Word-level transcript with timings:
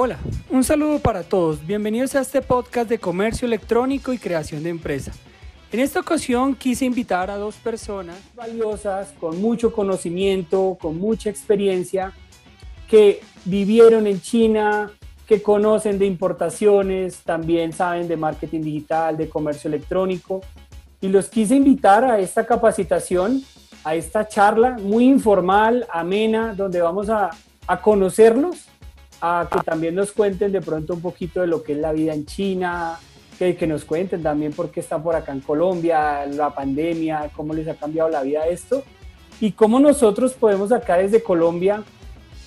Hola, 0.00 0.16
un 0.48 0.62
saludo 0.62 1.00
para 1.00 1.24
todos. 1.24 1.66
Bienvenidos 1.66 2.14
a 2.14 2.20
este 2.20 2.40
podcast 2.40 2.88
de 2.88 3.00
comercio 3.00 3.46
electrónico 3.46 4.12
y 4.12 4.18
creación 4.18 4.62
de 4.62 4.70
empresa. 4.70 5.10
En 5.72 5.80
esta 5.80 5.98
ocasión 5.98 6.54
quise 6.54 6.84
invitar 6.84 7.32
a 7.32 7.36
dos 7.36 7.56
personas 7.56 8.16
valiosas, 8.36 9.12
con 9.18 9.42
mucho 9.42 9.72
conocimiento, 9.72 10.78
con 10.80 10.98
mucha 10.98 11.30
experiencia, 11.30 12.12
que 12.88 13.22
vivieron 13.44 14.06
en 14.06 14.20
China, 14.20 14.92
que 15.26 15.42
conocen 15.42 15.98
de 15.98 16.06
importaciones, 16.06 17.16
también 17.24 17.72
saben 17.72 18.06
de 18.06 18.16
marketing 18.16 18.60
digital, 18.60 19.16
de 19.16 19.28
comercio 19.28 19.66
electrónico. 19.66 20.42
Y 21.00 21.08
los 21.08 21.28
quise 21.28 21.56
invitar 21.56 22.04
a 22.04 22.20
esta 22.20 22.46
capacitación, 22.46 23.42
a 23.82 23.96
esta 23.96 24.28
charla 24.28 24.78
muy 24.80 25.06
informal, 25.06 25.88
amena, 25.92 26.54
donde 26.54 26.80
vamos 26.80 27.10
a, 27.10 27.30
a 27.66 27.80
conocerlos, 27.80 28.68
a 29.20 29.48
que 29.50 29.60
también 29.60 29.94
nos 29.94 30.12
cuenten 30.12 30.52
de 30.52 30.60
pronto 30.60 30.94
un 30.94 31.00
poquito 31.00 31.40
de 31.40 31.46
lo 31.46 31.62
que 31.62 31.72
es 31.72 31.78
la 31.78 31.92
vida 31.92 32.14
en 32.14 32.24
China, 32.26 32.98
que, 33.38 33.56
que, 33.56 33.66
nos 33.66 33.84
cuenten 33.84 34.22
también 34.22 34.52
por 34.52 34.70
qué 34.70 34.80
están 34.80 35.02
por 35.02 35.14
acá 35.14 35.32
en 35.32 35.40
Colombia, 35.40 36.26
la 36.26 36.54
pandemia, 36.54 37.30
cómo 37.34 37.54
les 37.54 37.68
ha 37.68 37.74
cambiado 37.74 38.08
la 38.08 38.22
vida 38.22 38.46
esto 38.46 38.82
y 39.40 39.52
cómo 39.52 39.78
nosotros 39.78 40.34
podemos 40.34 40.72
acá 40.72 40.96
desde 40.96 41.22
Colombia 41.22 41.84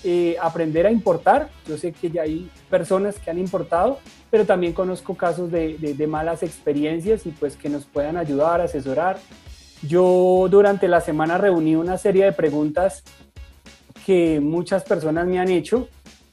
eh, 0.04 0.36
aprender 0.40 0.86
a 0.86 0.90
importar. 0.90 1.48
Yo 1.66 1.78
sé 1.78 1.92
que 1.92 2.10
ya 2.10 2.22
hay 2.22 2.50
personas 2.68 3.18
que 3.18 3.30
han 3.30 3.38
importado, 3.38 4.00
pero 4.30 4.44
también 4.44 4.72
conozco 4.72 5.14
casos 5.14 5.50
de, 5.50 5.78
de, 5.78 5.94
de 5.94 6.06
malas 6.06 6.42
experiencias 6.42 7.24
y 7.26 7.30
pues 7.30 7.56
que 7.56 7.68
nos 7.68 7.84
puedan 7.86 8.16
ayudar, 8.16 8.60
asesorar. 8.60 9.18
Yo 9.82 10.46
durante 10.50 10.88
la 10.88 11.00
semana 11.00 11.38
reuní 11.38 11.76
una 11.76 11.98
serie 11.98 12.24
de 12.24 12.32
preguntas 12.32 13.02
que 14.04 14.40
muchas 14.40 14.84
personas 14.84 15.26
me 15.26 15.38
han 15.38 15.48
hecho 15.48 15.88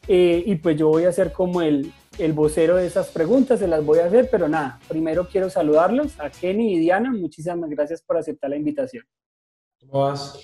eh, 0.09 0.44
y 0.45 0.55
pues 0.55 0.76
yo 0.76 0.90
voy 0.90 1.05
a 1.05 1.12
ser 1.12 1.31
como 1.31 1.62
el, 1.62 1.94
el 2.18 2.34
vocero 2.34 2.76
de 2.76 2.88
esas 2.88 3.10
preguntas, 3.10 3.60
se 3.60 3.68
las 3.68 3.85
voy 3.85 3.99
a 3.99 4.05
hacer, 4.05 4.27
pero 4.29 4.49
nada, 4.49 4.79
primero 4.88 5.27
quiero 5.27 5.49
saludarlos 5.49 6.20
a 6.20 6.29
Kenny 6.29 6.74
y 6.74 6.79
Diana, 6.79 7.12
muchísimas 7.12 7.70
gracias 7.70 8.02
por 8.02 8.18
aceptar 8.18 8.49
la 8.49 8.57
invitación. 8.57 9.05
¿Cómo 9.80 10.05
vas? 10.05 10.37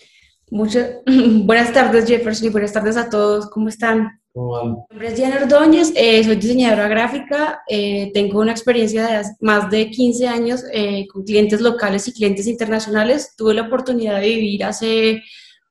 Muchas 0.50 0.98
buenas 1.06 1.74
tardes 1.74 2.06
Jefferson 2.06 2.48
y 2.48 2.52
buenas 2.52 2.72
tardes 2.72 2.96
a 2.96 3.10
todos, 3.10 3.50
¿cómo 3.50 3.68
están? 3.68 4.22
¿Cómo 4.34 4.52
van? 4.52 4.70
Mi 4.70 4.76
nombre 4.92 5.08
es 5.08 5.16
Diana 5.18 5.42
Ordóñez, 5.42 5.92
eh, 5.96 6.24
soy 6.24 6.36
diseñadora 6.36 6.88
gráfica, 6.88 7.64
eh, 7.68 8.12
tengo 8.14 8.40
una 8.40 8.52
experiencia 8.52 9.08
de 9.08 9.24
más 9.42 9.70
de 9.70 9.90
15 9.90 10.28
años 10.28 10.64
eh, 10.72 11.08
con 11.08 11.24
clientes 11.24 11.60
locales 11.60 12.08
y 12.08 12.14
clientes 12.14 12.46
internacionales. 12.48 13.34
Tuve 13.36 13.54
la 13.54 13.64
oportunidad 13.64 14.22
de 14.22 14.28
vivir 14.28 14.64
hace 14.64 15.24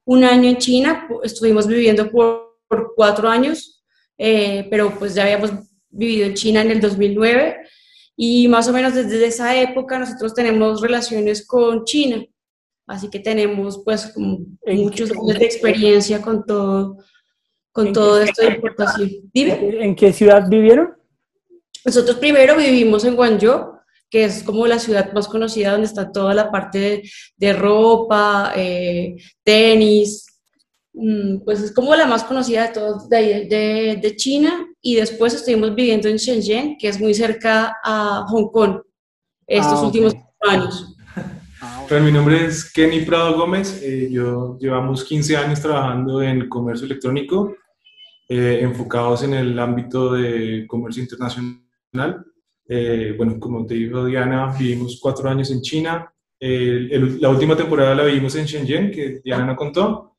un 0.05 0.25
año 0.25 0.51
en 0.51 0.59
China, 0.59 1.09
estuvimos 1.23 1.67
viviendo 1.67 2.11
por, 2.11 2.59
por 2.69 2.93
cuatro 2.97 3.29
años, 3.29 3.74
eh, 4.19 4.67
pero 4.71 4.97
pues 4.99 5.15
ya 5.15 5.25
habíamos 5.25 5.53
vivido 5.91 6.27
en 6.27 6.35
China 6.35 6.63
en 6.63 6.71
el 6.71 6.81
2009 6.81 7.57
y 8.17 8.49
más 8.49 8.69
o 8.69 8.73
menos 8.73 8.95
desde 8.95 9.27
esa 9.27 9.61
época 9.61 9.99
nosotros 9.99 10.35
tenemos 10.35 10.81
relaciones 10.81 11.47
con 11.47 11.85
China. 11.85 12.25
Así 12.87 13.09
que 13.09 13.19
tenemos 13.19 13.83
pues 13.85 14.13
muchos 14.17 15.11
años 15.11 15.39
de 15.39 15.45
experiencia 15.45 16.21
con 16.21 16.45
todo, 16.45 16.99
con 17.73 17.93
todo 17.93 18.21
esto 18.21 18.43
de 18.43 18.55
importación. 18.55 19.11
¿Dime? 19.33 19.85
¿En 19.85 19.97
qué 19.97 20.13
ciudad 20.13 20.49
vivieron? 20.49 20.95
Nosotros 21.85 22.19
primero 22.19 22.57
vivimos 22.57 23.05
en 23.05 23.17
Guangzhou, 23.17 23.75
que 24.11 24.25
es 24.25 24.43
como 24.43 24.67
la 24.67 24.79
ciudad 24.79 25.13
más 25.13 25.27
conocida 25.27 25.73
donde 25.73 25.87
está 25.87 26.13
toda 26.13 26.35
la 26.35 26.51
parte 26.51 26.79
de, 26.79 27.11
de 27.37 27.53
ropa, 27.53 28.53
eh, 28.55 29.17
tenis, 29.43 30.34
pues 31.45 31.61
es 31.61 31.73
como 31.73 31.95
la 31.97 32.07
más 32.07 32.23
conocida 32.25 32.69
de 32.69 32.75
todos 32.75 33.09
de, 33.09 33.47
de, 33.47 33.99
de, 34.01 34.17
China. 34.17 34.67
Y 34.81 34.97
después 34.97 35.35
estuvimos 35.35 35.75
viviendo 35.75 36.09
en 36.09 36.17
Shenzhen, 36.17 36.79
que 36.79 36.89
es 36.89 37.01
muy 37.01 37.15
cerca 37.15 37.77
a 37.83 38.25
Hong 38.29 38.51
Kong, 38.51 38.81
estos 39.47 39.81
ah, 39.81 39.87
últimos 39.87 40.13
okay. 40.41 40.57
años. 40.57 40.95
Bueno, 41.89 42.07
mi 42.07 42.13
nombre 42.13 42.47
es 42.47 42.73
Kenny 42.73 43.01
Prado 43.01 43.37
Gómez. 43.37 43.83
Eh, 43.83 44.09
yo 44.11 44.57
llevamos 44.61 45.05
15 45.05 45.37
años 45.37 45.61
trabajando 45.61 46.23
en 46.23 46.49
comercio 46.49 46.87
electrónico, 46.87 47.57
eh, 48.29 48.61
enfocados 48.63 49.23
en 49.25 49.35
el 49.35 49.59
ámbito 49.59 50.13
de 50.13 50.65
comercio 50.67 51.03
internacional. 51.03 52.25
Eh, 52.69 53.15
bueno, 53.17 53.39
como 53.39 53.67
te 53.67 53.75
dijo 53.75 54.05
Diana, 54.07 54.55
vivimos 54.59 54.99
cuatro 55.01 55.29
años 55.29 55.51
en 55.51 55.61
China. 55.61 56.11
El, 56.39 57.21
la 57.21 57.31
última 57.31 57.57
temporada 57.57 57.95
la 57.95 58.05
vivimos 58.05 58.35
en 58.37 58.47
Shenzhen, 58.47 58.91
que 58.91 59.21
Diana 59.25 59.47
nos 59.47 59.57
contó, 59.57 60.14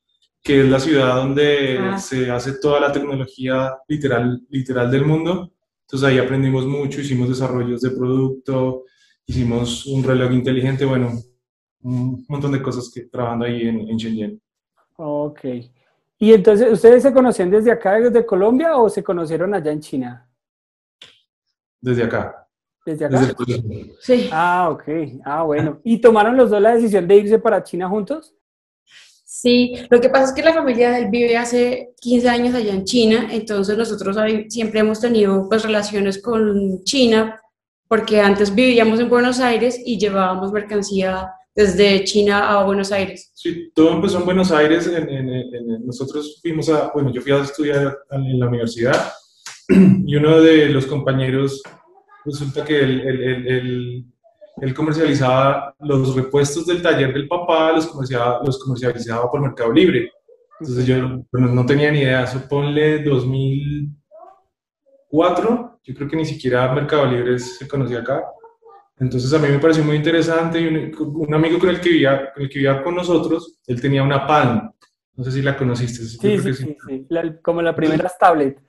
que 0.46 0.60
es 0.60 0.68
la 0.68 0.78
ciudad 0.78 1.16
donde 1.16 1.76
ah. 1.78 1.98
se 1.98 2.30
hace 2.30 2.52
toda 2.60 2.78
la 2.78 2.92
tecnología 2.92 3.76
literal, 3.88 4.40
literal 4.48 4.88
del 4.88 5.04
mundo. 5.04 5.52
Entonces 5.80 6.08
ahí 6.08 6.18
aprendimos 6.18 6.64
mucho, 6.66 7.00
hicimos 7.00 7.28
desarrollos 7.28 7.80
de 7.80 7.90
producto, 7.90 8.84
hicimos 9.26 9.86
un 9.86 10.04
reloj 10.04 10.30
inteligente, 10.32 10.84
bueno, 10.84 11.10
un 11.82 12.24
montón 12.28 12.52
de 12.52 12.62
cosas 12.62 12.88
que 12.94 13.06
trabajando 13.06 13.44
ahí 13.44 13.62
en, 13.62 13.88
en 13.88 13.96
Shenzhen. 13.96 14.40
Ok. 14.96 15.40
¿Y 16.18 16.32
entonces 16.32 16.72
ustedes 16.72 17.02
se 17.02 17.12
conocían 17.12 17.50
desde 17.50 17.72
acá, 17.72 17.98
desde 17.98 18.24
Colombia, 18.24 18.76
o 18.76 18.88
se 18.88 19.02
conocieron 19.02 19.52
allá 19.52 19.72
en 19.72 19.80
China? 19.80 20.30
Desde 21.80 22.04
acá. 22.04 22.48
¿Desde 22.84 23.04
acá? 23.04 23.20
Desde 23.20 23.96
sí. 23.98 24.28
Ah, 24.32 24.70
ok. 24.70 24.84
Ah, 25.24 25.42
bueno. 25.42 25.80
¿Y 25.82 26.00
tomaron 26.00 26.36
los 26.36 26.50
dos 26.50 26.62
la 26.62 26.74
decisión 26.74 27.06
de 27.08 27.16
irse 27.16 27.38
para 27.40 27.64
China 27.64 27.88
juntos? 27.88 28.36
Sí, 29.38 29.74
lo 29.90 30.00
que 30.00 30.08
pasa 30.08 30.24
es 30.24 30.32
que 30.32 30.42
la 30.42 30.54
familia 30.54 30.92
de 30.92 31.00
él 31.00 31.08
vive 31.10 31.36
hace 31.36 31.90
15 32.00 32.26
años 32.26 32.54
allá 32.54 32.72
en 32.72 32.84
China, 32.84 33.28
entonces 33.30 33.76
nosotros 33.76 34.16
siempre 34.48 34.80
hemos 34.80 34.98
tenido 34.98 35.46
pues 35.46 35.62
relaciones 35.62 36.22
con 36.22 36.82
China, 36.84 37.38
porque 37.86 38.18
antes 38.18 38.54
vivíamos 38.54 38.98
en 38.98 39.10
Buenos 39.10 39.38
Aires 39.38 39.78
y 39.84 39.98
llevábamos 39.98 40.52
mercancía 40.52 41.28
desde 41.54 42.02
China 42.04 42.48
a 42.48 42.64
Buenos 42.64 42.90
Aires. 42.92 43.30
Sí, 43.34 43.70
todo 43.74 43.92
empezó 43.92 44.20
en 44.20 44.24
Buenos 44.24 44.50
Aires. 44.52 44.90
Nosotros 45.84 46.38
fuimos 46.40 46.70
a, 46.70 46.90
bueno, 46.94 47.12
yo 47.12 47.20
fui 47.20 47.32
a 47.32 47.42
estudiar 47.42 47.94
en 48.12 48.40
la 48.40 48.48
universidad 48.48 49.12
y 49.68 50.16
uno 50.16 50.40
de 50.40 50.70
los 50.70 50.86
compañeros 50.86 51.62
resulta 52.24 52.64
que 52.64 52.80
él, 52.80 53.00
él, 53.02 53.46
él, 53.48 54.04
él, 54.60 54.74
comercializaba 54.74 55.74
los 55.80 56.14
repuestos 56.14 56.66
del 56.66 56.82
taller 56.82 57.12
del 57.12 57.28
papá, 57.28 57.72
los 57.72 57.86
comercializaba, 57.86 58.40
los 58.44 58.58
comercializaba 58.58 59.30
por 59.30 59.40
Mercado 59.40 59.72
Libre. 59.72 60.10
Entonces 60.60 60.86
yo 60.86 61.24
bueno, 61.30 61.48
no 61.48 61.66
tenía 61.66 61.90
ni 61.90 61.98
idea, 62.00 62.26
suponle 62.26 63.02
2004, 63.02 65.80
yo 65.82 65.94
creo 65.94 66.08
que 66.08 66.16
ni 66.16 66.24
siquiera 66.24 66.74
Mercado 66.74 67.04
Libre 67.06 67.38
se 67.38 67.68
conocía 67.68 68.00
acá. 68.00 68.24
Entonces 68.98 69.30
a 69.34 69.38
mí 69.38 69.48
me 69.48 69.58
pareció 69.58 69.84
muy 69.84 69.96
interesante 69.96 70.58
y 70.60 70.66
un, 70.66 70.90
un 70.98 71.34
amigo 71.34 71.58
con 71.58 71.68
el, 71.68 71.78
que 71.80 71.90
vivía, 71.90 72.32
con 72.32 72.44
el 72.44 72.48
que 72.48 72.60
vivía 72.60 72.82
con 72.82 72.94
nosotros, 72.94 73.58
él 73.66 73.78
tenía 73.80 74.02
una 74.02 74.26
Palm. 74.26 74.72
No 75.16 75.24
sé 75.24 75.32
si 75.32 75.42
la 75.42 75.56
conociste. 75.56 76.04
Sí, 76.04 76.38
sí, 76.38 76.54
sí, 76.54 76.76
como 77.42 77.62
la 77.62 77.74
primera 77.74 78.10
tablet. 78.18 78.60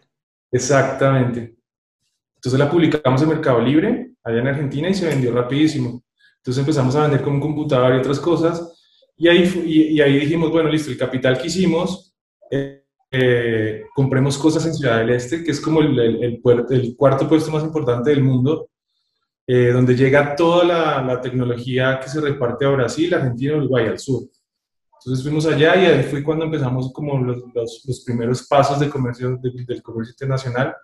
Exactamente. 0.52 1.57
Entonces 2.38 2.60
la 2.60 2.70
publicamos 2.70 3.22
en 3.22 3.30
Mercado 3.30 3.60
Libre, 3.60 4.12
allá 4.24 4.40
en 4.40 4.48
Argentina, 4.48 4.90
y 4.90 4.94
se 4.94 5.08
vendió 5.08 5.34
rapidísimo. 5.34 6.04
Entonces 6.38 6.60
empezamos 6.60 6.96
a 6.96 7.04
vender 7.04 7.22
con 7.22 7.34
un 7.34 7.42
computador 7.42 7.96
y 7.96 8.00
otras 8.00 8.20
cosas. 8.20 8.74
Y 9.18 9.28
ahí, 9.28 9.44
y, 9.66 9.82
y 9.96 10.02
ahí 10.02 10.20
dijimos, 10.20 10.52
bueno, 10.52 10.70
listo, 10.70 10.90
el 10.90 10.98
capital 10.98 11.38
que 11.38 11.48
hicimos, 11.48 12.16
eh, 12.50 12.86
eh, 13.12 13.84
compremos 13.96 14.38
cosas 14.38 14.66
en 14.66 14.74
Ciudad 14.74 15.00
del 15.00 15.10
Este, 15.10 15.44
que 15.44 15.52
es 15.52 15.60
como 15.60 15.82
el, 15.82 15.98
el, 16.00 16.24
el, 16.24 16.66
el 16.70 16.96
cuarto 16.96 17.28
puesto 17.28 17.52
más 17.52 17.64
importante 17.64 18.10
del 18.10 18.24
mundo 18.24 18.70
eh, 19.50 19.72
donde 19.72 19.96
llega 19.96 20.36
toda 20.36 20.66
la, 20.66 21.02
la, 21.02 21.22
tecnología 21.22 22.02
que 22.02 22.10
se 22.10 22.20
reparte 22.20 22.66
a 22.66 22.70
Brasil, 22.70 23.14
Argentina, 23.14 23.56
Uruguay, 23.56 23.88
al 23.88 23.98
sur. 23.98 24.24
Entonces 25.00 25.24
fuimos 25.24 25.46
allá 25.46 25.74
y 25.78 25.86
ahí 25.86 26.04
fue 26.04 26.22
cuando 26.22 26.44
empezamos 26.44 26.92
como 26.92 27.18
los, 27.18 27.38
los, 27.56 27.82
los 27.88 28.04
primeros 28.04 28.46
pasos 28.46 28.78
de 28.78 28.90
comercio, 28.90 29.38
de, 29.38 29.64
del 29.66 29.82
comercio 29.82 30.12
internacional. 30.12 30.76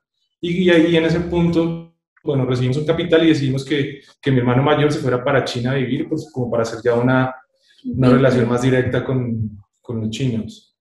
Y, 0.46 0.64
y, 0.64 0.70
ahí 0.70 0.98
en 0.98 1.06
ese 1.06 1.22
punto, 1.22 1.94
bueno, 2.22 2.46
recibimos 2.46 2.76
un 2.76 2.86
capital 2.86 3.24
y 3.24 3.30
decidimos 3.30 3.64
que, 3.64 4.02
que 4.22 4.30
mi 4.30 4.40
hermano 4.40 4.62
mayor 4.62 4.92
se 4.92 5.00
fuera 5.00 5.24
para 5.24 5.46
China 5.46 5.72
a 5.72 5.76
vivir, 5.76 6.10
pues 6.10 6.30
como 6.34 6.52
para 6.52 6.64
hacer 6.64 6.80
ya 6.84 6.96
una, 6.96 7.34
una 7.86 8.10
relación 8.10 8.50
más 8.50 8.62
directa 8.62 9.06
con, 9.06 9.58
con 9.82 10.02
los 10.02 10.10
chinos. 10.10 10.76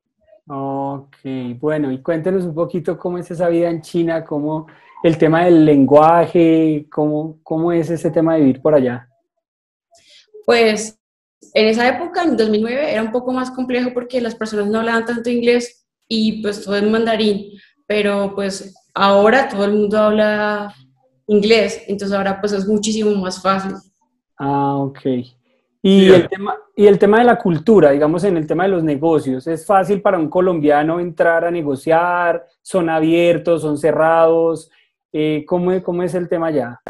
Ok, 0.48 1.16
bueno, 1.60 1.92
y 1.92 2.02
cuéntenos 2.02 2.44
un 2.44 2.56
poquito 2.56 2.98
cómo 2.98 3.18
es 3.18 3.30
esa 3.30 3.48
vida 3.48 3.70
en 3.70 3.82
China, 3.82 4.24
cómo 4.24 4.66
el 5.04 5.16
tema 5.16 5.44
del 5.44 5.64
lenguaje, 5.64 6.88
¿cómo, 6.90 7.38
cómo 7.44 7.70
es 7.70 7.88
ese 7.88 8.10
tema 8.10 8.34
de 8.34 8.40
vivir 8.40 8.60
por 8.60 8.74
allá? 8.74 9.08
Pues 10.44 10.98
en 11.54 11.68
esa 11.68 11.88
época, 11.88 12.24
en 12.24 12.36
2009, 12.36 12.92
era 12.92 13.02
un 13.02 13.12
poco 13.12 13.32
más 13.32 13.52
complejo 13.52 13.90
porque 13.94 14.20
las 14.20 14.34
personas 14.34 14.66
no 14.66 14.80
hablaban 14.80 15.06
tanto 15.06 15.30
inglés 15.30 15.86
y 16.08 16.42
pues 16.42 16.64
todo 16.64 16.76
en 16.76 16.90
mandarín, 16.90 17.52
pero 17.86 18.32
pues 18.34 18.74
ahora 18.94 19.48
todo 19.48 19.64
el 19.64 19.72
mundo 19.72 19.98
habla 19.98 20.74
inglés, 21.26 21.82
entonces 21.86 22.16
ahora 22.16 22.40
pues 22.40 22.52
es 22.52 22.66
muchísimo 22.66 23.14
más 23.16 23.40
fácil. 23.40 23.74
Ah, 24.38 24.76
ok. 24.76 25.00
Y, 25.84 26.10
el 26.10 26.28
tema, 26.28 26.56
y 26.76 26.86
el 26.86 26.98
tema 26.98 27.18
de 27.18 27.24
la 27.24 27.36
cultura, 27.36 27.90
digamos, 27.90 28.22
en 28.22 28.36
el 28.36 28.46
tema 28.46 28.64
de 28.64 28.70
los 28.70 28.84
negocios, 28.84 29.46
¿es 29.48 29.66
fácil 29.66 30.00
para 30.00 30.16
un 30.16 30.28
colombiano 30.28 31.00
entrar 31.00 31.44
a 31.44 31.50
negociar? 31.50 32.46
¿Son 32.62 32.88
abiertos? 32.88 33.62
¿Son 33.62 33.76
cerrados? 33.76 34.70
Eh, 35.12 35.44
¿cómo, 35.46 35.82
¿Cómo 35.82 36.04
es 36.04 36.14
el 36.14 36.28
tema 36.28 36.52
ya? 36.52 36.80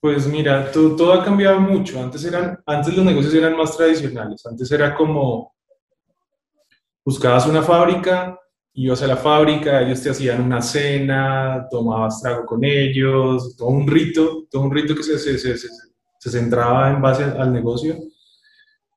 Pues 0.00 0.26
mira, 0.26 0.72
todo, 0.72 0.96
todo, 0.96 1.12
ha 1.12 1.24
cambiado 1.24 1.60
mucho. 1.60 2.02
Antes, 2.02 2.24
eran, 2.24 2.60
antes 2.66 2.96
los 2.96 3.04
negocios 3.04 3.34
eran 3.34 3.56
más 3.56 3.76
tradicionales. 3.76 4.44
Antes 4.44 4.70
era 4.72 4.96
como, 4.96 5.54
buscabas 7.04 7.46
una 7.46 7.62
fábrica, 7.62 8.36
ibas 8.74 9.02
a 9.02 9.06
la 9.06 9.16
fábrica, 9.16 9.82
ellos 9.82 10.02
te 10.02 10.10
hacían 10.10 10.42
una 10.42 10.62
cena, 10.62 11.66
tomabas 11.70 12.22
trago 12.22 12.46
con 12.46 12.64
ellos, 12.64 13.56
todo 13.56 13.68
un 13.68 13.86
rito, 13.86 14.46
todo 14.50 14.62
un 14.62 14.72
rito 14.72 14.94
que 14.94 15.02
se, 15.02 15.18
se, 15.18 15.38
se, 15.38 15.56
se 15.58 16.30
centraba 16.30 16.90
en 16.90 17.02
base 17.02 17.24
al 17.24 17.52
negocio. 17.52 17.96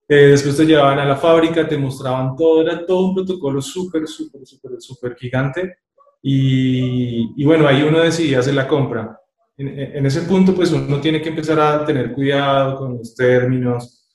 Eh, 0.08 0.28
después 0.28 0.56
te 0.56 0.66
llevaban 0.66 1.00
a 1.00 1.06
la 1.06 1.16
fábrica, 1.16 1.68
te 1.68 1.78
mostraban 1.78 2.36
todo, 2.36 2.62
era 2.62 2.86
todo 2.86 3.08
un 3.08 3.16
protocolo 3.16 3.62
súper, 3.62 4.08
súper, 4.08 4.46
súper, 4.46 4.72
súper 4.80 5.16
gigante. 5.16 5.80
Y, 6.22 7.34
y, 7.42 7.46
bueno, 7.46 7.68
ahí 7.68 7.84
uno 7.84 8.00
decidía 8.00 8.40
hacer 8.40 8.56
la 8.56 8.68
compra 8.68 9.20
en, 9.58 10.06
ese 10.06 10.22
punto, 10.24 10.54
pues 10.54 10.72
uno 10.72 11.00
tiene 11.00 11.22
que 11.22 11.30
empezar 11.30 11.60
a 11.60 11.86
tener 11.86 12.12
cuidado 12.14 12.78
con 12.78 12.98
los 12.98 13.16
términos, 13.16 14.06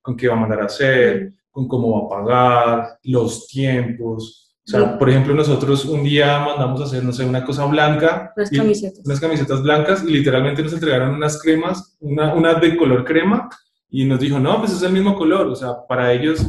con 0.00 0.16
qué 0.16 0.28
va 0.28 0.34
a 0.34 0.40
mandar 0.40 0.62
a 0.62 0.66
hacer, 0.66 1.34
con 1.50 1.68
cómo 1.68 2.00
va 2.00 2.06
a 2.06 2.20
pagar, 2.20 2.98
los 3.04 3.46
tiempos. 3.48 4.45
O 4.66 4.70
sea, 4.70 4.98
por 4.98 5.08
ejemplo, 5.08 5.32
nosotros 5.32 5.84
un 5.84 6.02
día 6.02 6.40
mandamos 6.40 6.80
a 6.80 6.84
hacer, 6.84 7.04
no 7.04 7.12
sé, 7.12 7.24
una 7.24 7.44
cosa 7.44 7.64
blanca. 7.66 8.32
Unas 8.36 8.50
camisetas. 8.50 9.06
Unas 9.06 9.20
camisetas 9.20 9.62
blancas 9.62 10.02
y 10.02 10.10
literalmente 10.10 10.62
nos 10.62 10.72
entregaron 10.72 11.14
unas 11.14 11.40
cremas, 11.40 11.96
una, 12.00 12.34
una 12.34 12.54
de 12.54 12.76
color 12.76 13.04
crema 13.04 13.48
y 13.88 14.04
nos 14.04 14.18
dijo, 14.18 14.40
no, 14.40 14.58
pues 14.58 14.72
es 14.72 14.82
el 14.82 14.92
mismo 14.92 15.14
color. 15.14 15.46
O 15.46 15.54
sea, 15.54 15.86
para 15.88 16.12
ellos 16.12 16.44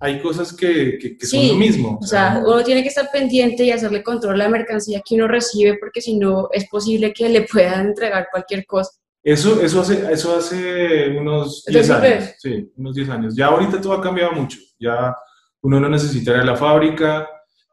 hay 0.00 0.20
cosas 0.20 0.52
que, 0.52 0.98
que, 0.98 1.24
son 1.24 1.46
lo 1.46 1.54
mismo. 1.54 2.00
O 2.02 2.06
sea, 2.06 2.42
uno 2.44 2.64
tiene 2.64 2.82
que 2.82 2.88
estar 2.88 3.08
pendiente 3.12 3.62
y 3.62 3.70
hacerle 3.70 4.02
control 4.02 4.34
a 4.34 4.44
la 4.44 4.48
mercancía 4.48 5.00
que 5.08 5.14
uno 5.14 5.28
recibe 5.28 5.78
porque 5.78 6.00
si 6.00 6.18
no 6.18 6.48
es 6.50 6.68
posible 6.68 7.12
que 7.12 7.28
le 7.28 7.42
puedan 7.42 7.86
entregar 7.86 8.26
cualquier 8.32 8.66
cosa. 8.66 8.90
Eso, 9.22 9.62
eso, 9.62 9.82
hace, 9.82 10.12
eso 10.12 10.36
hace 10.36 11.16
unos 11.16 11.64
10 11.64 11.90
años. 11.90 12.34
Sí, 12.38 12.72
unos 12.76 12.96
10 12.96 13.08
años. 13.08 13.36
Ya 13.36 13.46
ahorita 13.46 13.80
todo 13.80 13.92
ha 13.92 14.02
cambiado 14.02 14.32
mucho. 14.32 14.58
Ya 14.80 15.14
uno 15.60 15.78
no 15.78 15.88
necesita 15.88 16.32
ir 16.32 16.38
a 16.38 16.44
la 16.44 16.56
fábrica, 16.56 17.28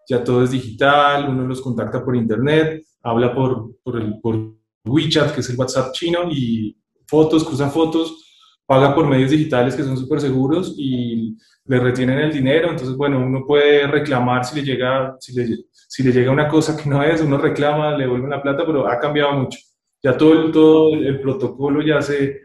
ya 0.09 0.23
todo 0.23 0.43
es 0.43 0.51
digital, 0.51 1.29
uno 1.29 1.45
los 1.45 1.61
contacta 1.61 2.03
por 2.03 2.15
internet, 2.15 2.83
habla 3.03 3.33
por, 3.33 3.75
por, 3.83 4.01
el, 4.01 4.19
por 4.19 4.55
WeChat, 4.83 5.33
que 5.33 5.41
es 5.41 5.49
el 5.51 5.55
WhatsApp 5.55 5.93
chino, 5.93 6.21
y 6.31 6.75
fotos, 7.07 7.43
cruza 7.43 7.69
fotos, 7.69 8.25
paga 8.65 8.95
por 8.95 9.07
medios 9.07 9.29
digitales 9.29 9.75
que 9.75 9.83
son 9.83 9.97
súper 9.97 10.19
seguros 10.19 10.73
y 10.77 11.37
le 11.65 11.79
retienen 11.79 12.17
el 12.17 12.33
dinero, 12.33 12.71
entonces, 12.71 12.97
bueno, 12.97 13.19
uno 13.19 13.45
puede 13.45 13.85
reclamar 13.85 14.43
si 14.43 14.55
le 14.55 14.63
llega, 14.63 15.15
si 15.19 15.33
le, 15.33 15.47
si 15.71 16.01
le 16.01 16.11
llega 16.11 16.31
una 16.31 16.47
cosa 16.47 16.75
que 16.75 16.89
no 16.89 17.03
es, 17.03 17.21
uno 17.21 17.37
reclama, 17.37 17.95
le 17.95 18.05
devuelven 18.05 18.31
la 18.31 18.41
plata, 18.41 18.63
pero 18.65 18.87
ha 18.87 18.99
cambiado 18.99 19.33
mucho. 19.33 19.59
Ya 20.01 20.17
todo 20.17 20.33
el, 20.33 20.51
todo 20.51 20.93
el 20.95 21.21
protocolo 21.21 21.83
ya 21.83 22.01
se, 22.01 22.41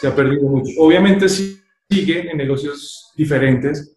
se 0.00 0.08
ha 0.08 0.16
perdido 0.16 0.48
mucho. 0.48 0.72
Obviamente 0.78 1.28
sigue 1.28 2.28
en 2.28 2.36
negocios 2.36 3.12
diferentes, 3.16 3.93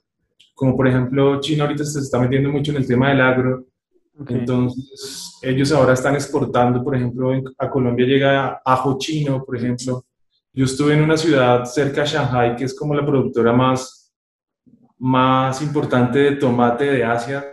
como 0.57 0.75
por 0.75 0.87
ejemplo 0.87 1.39
China 1.39 1.65
ahorita 1.65 1.85
se 1.85 1.99
está 1.99 2.17
metiendo 2.19 2.49
mucho 2.49 2.71
en 2.71 2.77
el 2.77 2.87
tema 2.87 3.09
del 3.09 3.21
agro, 3.21 3.67
entonces 4.27 5.37
ellos 5.43 5.71
ahora 5.71 5.93
están 5.93 6.15
exportando, 6.15 6.83
por 6.83 6.95
ejemplo, 6.95 7.31
a 7.59 7.69
Colombia 7.69 8.07
llega 8.07 8.59
ajo 8.65 8.97
chino, 8.97 9.45
por 9.45 9.55
ejemplo. 9.55 10.03
Yo 10.51 10.65
estuve 10.65 10.95
en 10.95 11.03
una 11.03 11.15
ciudad 11.15 11.65
cerca 11.65 12.01
de 12.01 12.07
Shanghai, 12.07 12.55
que 12.55 12.63
es 12.63 12.73
como 12.73 12.95
la 12.95 13.05
productora 13.05 13.53
más 13.53 14.11
más 14.97 15.61
importante 15.61 16.17
de 16.17 16.31
tomate 16.37 16.85
de 16.85 17.03
Asia, 17.03 17.45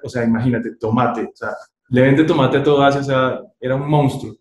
o 0.00 0.08
sea, 0.08 0.22
imagínate, 0.22 0.76
tomate, 0.76 1.22
o 1.24 1.34
sea, 1.34 1.50
le 1.88 2.02
vende 2.02 2.22
tomate 2.22 2.58
a 2.58 2.62
toda 2.62 2.86
Asia, 2.86 3.00
o 3.00 3.04
sea, 3.04 3.40
era 3.60 3.74
un 3.74 3.88
monstruo. 3.88 4.36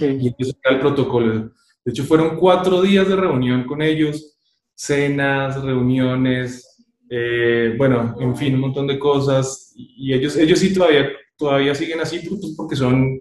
Y 0.00 0.34
eso 0.38 0.54
era 0.62 0.74
el 0.74 0.80
protocolo. 0.80 1.50
De 1.82 1.90
hecho, 1.90 2.04
fueron 2.04 2.36
cuatro 2.36 2.82
días 2.82 3.08
de 3.08 3.16
reunión 3.16 3.64
con 3.64 3.80
ellos, 3.80 4.36
cenas, 4.74 5.62
reuniones, 5.62 6.69
eh, 7.12 7.74
bueno, 7.76 8.14
en 8.20 8.36
fin, 8.36 8.54
un 8.54 8.60
montón 8.60 8.86
de 8.86 8.98
cosas. 8.98 9.72
Y 9.74 10.14
ellos, 10.14 10.36
ellos 10.36 10.60
sí 10.60 10.72
todavía, 10.72 11.08
todavía 11.36 11.74
siguen 11.74 12.00
así 12.00 12.20
pues, 12.20 12.54
porque 12.56 12.76
son, 12.76 13.20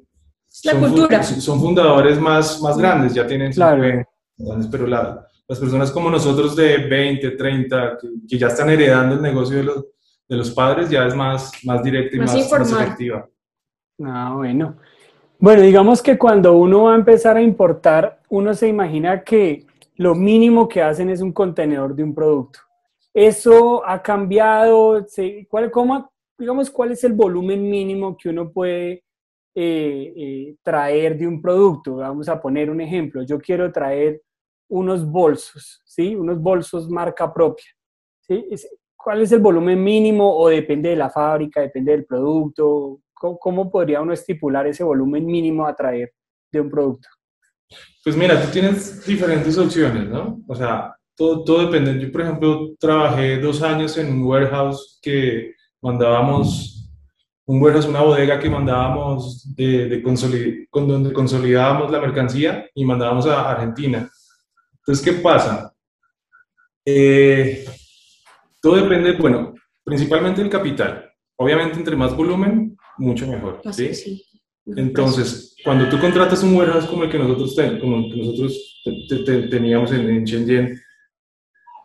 la 0.64 0.72
son, 0.74 0.80
cultura. 0.80 1.24
son 1.24 1.60
fundadores 1.60 2.20
más, 2.20 2.62
más 2.62 2.78
grandes, 2.78 3.16
ya 3.16 3.26
tienen 3.26 3.52
claro. 3.52 4.06
pero 4.70 4.86
la, 4.86 5.28
las 5.48 5.60
personas 5.60 5.92
como 5.92 6.12
nosotros 6.12 6.56
de 6.56 6.78
20, 6.78 7.32
30, 7.32 7.98
que, 8.30 8.38
ya 8.38 8.48
están 8.48 8.70
heredando 8.70 9.16
el 9.16 9.22
negocio 9.24 9.58
de 9.58 9.64
los, 9.64 9.86
de 10.28 10.38
los 10.38 10.52
padres, 10.52 10.92
ya 10.92 11.08
es 11.08 11.16
más, 11.16 11.52
más 11.64 11.82
directa 11.82 12.16
y 12.16 12.20
más, 12.20 12.52
más, 12.52 12.72
efectiva. 12.72 13.28
Ah, 14.04 14.34
bueno. 14.36 14.76
Bueno, 15.40 15.64
digamos 15.64 16.04
que 16.04 16.18
cuando 16.18 16.54
uno 16.54 16.84
va 16.84 16.94
a 16.94 16.98
empezar 16.98 17.38
a 17.38 17.42
importar, 17.42 18.22
uno 18.30 18.54
se 18.54 18.68
imagina 18.68 19.24
que 19.24 19.66
lo 19.96 20.14
mínimo 20.14 20.68
que 20.68 20.84
hacen 20.84 21.10
es 21.10 21.22
un 21.22 21.32
contenedor 21.32 21.96
de 21.96 22.04
un 22.04 22.14
producto. 22.14 22.60
¿Eso 23.20 23.86
ha 23.86 24.02
cambiado? 24.02 25.06
¿Cuál, 25.50 25.70
cómo, 25.72 26.10
digamos, 26.38 26.70
¿Cuál 26.70 26.94
es 26.94 27.04
el 27.04 27.12
volumen 27.12 27.70
mínimo 27.70 28.16
que 28.16 28.30
uno 28.30 28.50
puede 28.50 29.04
eh, 29.54 30.14
eh, 30.16 30.56
traer 30.64 31.18
de 31.18 31.28
un 31.28 31.42
producto? 31.42 31.98
Vamos 31.98 32.30
a 32.30 32.40
poner 32.40 32.70
un 32.70 32.80
ejemplo. 32.80 33.22
Yo 33.24 33.38
quiero 33.38 33.74
traer 33.74 34.22
unos 34.70 35.06
bolsos, 35.06 35.82
¿sí? 35.84 36.16
Unos 36.16 36.42
bolsos 36.42 36.90
marca 36.90 37.34
propia, 37.34 37.66
¿sí? 38.22 38.46
¿Cuál 38.96 39.22
es 39.22 39.34
el 39.34 39.42
volumen 39.42 39.84
mínimo 39.84 40.38
o 40.38 40.48
depende 40.48 40.88
de 40.88 40.96
la 40.96 41.10
fábrica, 41.10 41.60
depende 41.60 41.92
del 41.92 42.06
producto? 42.06 43.02
¿Cómo, 43.14 43.70
podría 43.70 44.00
uno 44.00 44.14
estipular 44.14 44.66
ese 44.66 44.86
volumen 44.86 45.26
mínimo 45.26 45.68
a 45.68 45.76
traer 45.76 46.14
de 46.54 46.62
un 46.62 46.70
producto? 46.70 47.10
Pues 48.02 48.16
mira, 48.16 48.42
tú 48.42 48.50
tienes 48.50 49.06
diferentes 49.06 49.58
opciones, 49.58 50.08
¿no? 50.08 50.42
O 50.48 50.56
sea, 50.56 50.96
todo, 51.20 51.44
todo 51.44 51.66
depende. 51.66 52.00
Yo, 52.02 52.10
por 52.14 52.22
ejemplo, 52.22 52.76
trabajé 52.80 53.40
dos 53.40 53.62
años 53.62 53.98
en 53.98 54.10
un 54.14 54.24
warehouse 54.24 54.98
que 55.02 55.54
mandábamos, 55.82 56.90
un 57.46 57.62
warehouse, 57.62 57.88
una 57.88 58.02
bodega 58.02 58.40
que 58.40 58.50
mandábamos 58.50 59.54
de, 59.54 59.90
de 59.90 60.68
con 60.70 60.88
donde 60.88 61.12
consolidábamos 61.12 61.92
la 61.92 62.00
mercancía 62.00 62.70
y 62.74 62.86
mandábamos 62.86 63.28
a 63.28 63.52
Argentina. 63.52 64.10
Entonces, 64.80 65.04
¿qué 65.04 65.20
pasa? 65.20 65.74
Eh, 66.86 67.66
todo 68.62 68.78
depende, 68.78 69.12
bueno, 69.18 69.54
principalmente 69.84 70.40
del 70.42 70.50
capital. 70.50 71.12
Obviamente, 71.36 71.78
entre 71.78 71.98
más 71.98 72.16
volumen, 72.16 72.78
mucho 72.98 73.28
mejor. 73.28 73.62
¿sí? 73.74 74.24
Entonces, 74.66 75.54
cuando 75.66 75.90
tú 75.90 76.00
contratas 76.00 76.44
un 76.44 76.56
warehouse 76.56 76.86
como 76.86 77.04
el 77.04 77.10
que 77.10 77.20
nosotros, 77.20 77.56
como 77.82 78.10
que 78.10 78.18
nosotros 78.18 78.82
teníamos 79.50 79.92
en, 79.92 80.24
Shenzhen, 80.24 80.80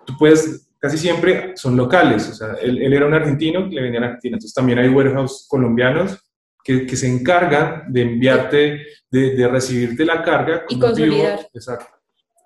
tú 0.05 0.15
puedes, 0.19 0.69
casi 0.79 0.99
siempre 0.99 1.53
son 1.57 1.77
locales. 1.77 2.29
O 2.29 2.35
sea, 2.35 2.55
él, 2.63 2.93
era 2.93 3.07
un 3.07 3.15
argentino 3.15 3.69
que 3.69 3.75
le 3.75 3.83
vendía 3.83 4.01
a 4.01 4.05
Argentina. 4.05 4.37
Entonces, 4.37 4.55
también 4.55 4.79
hay 4.79 4.89
warehouse 4.89 5.47
colombianos 5.49 6.19
que, 6.63 6.87
que 6.87 6.97
se 6.97 7.09
encargan 7.09 7.93
de 7.93 8.03
enviarte, 8.03 8.87
de, 9.11 9.37
de 9.37 9.49
recibirte 9.49 10.05
la 10.05 10.23
carga. 10.23 10.65
Y 10.69 10.79
consolidar. 10.79 11.41
Exacto 11.53 11.95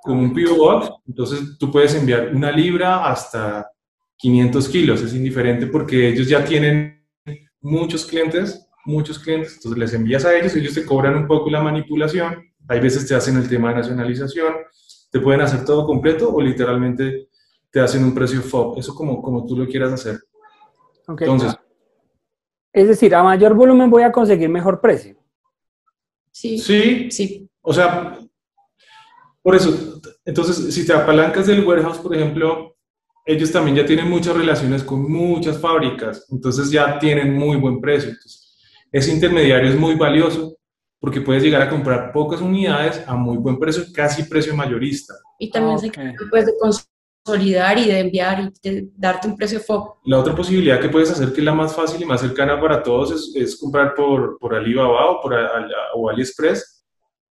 con 0.09 0.19
un 0.19 0.33
pivot, 0.33 1.03
entonces 1.07 1.59
tú 1.59 1.71
puedes 1.71 1.95
enviar 1.95 2.35
una 2.35 2.51
libra 2.51 3.11
hasta 3.11 3.71
500 4.17 4.69
kilos, 4.69 5.03
es 5.03 5.15
indiferente 5.15 5.67
porque 5.67 6.09
ellos 6.09 6.29
ya 6.29 6.45
tienen 6.45 7.05
muchos 7.61 8.07
clientes, 8.07 8.69
muchos 8.85 9.19
clientes, 9.19 9.57
entonces 9.57 9.79
les 9.79 9.95
envías 9.95 10.25
a 10.25 10.37
ellos, 10.37 10.55
ellos 10.57 10.75
te 10.75 10.85
cobran 10.85 11.15
un 11.15 11.27
poco 11.27 11.51
la 11.51 11.61
manipulación, 11.61 12.43
hay 12.69 12.81
veces 12.81 13.07
te 13.07 13.15
hacen 13.15 13.37
el 13.37 13.49
tema 13.49 13.71
de 13.71 13.77
nacionalización, 13.77 14.55
te 15.11 15.21
pueden 15.21 15.41
hacer 15.41 15.65
todo 15.65 15.87
completo 15.87 16.33
o 16.33 16.41
literalmente 16.41 17.28
te 17.71 17.81
hacen 17.81 18.05
un 18.05 18.15
precio 18.15 18.41
FOB, 18.43 18.79
eso 18.79 18.95
como, 18.95 19.21
como 19.23 19.47
tú 19.47 19.57
lo 19.57 19.67
quieras 19.67 19.93
hacer. 19.93 20.19
Entonces, 21.07 21.57
es 22.73 22.89
decir, 22.89 23.15
a 23.15 23.23
mayor 23.23 23.55
volumen 23.55 23.91
voy 23.91 24.03
a 24.03 24.13
conseguir 24.13 24.49
mejor 24.49 24.81
precio. 24.81 25.17
Sí. 26.31 26.59
Sí. 26.59 27.11
sí. 27.11 27.51
O 27.61 27.73
sea, 27.73 28.19
por 29.43 29.57
eso, 29.57 30.01
entonces, 30.25 30.75
si 30.75 30.87
te 30.87 30.93
apalancas 30.93 31.47
del 31.47 31.67
warehouse, 31.67 31.99
por 31.99 32.15
ejemplo, 32.15 32.77
ellos 33.25 33.53
también 33.53 33.77
ya 33.77 33.87
tienen 33.87 34.09
muchas 34.09 34.37
relaciones 34.37 34.83
con 34.83 35.11
muchas 35.11 35.59
fábricas, 35.59 36.27
entonces 36.31 36.71
ya 36.71 36.99
tienen 36.99 37.35
muy 37.35 37.57
buen 37.57 37.81
precio. 37.81 38.13
ese 38.91 39.13
intermediario 39.13 39.69
es 39.69 39.79
muy 39.79 39.97
valioso 39.97 40.57
porque 40.99 41.21
puedes 41.21 41.43
llegar 41.43 41.63
a 41.63 41.71
comprar 41.71 42.13
pocas 42.13 42.41
unidades 42.41 43.03
a 43.07 43.15
muy 43.15 43.37
buen 43.37 43.59
precio, 43.59 43.85
casi 43.95 44.25
precio 44.25 44.55
mayorista. 44.55 45.15
Y 45.39 45.51
también 45.51 45.79
se 45.79 45.91
puedes 46.31 46.47
de 46.47 46.53
consolidar 47.29 47.79
y 47.79 47.87
de 47.87 48.01
enviar 48.01 48.41
y 48.41 48.69
de 48.69 48.89
darte 48.97 49.29
un 49.29 49.37
precio 49.37 49.61
foco. 49.61 50.01
La 50.05 50.19
otra 50.19 50.35
posibilidad 50.35 50.81
que 50.81 50.89
puedes 50.89 51.11
hacer, 51.11 51.33
que 51.33 51.41
es 51.41 51.45
la 51.45 51.55
más 51.55 51.75
fácil 51.75 52.03
y 52.03 52.07
más 52.07 52.21
cercana 52.21 52.61
para 52.61 52.83
todos, 52.83 53.35
es, 53.35 53.57
comprar 53.57 53.95
por, 53.95 54.39
por 54.39 54.55
Alibaba 54.55 55.11
o 55.11 55.21
por 55.21 55.35
o 55.95 56.09
AliExpress 56.09 56.85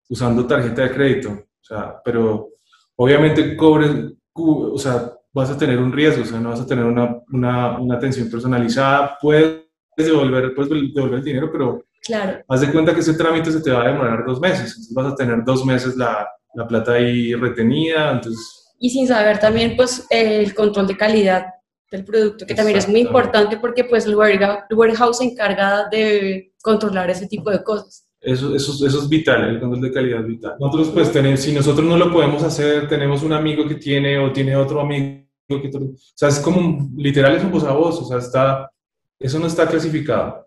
usando 0.10 0.46
tarjeta 0.46 0.84
de 0.84 0.92
crédito. 0.92 1.30
O 1.30 1.64
sea, 1.64 2.02
pero 2.04 2.50
obviamente 2.96 3.58
cobres, 3.58 3.92
o 4.34 4.78
sea, 4.78 5.12
vas 5.34 5.50
a 5.50 5.58
tener 5.58 5.80
un 5.80 5.92
riesgo, 5.92 6.24
o 6.24 6.26
sea, 6.26 6.40
no 6.40 6.50
vas 6.50 6.62
a 6.62 6.68
tener 6.68 6.86
una, 6.86 7.18
una, 7.32 7.80
una 7.80 7.96
atención 7.96 8.30
personalizada, 8.30 9.18
puedes 9.22 9.64
devolver, 9.98 10.54
puedes 10.54 10.94
devolver 10.94 11.20
el 11.20 11.26
dinero, 11.26 11.50
pero 11.52 11.84
claro. 12.04 12.44
haz 12.48 12.62
de 12.62 12.72
cuenta 12.72 12.94
que 12.94 13.02
ese 13.02 13.16
trámite 13.16 13.52
se 13.52 13.62
te 13.62 13.72
va 13.72 13.84
a 13.84 13.88
demorar 13.88 14.26
dos 14.26 14.40
meses, 14.40 14.70
entonces 14.70 14.94
vas 14.94 15.12
a 15.14 15.16
tener 15.16 15.44
dos 15.44 15.66
meses 15.66 15.96
la, 15.98 16.28
la 16.54 16.68
plata 16.68 16.94
ahí 16.94 17.34
retenida, 17.34 18.12
entonces... 18.12 18.67
Y 18.80 18.90
sin 18.90 19.08
saber 19.08 19.40
también, 19.40 19.76
pues, 19.76 20.06
el 20.10 20.54
control 20.54 20.88
de 20.88 20.98
calidad 20.98 21.48
del 21.90 22.04
producto, 22.04 22.46
que 22.46 22.54
también 22.54 22.78
es 22.78 22.88
muy 22.88 23.00
importante 23.00 23.58
porque, 23.58 23.84
pues, 23.84 24.06
el 24.06 24.16
warehouse 24.16 25.18
se 25.18 25.24
encarga 25.24 25.88
de 25.90 26.54
controlar 26.62 27.10
ese 27.10 27.28
tipo 27.28 27.50
de 27.50 27.64
cosas. 27.64 28.08
Eso, 28.20 28.54
eso, 28.56 28.86
eso 28.86 29.00
es 29.00 29.08
vital, 29.08 29.48
el 29.48 29.60
control 29.60 29.82
de 29.82 29.92
calidad 29.92 30.22
es 30.22 30.28
vital. 30.28 30.56
Nosotros, 30.60 30.90
pues, 30.90 31.12
tenemos, 31.12 31.40
si 31.40 31.54
nosotros 31.54 31.88
no 31.88 31.98
lo 31.98 32.12
podemos 32.12 32.44
hacer, 32.44 32.88
tenemos 32.88 33.24
un 33.24 33.34
amigo 33.34 33.68
que 33.68 33.76
tiene 33.76 34.20
o 34.20 34.32
tiene 34.32 34.56
otro 34.56 34.82
amigo 34.82 35.24
que... 35.48 35.72
O 35.74 35.96
sea, 36.14 36.28
es 36.30 36.40
como, 36.40 36.90
literal, 36.98 37.36
es 37.36 37.44
un 37.44 37.52
voz 37.52 37.64
a 37.64 37.72
voz, 37.72 38.02
o 38.02 38.06
sea, 38.06 38.18
está, 38.18 38.70
eso 39.18 39.40
no 39.40 39.48
está 39.48 39.66
clasificado. 39.66 40.46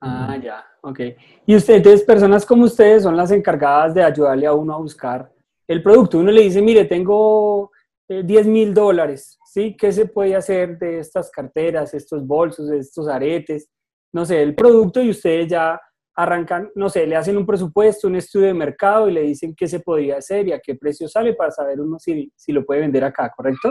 Ah, 0.00 0.38
ya, 0.42 0.64
ok. 0.80 1.00
Y 1.46 1.54
ustedes, 1.54 2.02
personas 2.02 2.46
como 2.46 2.64
ustedes, 2.64 3.02
son 3.02 3.16
las 3.16 3.30
encargadas 3.30 3.94
de 3.94 4.02
ayudarle 4.02 4.46
a 4.46 4.54
uno 4.54 4.74
a 4.74 4.78
buscar 4.78 5.30
el 5.68 5.82
producto. 5.82 6.18
Uno 6.18 6.32
le 6.32 6.42
dice, 6.42 6.62
mire, 6.62 6.86
tengo 6.86 7.70
10 8.08 8.46
eh, 8.46 8.48
mil 8.48 8.72
dólares, 8.72 9.38
¿sí? 9.44 9.76
¿Qué 9.78 9.92
se 9.92 10.06
puede 10.06 10.34
hacer 10.34 10.78
de 10.78 10.98
estas 10.98 11.30
carteras, 11.30 11.92
estos 11.94 12.26
bolsos, 12.26 12.70
estos 12.70 13.06
aretes? 13.06 13.68
No 14.12 14.24
sé, 14.24 14.42
el 14.42 14.54
producto 14.54 15.02
y 15.02 15.10
ustedes 15.10 15.48
ya 15.48 15.78
arrancan, 16.16 16.70
no 16.74 16.88
sé, 16.88 17.06
le 17.06 17.14
hacen 17.14 17.36
un 17.36 17.46
presupuesto, 17.46 18.08
un 18.08 18.16
estudio 18.16 18.46
de 18.46 18.54
mercado 18.54 19.08
y 19.08 19.12
le 19.12 19.22
dicen 19.22 19.54
qué 19.54 19.68
se 19.68 19.80
podría 19.80 20.16
hacer 20.16 20.48
y 20.48 20.52
a 20.52 20.58
qué 20.58 20.74
precio 20.74 21.06
sale 21.06 21.34
para 21.34 21.52
saber 21.52 21.80
uno 21.80 21.98
si, 21.98 22.32
si 22.34 22.50
lo 22.50 22.64
puede 22.64 22.80
vender 22.80 23.04
acá, 23.04 23.30
¿correcto? 23.36 23.70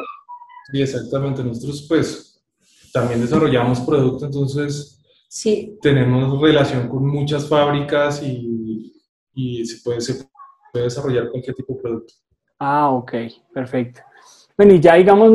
Sí, 0.71 0.81
exactamente. 0.81 1.43
Nosotros 1.43 1.85
pues 1.89 2.41
también 2.93 3.19
desarrollamos 3.19 3.81
producto, 3.81 4.25
entonces 4.27 5.03
sí. 5.27 5.77
tenemos 5.81 6.39
relación 6.39 6.87
con 6.87 7.05
muchas 7.05 7.49
fábricas 7.49 8.21
y, 8.23 8.93
y 9.33 9.65
se, 9.65 9.81
puede, 9.83 9.99
se 9.99 10.13
puede 10.77 10.83
desarrollar 10.85 11.29
cualquier 11.29 11.55
tipo 11.55 11.73
de 11.73 11.81
producto. 11.81 12.13
Ah, 12.59 12.91
ok, 12.91 13.13
perfecto. 13.53 14.01
Bueno, 14.55 14.73
y 14.73 14.79
ya 14.79 14.95
digamos, 14.95 15.31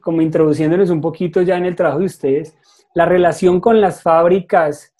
como 0.00 0.22
introduciéndoles 0.22 0.90
un 0.90 1.00
poquito 1.00 1.42
ya 1.42 1.56
en 1.56 1.66
el 1.66 1.76
trabajo 1.76 2.00
de 2.00 2.06
ustedes, 2.06 2.56
la 2.94 3.06
relación 3.06 3.60
con 3.60 3.80
las 3.80 4.02
fábricas, 4.02 4.92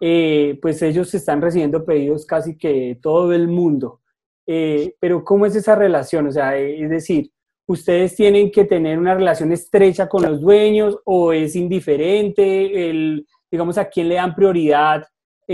eh, 0.00 0.58
pues 0.60 0.82
ellos 0.82 1.12
están 1.14 1.40
recibiendo 1.40 1.84
pedidos 1.84 2.26
casi 2.26 2.56
que 2.56 2.98
todo 3.00 3.32
el 3.32 3.46
mundo. 3.46 4.00
Eh, 4.46 4.96
pero 4.98 5.24
¿cómo 5.24 5.46
es 5.46 5.54
esa 5.54 5.76
relación? 5.76 6.26
O 6.26 6.32
sea, 6.32 6.56
es 6.56 6.90
decir, 6.90 7.30
¿ustedes 7.66 8.16
tienen 8.16 8.50
que 8.50 8.64
tener 8.64 8.98
una 8.98 9.14
relación 9.14 9.52
estrecha 9.52 10.08
con 10.08 10.22
los 10.22 10.40
dueños 10.40 10.98
o 11.04 11.32
es 11.32 11.54
indiferente? 11.54 12.90
El, 12.90 13.26
digamos, 13.48 13.78
¿a 13.78 13.84
quién 13.84 14.08
le 14.08 14.16
dan 14.16 14.34
prioridad 14.34 15.04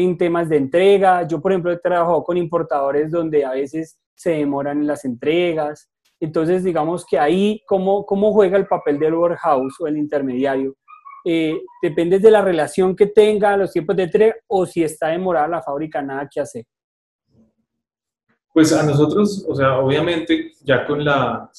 en 0.04 0.18
temas 0.18 0.48
de 0.48 0.56
entrega? 0.56 1.26
Yo, 1.26 1.40
por 1.40 1.52
ejemplo, 1.52 1.72
he 1.72 1.78
trabajado 1.78 2.22
con 2.24 2.36
importadores 2.36 3.10
donde 3.10 3.44
a 3.44 3.52
veces 3.52 3.98
se 4.14 4.30
demoran 4.30 4.80
en 4.80 4.86
las 4.86 5.04
entregas. 5.04 5.88
Entonces, 6.20 6.64
digamos 6.64 7.06
que 7.06 7.18
ahí, 7.18 7.62
¿cómo, 7.66 8.04
cómo 8.04 8.32
juega 8.32 8.56
el 8.56 8.66
papel 8.66 8.98
del 8.98 9.14
warehouse 9.14 9.74
o 9.80 9.86
el 9.86 9.96
intermediario? 9.96 10.74
Eh, 11.24 11.60
depende 11.82 12.18
de 12.18 12.30
la 12.30 12.42
relación 12.42 12.96
que 12.96 13.06
tenga, 13.06 13.56
los 13.56 13.72
tiempos 13.72 13.96
de 13.96 14.04
entrega 14.04 14.34
o 14.46 14.66
si 14.66 14.82
está 14.82 15.08
demorada 15.08 15.48
la 15.48 15.62
fábrica, 15.62 16.00
nada 16.02 16.28
que 16.32 16.40
hacer. 16.40 16.64
Pues 18.52 18.72
a 18.72 18.82
nosotros, 18.82 19.44
o 19.48 19.54
sea, 19.54 19.78
obviamente 19.78 20.52
ya 20.62 20.84
con 20.86 21.04
la, 21.04 21.50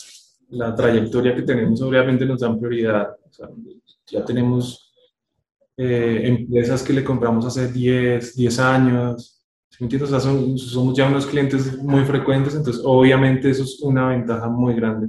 la 0.49 0.75
trayectoria 0.75 1.35
que 1.35 1.43
tenemos, 1.43 1.81
obviamente 1.81 2.25
nos 2.25 2.41
dan 2.41 2.59
prioridad. 2.59 3.15
O 3.29 3.31
sea, 3.31 3.47
ya 4.07 4.25
tenemos 4.25 4.88
eh, 5.81 6.27
empresas 6.27 6.83
que 6.83 6.91
le 6.91 7.05
compramos 7.05 7.45
hace 7.45 7.71
10, 7.71 8.35
10 8.35 8.59
años, 8.59 9.45
somos 9.69 10.97
ya 10.97 11.07
unos 11.07 11.25
clientes 11.25 11.77
muy 11.81 12.03
frecuentes, 12.03 12.53
entonces 12.53 12.83
obviamente 12.85 13.49
eso 13.49 13.63
es 13.63 13.79
una 13.79 14.09
ventaja 14.09 14.49
muy 14.49 14.73
grande. 14.75 15.07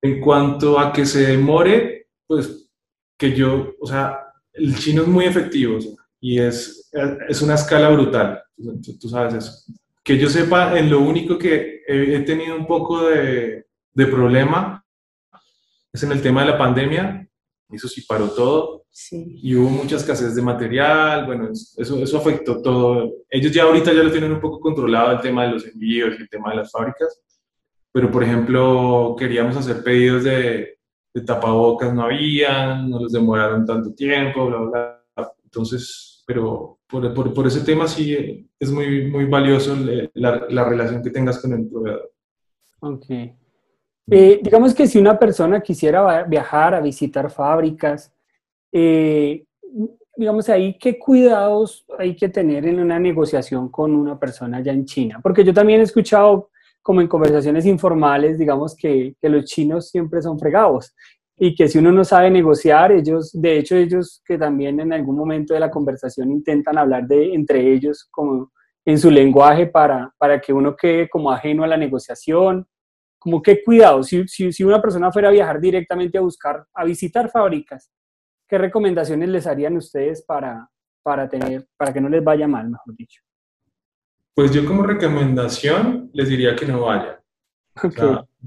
En 0.00 0.22
cuanto 0.22 0.78
a 0.78 0.90
que 0.90 1.04
se 1.04 1.26
demore, 1.26 2.08
pues 2.26 2.70
que 3.18 3.34
yo, 3.34 3.74
o 3.78 3.86
sea, 3.86 4.20
el 4.54 4.74
chino 4.78 5.02
es 5.02 5.08
muy 5.08 5.26
efectivo 5.26 5.78
y 6.18 6.38
es, 6.38 6.90
es 7.28 7.42
una 7.42 7.56
escala 7.56 7.90
brutal, 7.90 8.42
tú, 8.98 9.06
sabes 9.06 9.34
eso. 9.34 9.52
Que 10.02 10.16
yo 10.16 10.30
sepa, 10.30 10.78
en 10.78 10.88
lo 10.88 11.00
único 11.00 11.36
que 11.36 11.82
he, 11.86 12.20
tenido 12.20 12.56
un 12.56 12.66
poco 12.66 13.06
de, 13.06 13.66
de 13.92 14.06
problema 14.06 14.82
es 15.92 16.02
en 16.04 16.12
el 16.12 16.22
tema 16.22 16.40
de 16.40 16.52
la 16.52 16.58
pandemia, 16.58 17.19
eso 17.76 17.88
sí 17.88 18.02
paró 18.02 18.28
todo, 18.30 18.84
y 19.10 19.54
hubo 19.54 19.68
mucha 19.68 19.96
escasez 19.96 20.34
de 20.34 20.42
material, 20.42 21.26
bueno, 21.26 21.48
eso, 21.50 22.02
eso 22.02 22.18
afectó 22.18 22.60
todo. 22.60 23.12
Ellos 23.30 23.52
ya 23.52 23.62
ahorita 23.64 23.92
ya 23.92 24.02
lo 24.02 24.10
tienen 24.10 24.32
un 24.32 24.40
poco 24.40 24.60
controlado 24.60 25.12
el 25.12 25.20
tema 25.20 25.44
de 25.44 25.52
los 25.52 25.66
envíos 25.66 26.14
y 26.18 26.22
el 26.22 26.28
tema 26.28 26.50
de 26.50 26.56
las 26.56 26.70
fábricas, 26.70 27.22
pero 27.92 28.10
por 28.10 28.22
ejemplo 28.22 29.14
queríamos 29.18 29.56
hacer 29.56 29.82
pedidos 29.82 30.24
de, 30.24 30.78
de 31.14 31.20
tapabocas, 31.22 31.94
no 31.94 32.02
habían, 32.02 32.90
no 32.90 33.00
los 33.00 33.12
demoraron 33.12 33.64
tanto 33.64 33.92
tiempo, 33.94 34.46
bla, 34.46 34.58
bla. 34.58 34.96
Entonces, 35.44 36.22
pero 36.26 36.78
por, 36.86 37.12
por, 37.12 37.34
por 37.34 37.46
ese 37.46 37.60
tema 37.62 37.88
sí 37.88 38.48
es 38.58 38.70
muy, 38.70 39.10
muy 39.10 39.24
valioso 39.24 39.76
la, 40.14 40.46
la 40.48 40.64
relación 40.64 41.02
que 41.02 41.10
tengas 41.10 41.40
con 41.40 41.52
el 41.52 41.68
proveedor. 41.68 42.12
Ok. 42.80 43.06
Eh, 44.10 44.40
digamos 44.42 44.74
que 44.74 44.86
si 44.86 44.98
una 44.98 45.18
persona 45.18 45.60
quisiera 45.60 46.24
viajar 46.24 46.74
a 46.74 46.80
visitar 46.80 47.30
fábricas, 47.30 48.12
eh, 48.72 49.44
digamos 50.16 50.48
ahí, 50.48 50.76
¿qué 50.78 50.98
cuidados 50.98 51.84
hay 51.98 52.16
que 52.16 52.28
tener 52.28 52.66
en 52.66 52.80
una 52.80 52.98
negociación 52.98 53.68
con 53.68 53.94
una 53.94 54.18
persona 54.18 54.58
allá 54.58 54.72
en 54.72 54.84
China? 54.84 55.20
Porque 55.22 55.44
yo 55.44 55.54
también 55.54 55.80
he 55.80 55.84
escuchado 55.84 56.50
como 56.82 57.00
en 57.00 57.08
conversaciones 57.08 57.66
informales, 57.66 58.38
digamos 58.38 58.74
que, 58.74 59.14
que 59.20 59.28
los 59.28 59.44
chinos 59.44 59.88
siempre 59.88 60.22
son 60.22 60.38
fregados 60.38 60.94
y 61.42 61.54
que 61.54 61.68
si 61.68 61.78
uno 61.78 61.90
no 61.90 62.04
sabe 62.04 62.30
negociar, 62.30 62.92
ellos, 62.92 63.30
de 63.32 63.58
hecho 63.58 63.74
ellos 63.74 64.22
que 64.26 64.36
también 64.36 64.78
en 64.78 64.92
algún 64.92 65.16
momento 65.16 65.54
de 65.54 65.60
la 65.60 65.70
conversación 65.70 66.30
intentan 66.30 66.76
hablar 66.76 67.06
de 67.06 67.32
entre 67.32 67.72
ellos 67.72 68.06
como 68.10 68.52
en 68.84 68.98
su 68.98 69.10
lenguaje 69.10 69.66
para, 69.66 70.12
para 70.18 70.38
que 70.38 70.52
uno 70.52 70.76
quede 70.76 71.08
como 71.08 71.32
ajeno 71.32 71.64
a 71.64 71.66
la 71.66 71.78
negociación, 71.78 72.66
como 73.20 73.42
qué 73.42 73.62
cuidado, 73.62 74.02
si, 74.02 74.26
si, 74.26 74.50
si 74.50 74.64
una 74.64 74.80
persona 74.80 75.12
fuera 75.12 75.28
a 75.28 75.32
viajar 75.32 75.60
directamente 75.60 76.16
a 76.16 76.22
buscar, 76.22 76.64
a 76.74 76.84
visitar 76.84 77.30
fábricas, 77.30 77.92
¿qué 78.48 78.56
recomendaciones 78.56 79.28
les 79.28 79.46
harían 79.46 79.76
ustedes 79.76 80.24
para, 80.24 80.68
para, 81.02 81.28
tener, 81.28 81.68
para 81.76 81.92
que 81.92 82.00
no 82.00 82.08
les 82.08 82.24
vaya 82.24 82.48
mal, 82.48 82.70
mejor 82.70 82.96
dicho? 82.96 83.20
Pues 84.34 84.52
yo 84.52 84.64
como 84.64 84.84
recomendación 84.84 86.10
les 86.14 86.30
diría 86.30 86.56
que 86.56 86.64
no 86.64 86.80
vayan. 86.80 87.16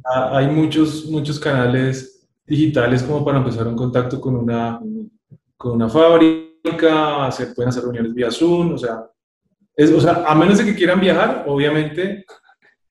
hay 0.06 0.48
muchos, 0.48 1.06
muchos 1.06 1.40
canales 1.40 2.28
digitales 2.44 3.04
como 3.04 3.24
para 3.24 3.38
empezar 3.38 3.68
un 3.68 3.76
contacto 3.76 4.20
con 4.20 4.36
una, 4.36 4.82
con 5.56 5.74
una 5.74 5.88
fábrica, 5.88 7.32
se 7.32 7.48
pueden 7.54 7.70
hacer 7.70 7.84
reuniones 7.84 8.16
vía 8.16 8.32
Zoom, 8.32 8.74
o 8.74 8.78
sea, 8.80 9.06
es, 9.76 9.92
o 9.92 10.02
sea, 10.02 10.24
a 10.26 10.34
menos 10.34 10.58
de 10.58 10.66
que 10.66 10.76
quieran 10.76 11.00
viajar, 11.00 11.46
obviamente 11.48 12.26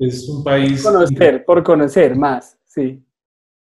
es 0.07 0.29
un 0.29 0.43
país... 0.43 0.83
Conocer, 0.83 1.45
por 1.45 1.63
conocer 1.63 2.17
más, 2.17 2.59
sí 2.67 3.03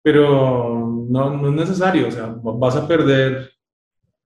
pero 0.08 1.06
no, 1.10 1.36
no, 1.36 1.50
es 1.50 1.54
necesario, 1.54 2.08
o 2.08 2.12
sea, 2.12 2.34
vas 2.42 2.78
a 2.78 2.88
perder 2.88 3.52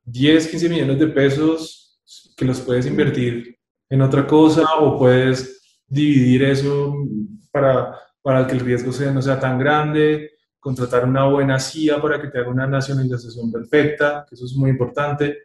10, 0.04 0.48
15 0.50 0.70
millones 0.70 1.00
de 1.00 1.08
pesos 1.08 2.00
que 2.38 2.46
los 2.46 2.62
puedes 2.62 2.86
invertir 2.86 3.58
en 3.90 4.04
otra 4.04 4.28
cosa 4.28 4.64
o 4.80 5.00
puedes 5.00 5.82
dividir 5.88 6.44
eso 6.44 6.96
para, 7.52 7.98
para 8.22 8.46
que 8.46 8.54
el 8.54 8.60
riesgo 8.60 8.92
sea, 8.92 9.12
no 9.12 9.24
sea 9.24 9.40
tan 9.40 9.58
grande, 9.58 10.30
contratar 10.60 11.04
una 11.04 11.26
buena 11.26 11.60
CIA 11.60 12.00
para 12.00 12.22
que 12.22 12.28
te 12.28 12.38
haga 12.38 12.52
una 12.52 12.68
nacionalización 12.68 13.52
perfecta, 13.52 14.24
que 14.30 14.36
eso 14.36 14.46
es 14.46 14.54
muy 14.54 14.70
importante. 14.70 15.40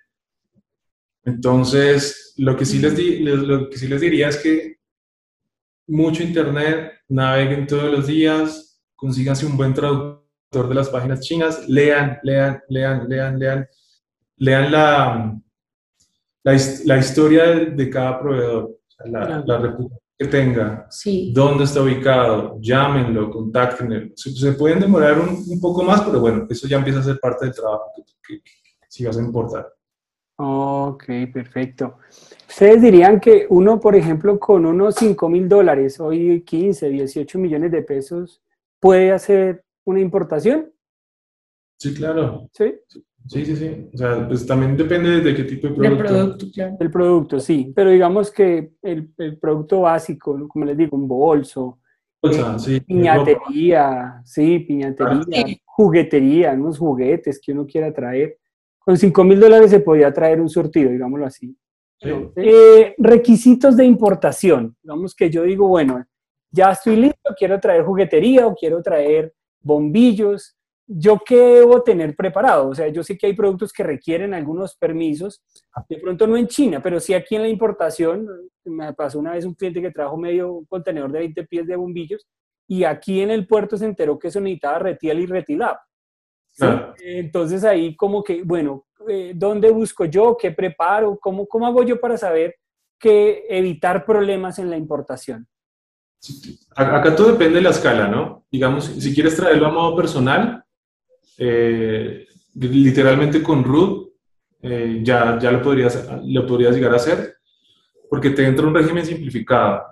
Entonces, 1.25 2.35
lo 2.37 2.55
que 2.55 2.67
sí 2.67 2.79
les, 2.79 2.95
di, 2.95 3.21
lo 3.21 3.71
que 3.71 3.79
sí 3.79 3.89
les 3.89 4.03
diría 4.03 4.29
es 4.29 4.37
que 4.37 4.76
mucho 5.87 6.23
internet, 6.23 6.93
naveguen 7.09 7.67
todos 7.67 7.91
los 7.91 8.07
días, 8.07 8.81
consíganse 8.95 9.47
un 9.47 9.57
buen 9.57 9.75
traductor 9.75 10.69
de 10.69 10.75
las 10.75 10.89
páginas 10.89 11.21
chinas, 11.21 11.69
lean, 11.69 12.19
lean, 12.23 12.61
lean, 12.69 13.09
lean, 13.09 13.39
lean, 13.39 13.69
lean 14.37 14.73
la, 14.73 15.41
la, 16.43 16.99
historia 16.99 17.45
de, 17.47 17.91
cada 17.91 18.21
proveedor, 18.21 18.79
la, 19.05 19.59
reputación 19.59 20.01
que 20.19 20.27
tenga, 20.27 20.89
dónde 21.33 21.65
está 21.65 21.83
ubicado, 21.83 22.57
llámenlo, 22.61 23.31
contáctenlo. 23.31 24.13
Se, 24.15 24.53
pueden 24.53 24.81
demorar 24.81 25.19
un, 25.21 25.61
poco 25.61 25.83
más, 25.83 26.03
pero 26.03 26.21
bueno, 26.21 26.47
eso 26.49 26.67
ya 26.67 26.79
empieza 26.79 27.01
a 27.01 27.05
ser 27.05 27.19
parte 27.21 27.45
del 27.45 27.55
trabajo 27.55 27.93
que, 28.27 28.41
si 28.89 29.05
vas 29.05 29.19
a 29.19 29.21
importar. 29.21 29.69
Ok, 30.37 31.05
perfecto. 31.33 31.99
Ustedes 32.49 32.83
dirían 32.83 33.21
que 33.21 33.47
uno, 33.49 33.81
por 33.81 33.97
ejemplo, 33.97 34.39
con 34.39 34.67
unos 34.67 34.95
5 34.97 35.29
mil 35.29 35.49
dólares, 35.49 35.99
hoy 35.99 36.43
15, 36.43 36.89
18 36.91 37.39
millones 37.39 37.71
de 37.73 37.83
pesos, 37.83 38.43
puede 38.79 39.13
hacer 39.13 39.65
una 39.85 40.01
importación. 40.01 40.71
Sí, 41.79 41.95
claro. 41.95 42.49
Sí. 42.53 42.75
Sí, 43.29 43.45
sí, 43.45 43.57
sí. 43.57 43.89
O 43.93 43.97
sea, 43.97 44.29
pues 44.29 44.47
también 44.47 44.77
depende 44.77 45.21
de 45.21 45.35
qué 45.35 45.45
tipo 45.45 45.69
de 45.69 45.75
producto. 45.75 46.03
Del 46.03 46.07
producto, 46.07 46.47
claro. 46.55 46.77
El 46.79 46.91
producto, 46.91 47.41
sí. 47.41 47.73
Pero 47.75 47.91
digamos 47.91 48.31
que 48.31 48.73
el, 48.83 49.11
el 49.19 49.39
producto 49.39 49.81
básico, 49.81 50.39
¿no? 50.39 50.47
como 50.49 50.65
les 50.65 50.77
digo, 50.77 50.97
un 50.97 51.09
bolso, 51.09 51.81
O 52.21 52.33
sea, 52.33 52.59
sí. 52.59 52.81
piñatería, 52.81 54.23
sí, 54.25 54.61
piñatería, 54.61 55.57
juguetería, 55.65 56.53
unos 56.53 56.79
juguetes 56.79 57.41
que 57.41 57.53
uno 57.53 57.67
quiera 57.67 57.93
traer. 57.93 58.39
Con 58.87 58.97
5 58.97 59.25
mil 59.25 59.41
dólares 59.41 59.73
se 59.73 59.81
podía 59.81 60.13
traer 60.13 60.41
un 60.41 60.49
surtido, 60.49 60.93
digámoslo 60.93 61.27
así. 61.27 61.57
Sí. 62.01 62.09
Eh, 62.37 62.95
requisitos 62.99 63.77
de 63.77 63.85
importación. 63.85 64.77
Digamos 64.81 65.13
que 65.13 65.29
yo 65.29 65.43
digo, 65.43 65.67
bueno, 65.67 66.07
ya 66.53 66.71
estoy 66.71 66.95
listo, 66.95 67.35
quiero 67.37 67.59
traer 67.59 67.85
juguetería 67.85 68.47
o 68.47 68.55
quiero 68.55 68.81
traer 68.81 69.35
bombillos. 69.61 70.57
¿Yo 70.87 71.19
qué 71.27 71.37
debo 71.37 71.83
tener 71.83 72.15
preparado? 72.15 72.69
O 72.69 72.75
sea, 72.77 72.87
yo 72.87 73.03
sé 73.03 73.19
que 73.19 73.27
hay 73.27 73.33
productos 73.33 73.73
que 73.73 73.83
requieren 73.83 74.33
algunos 74.33 74.77
permisos, 74.77 75.43
de 75.89 75.97
pronto 75.97 76.29
no 76.29 76.37
en 76.37 76.47
China, 76.47 76.81
pero 76.81 77.01
sí 77.01 77.13
aquí 77.13 77.35
en 77.35 77.43
la 77.43 77.49
importación. 77.49 78.29
Me 78.65 78.95
pasó 78.95 79.19
una 79.19 79.33
vez 79.33 79.45
un 79.45 79.55
cliente 79.55 79.83
que 79.83 79.91
trajo 79.91 80.17
medio 80.17 80.65
contenedor 80.69 81.11
de 81.11 81.19
20 81.19 81.45
pies 81.47 81.67
de 81.67 81.75
bombillos 81.75 82.25
y 82.69 82.85
aquí 82.85 83.21
en 83.21 83.33
el 83.33 83.49
puerto 83.49 83.77
se 83.77 83.87
enteró 83.87 84.17
que 84.17 84.29
eso 84.29 84.41
necesitaba 84.41 84.79
retiel 84.79 85.19
y 85.19 85.27
retilab. 85.27 85.77
Entonces 86.99 87.65
ahí 87.65 87.95
como 87.95 88.23
que, 88.23 88.43
bueno, 88.43 88.87
eh, 89.09 89.33
¿dónde 89.35 89.71
busco 89.71 90.05
yo? 90.07 90.37
¿Qué 90.41 90.51
preparo? 90.51 91.19
¿Cómo, 91.21 91.47
¿Cómo 91.47 91.67
hago 91.67 91.83
yo 91.83 92.01
para 92.01 92.17
saber 92.17 92.57
que 92.99 93.45
evitar 93.49 94.05
problemas 94.05 94.59
en 94.59 94.71
la 94.71 94.77
importación? 94.77 95.47
Acá 96.75 97.15
todo 97.15 97.33
depende 97.33 97.57
de 97.57 97.63
la 97.63 97.71
escala, 97.71 98.09
¿no? 98.09 98.45
Digamos, 98.51 98.87
si 98.87 99.15
quieres 99.15 99.37
traerlo 99.37 99.67
a 99.67 99.71
modo 99.71 99.97
personal, 99.97 100.65
eh, 101.39 102.27
literalmente 102.55 103.43
con 103.43 103.63
root, 103.63 104.09
eh, 104.63 105.01
ya, 105.03 105.39
ya 105.39 105.53
lo, 105.53 105.63
podrías, 105.63 106.09
lo 106.25 106.47
podrías 106.47 106.75
llegar 106.75 106.93
a 106.93 106.97
hacer, 106.97 107.37
porque 108.09 108.31
te 108.31 108.47
entra 108.47 108.67
un 108.67 108.75
régimen 108.75 109.05
simplificado, 109.05 109.83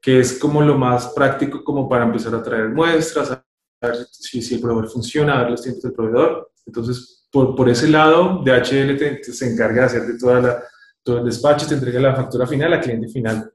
que 0.00 0.20
es 0.20 0.38
como 0.38 0.62
lo 0.62 0.76
más 0.76 1.08
práctico 1.08 1.64
como 1.64 1.88
para 1.88 2.04
empezar 2.04 2.34
a 2.34 2.42
traer 2.42 2.68
muestras, 2.68 3.30
a 3.30 3.43
ver 3.86 3.96
si, 4.10 4.42
si 4.42 4.54
el 4.56 4.60
proveedor 4.60 4.90
funciona, 4.90 5.38
a 5.38 5.42
ver 5.42 5.50
los 5.52 5.62
tiempos 5.62 5.82
del 5.82 5.92
proveedor. 5.92 6.50
Entonces, 6.66 7.26
por, 7.30 7.54
por 7.54 7.68
ese 7.68 7.88
lado, 7.88 8.42
DHL 8.44 8.96
te- 8.96 9.16
te- 9.16 9.32
se 9.32 9.52
encarga 9.52 9.80
de 9.82 9.86
hacer 9.86 10.02
de 10.06 10.18
toda 10.18 10.40
la, 10.40 10.62
todo 11.02 11.18
el 11.18 11.24
despacho, 11.24 11.66
te 11.66 11.74
entrega 11.74 12.00
la 12.00 12.14
factura 12.16 12.46
final 12.46 12.72
al 12.72 12.80
cliente 12.80 13.08
final. 13.08 13.50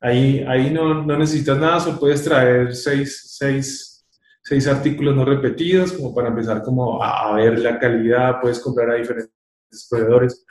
Ahí, 0.00 0.44
ahí 0.46 0.70
no, 0.70 1.02
no 1.02 1.18
necesitas 1.18 1.58
nada, 1.58 1.80
solo 1.80 1.98
puedes 1.98 2.22
traer 2.22 2.74
seis, 2.76 3.36
seis, 3.38 4.04
seis 4.42 4.66
artículos 4.66 5.16
no 5.16 5.24
repetidos 5.24 5.92
como 5.92 6.14
para 6.14 6.28
empezar 6.28 6.62
como 6.62 7.02
a, 7.02 7.30
a 7.30 7.34
ver 7.36 7.58
la 7.58 7.78
calidad, 7.78 8.40
puedes 8.42 8.60
comprar 8.60 8.90
a 8.90 8.94
diferentes 8.96 9.32
proveedores, 9.88 10.44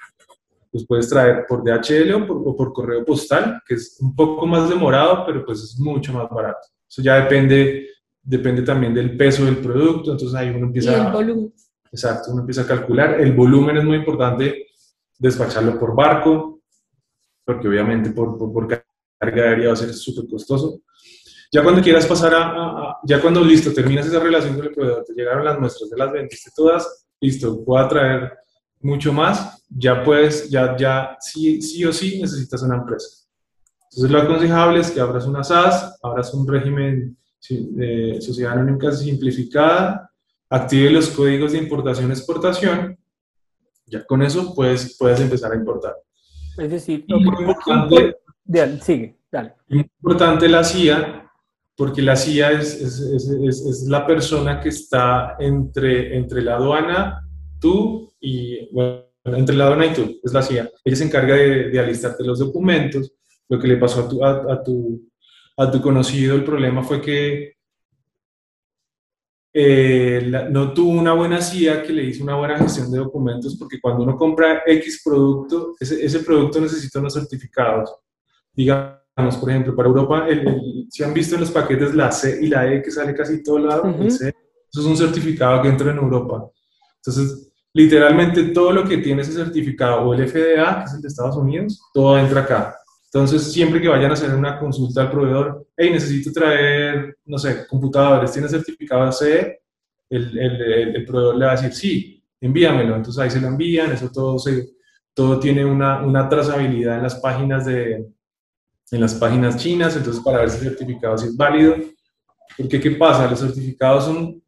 los 0.71 0.87
puedes 0.87 1.07
traer 1.07 1.45
por 1.47 1.63
DHL 1.63 2.13
o 2.15 2.25
por, 2.27 2.37
o 2.45 2.55
por 2.57 2.73
correo 2.73 3.05
postal, 3.05 3.61
que 3.67 3.75
es 3.75 3.97
un 4.01 4.15
poco 4.15 4.47
más 4.47 4.67
demorado, 4.69 5.23
pero 5.25 5.45
pues 5.45 5.59
es 5.61 5.79
mucho 5.79 6.11
más 6.13 6.27
barato. 6.31 6.67
Eso 6.89 7.03
ya 7.03 7.15
depende, 7.21 7.89
depende 8.23 8.61
también 8.61 8.93
del 8.93 9.15
peso 9.17 9.45
del 9.45 9.57
producto, 9.57 10.11
entonces 10.13 10.33
ahí 10.35 10.49
uno 10.49 10.59
Y 10.59 10.63
empieza 10.63 10.95
el 10.95 11.01
a... 11.07 11.11
volumen. 11.11 11.53
Exacto, 11.91 12.31
uno 12.31 12.41
empieza 12.41 12.61
a 12.61 12.67
calcular. 12.67 13.19
El 13.21 13.33
volumen 13.33 13.77
es 13.77 13.83
muy 13.83 13.97
importante 13.97 14.67
despacharlo 15.19 15.77
por 15.79 15.95
barco, 15.95 16.61
porque 17.45 17.67
obviamente 17.67 18.09
por, 18.11 18.37
por, 18.37 18.51
por 18.51 18.67
carga 18.67 19.43
aérea 19.43 19.67
va 19.67 19.73
a 19.73 19.75
ser 19.77 19.93
súper 19.93 20.27
costoso. 20.27 20.81
Ya 21.51 21.61
cuando 21.61 21.81
quieras 21.83 22.07
pasar 22.07 22.33
a, 22.33 22.43
a- 22.47 22.89
a- 22.89 22.97
ya 23.03 23.21
cuando 23.21 23.43
listo, 23.43 23.71
terminas 23.73 24.07
esa 24.07 24.19
relación 24.19 24.55
con 24.55 24.65
el 24.65 24.71
proveedor, 24.73 25.03
te 25.05 25.13
llegaron 25.13 25.45
las 25.45 25.59
muestras, 25.59 25.89
te 25.89 25.97
las 25.97 26.11
vendiste 26.11 26.49
todas, 26.55 27.05
listo, 27.21 27.63
puedo 27.63 27.87
traer 27.87 28.33
mucho 28.81 29.13
más, 29.13 29.63
ya 29.69 30.03
puedes, 30.03 30.49
ya, 30.49 30.75
ya, 30.75 31.15
sí, 31.19 31.61
sí 31.61 31.85
o 31.85 31.93
sí 31.93 32.19
necesitas 32.19 32.63
una 32.63 32.77
empresa. 32.77 33.07
Entonces 33.91 34.09
lo 34.11 34.19
aconsejable 34.19 34.79
es 34.79 34.89
que 34.89 34.99
abras 34.99 35.27
una 35.27 35.43
SAS, 35.43 35.99
abras 36.01 36.33
un 36.33 36.47
régimen 36.47 37.15
sociedad 38.21 38.53
anónima 38.53 38.91
simplificada, 38.91 40.09
active 40.49 40.89
los 40.91 41.09
códigos 41.09 41.51
de 41.51 41.57
importación-exportación, 41.59 42.97
ya 43.87 44.05
con 44.05 44.21
eso 44.21 44.53
puedes, 44.55 44.95
puedes 44.97 45.19
empezar 45.19 45.51
a 45.51 45.55
importar. 45.55 45.95
Es 46.57 46.71
decir, 46.71 47.03
Y 47.07 47.13
muy 47.15 47.43
importante, 47.43 48.17
Dale, 48.45 48.79
sigue, 48.81 49.17
dale. 49.31 49.53
muy 49.69 49.79
importante 49.81 50.47
la 50.47 50.63
CIA, 50.63 51.29
porque 51.75 52.01
la 52.01 52.15
CIA 52.15 52.51
es, 52.51 52.75
es, 52.81 52.99
es, 52.99 53.27
es- 53.29 53.65
es 53.65 53.83
la 53.87 54.05
persona 54.05 54.59
que 54.61 54.69
está 54.69 55.35
entre, 55.39 56.15
entre 56.17 56.41
la 56.41 56.55
aduana, 56.55 57.27
tú 57.59 58.13
y, 58.19 58.69
bueno, 58.73 59.03
entre 59.25 59.55
la 59.55 59.65
aduana 59.65 59.87
y 59.87 59.93
tú, 59.93 60.19
es 60.23 60.33
la 60.33 60.41
CIA. 60.43 60.69
Ella 60.83 60.95
se 60.95 61.03
encarga 61.05 61.35
de, 61.35 61.69
de 61.69 61.79
alistarte 61.79 62.23
los 62.23 62.39
documentos. 62.39 63.11
Lo 63.49 63.57
que 63.59 63.67
le 63.67 63.77
pasó 63.77 64.01
a 64.01 64.09
tu, 64.09 64.23
a, 64.23 64.53
a 64.53 64.63
tu, 64.63 65.01
a 65.57 65.69
tu 65.71 65.81
conocido, 65.81 66.35
el 66.35 66.43
problema 66.43 66.83
fue 66.83 67.01
que 67.01 67.53
eh, 69.55 70.23
la- 70.29 70.49
no 70.49 70.73
tuvo 70.73 70.89
una 70.99 71.13
buena 71.13 71.39
CIA 71.39 71.83
que 71.83 71.93
le 71.93 72.03
hizo 72.05 72.23
una 72.23 72.35
buena 72.35 72.57
gestión 72.57 72.91
de 72.91 72.97
documentos, 72.97 73.55
porque 73.57 73.79
cuando 73.79 74.03
uno 74.03 74.17
compra 74.17 74.63
X 74.65 75.01
producto, 75.05 75.75
ese, 75.79 76.03
ese 76.03 76.19
producto 76.21 76.59
necesita 76.59 76.99
unos 76.99 77.13
certificados. 77.13 77.93
Digamos, 78.51 79.37
por 79.39 79.49
ejemplo, 79.51 79.75
para 79.75 79.89
Europa, 79.89 80.27
el, 80.27 80.47
el- 80.47 80.87
si 80.89 81.03
han 81.03 81.13
visto 81.13 81.35
en 81.35 81.41
los 81.41 81.51
paquetes 81.51 81.93
la 81.93 82.11
C 82.11 82.39
y 82.41 82.47
la 82.47 82.71
E 82.71 82.81
que 82.81 82.89
sale 82.91 83.13
casi 83.13 83.43
todo 83.43 83.59
lado, 83.59 83.83
el 83.85 83.91
Ujú. 84.07 84.09
C, 84.09 84.29
eso 84.29 84.79
es 84.81 84.85
un 84.87 84.97
certificado 84.97 85.61
que 85.61 85.69
entra 85.69 85.91
en 85.91 85.97
Europa. 85.97 86.49
Entonces, 86.97 87.51
literalmente 87.73 88.43
todo 88.45 88.71
lo 88.71 88.83
que 88.87 88.97
tiene 88.97 89.21
ese 89.21 89.33
certificado, 89.33 90.01
o 90.01 90.13
el 90.15 90.27
FDA, 90.27 90.79
que 90.79 90.85
es 90.85 90.93
el 90.95 91.01
de 91.01 91.07
Estados 91.09 91.35
Unidos, 91.37 91.79
todo 91.93 92.17
entra 92.17 92.41
acá. 92.41 92.75
Entonces, 93.13 93.51
siempre 93.53 93.79
que 93.81 93.87
vayan 93.89 94.09
a 94.11 94.13
hacer 94.15 94.33
una 94.33 94.59
consulta 94.59 95.01
al 95.01 95.11
proveedor, 95.11 95.67
hey, 95.77 95.91
necesito 95.91 96.31
traer, 96.31 97.17
no 97.25 97.37
sé, 97.37 97.67
computadores, 97.67 98.31
¿tiene 98.31 98.49
certificado 98.49 99.11
CE? 99.11 99.59
El, 100.09 100.37
el, 100.39 100.61
el- 100.97 101.05
proveedor 101.05 101.35
le 101.37 101.45
va 101.45 101.51
a 101.53 101.55
decir, 101.55 101.73
sí, 101.73 102.23
envíamelo. 102.41 102.95
Entonces 102.95 103.21
ahí 103.21 103.29
se 103.29 103.39
lo 103.41 103.47
envían, 103.47 103.91
eso 103.91 104.09
todo, 104.11 104.39
se, 104.39 104.69
todo 105.13 105.39
tiene 105.39 105.63
una, 105.65 106.01
una 106.03 106.27
trazabilidad 106.29 106.97
en 106.97 107.03
las 107.03 107.15
páginas 107.15 107.65
de, 107.65 108.07
en 108.91 109.01
las 109.01 109.15
páginas 109.15 109.57
chinas, 109.57 109.95
entonces 109.95 110.23
para 110.23 110.39
ver 110.39 110.49
si 110.49 110.57
el 110.65 110.71
certificado 110.75 111.17
sí 111.17 111.27
es 111.27 111.37
válido. 111.37 111.75
Porque, 112.57 112.79
¿qué 112.79 112.91
pasa? 112.91 113.29
Los 113.29 113.39
certificados 113.39 114.05
son, 114.05 114.41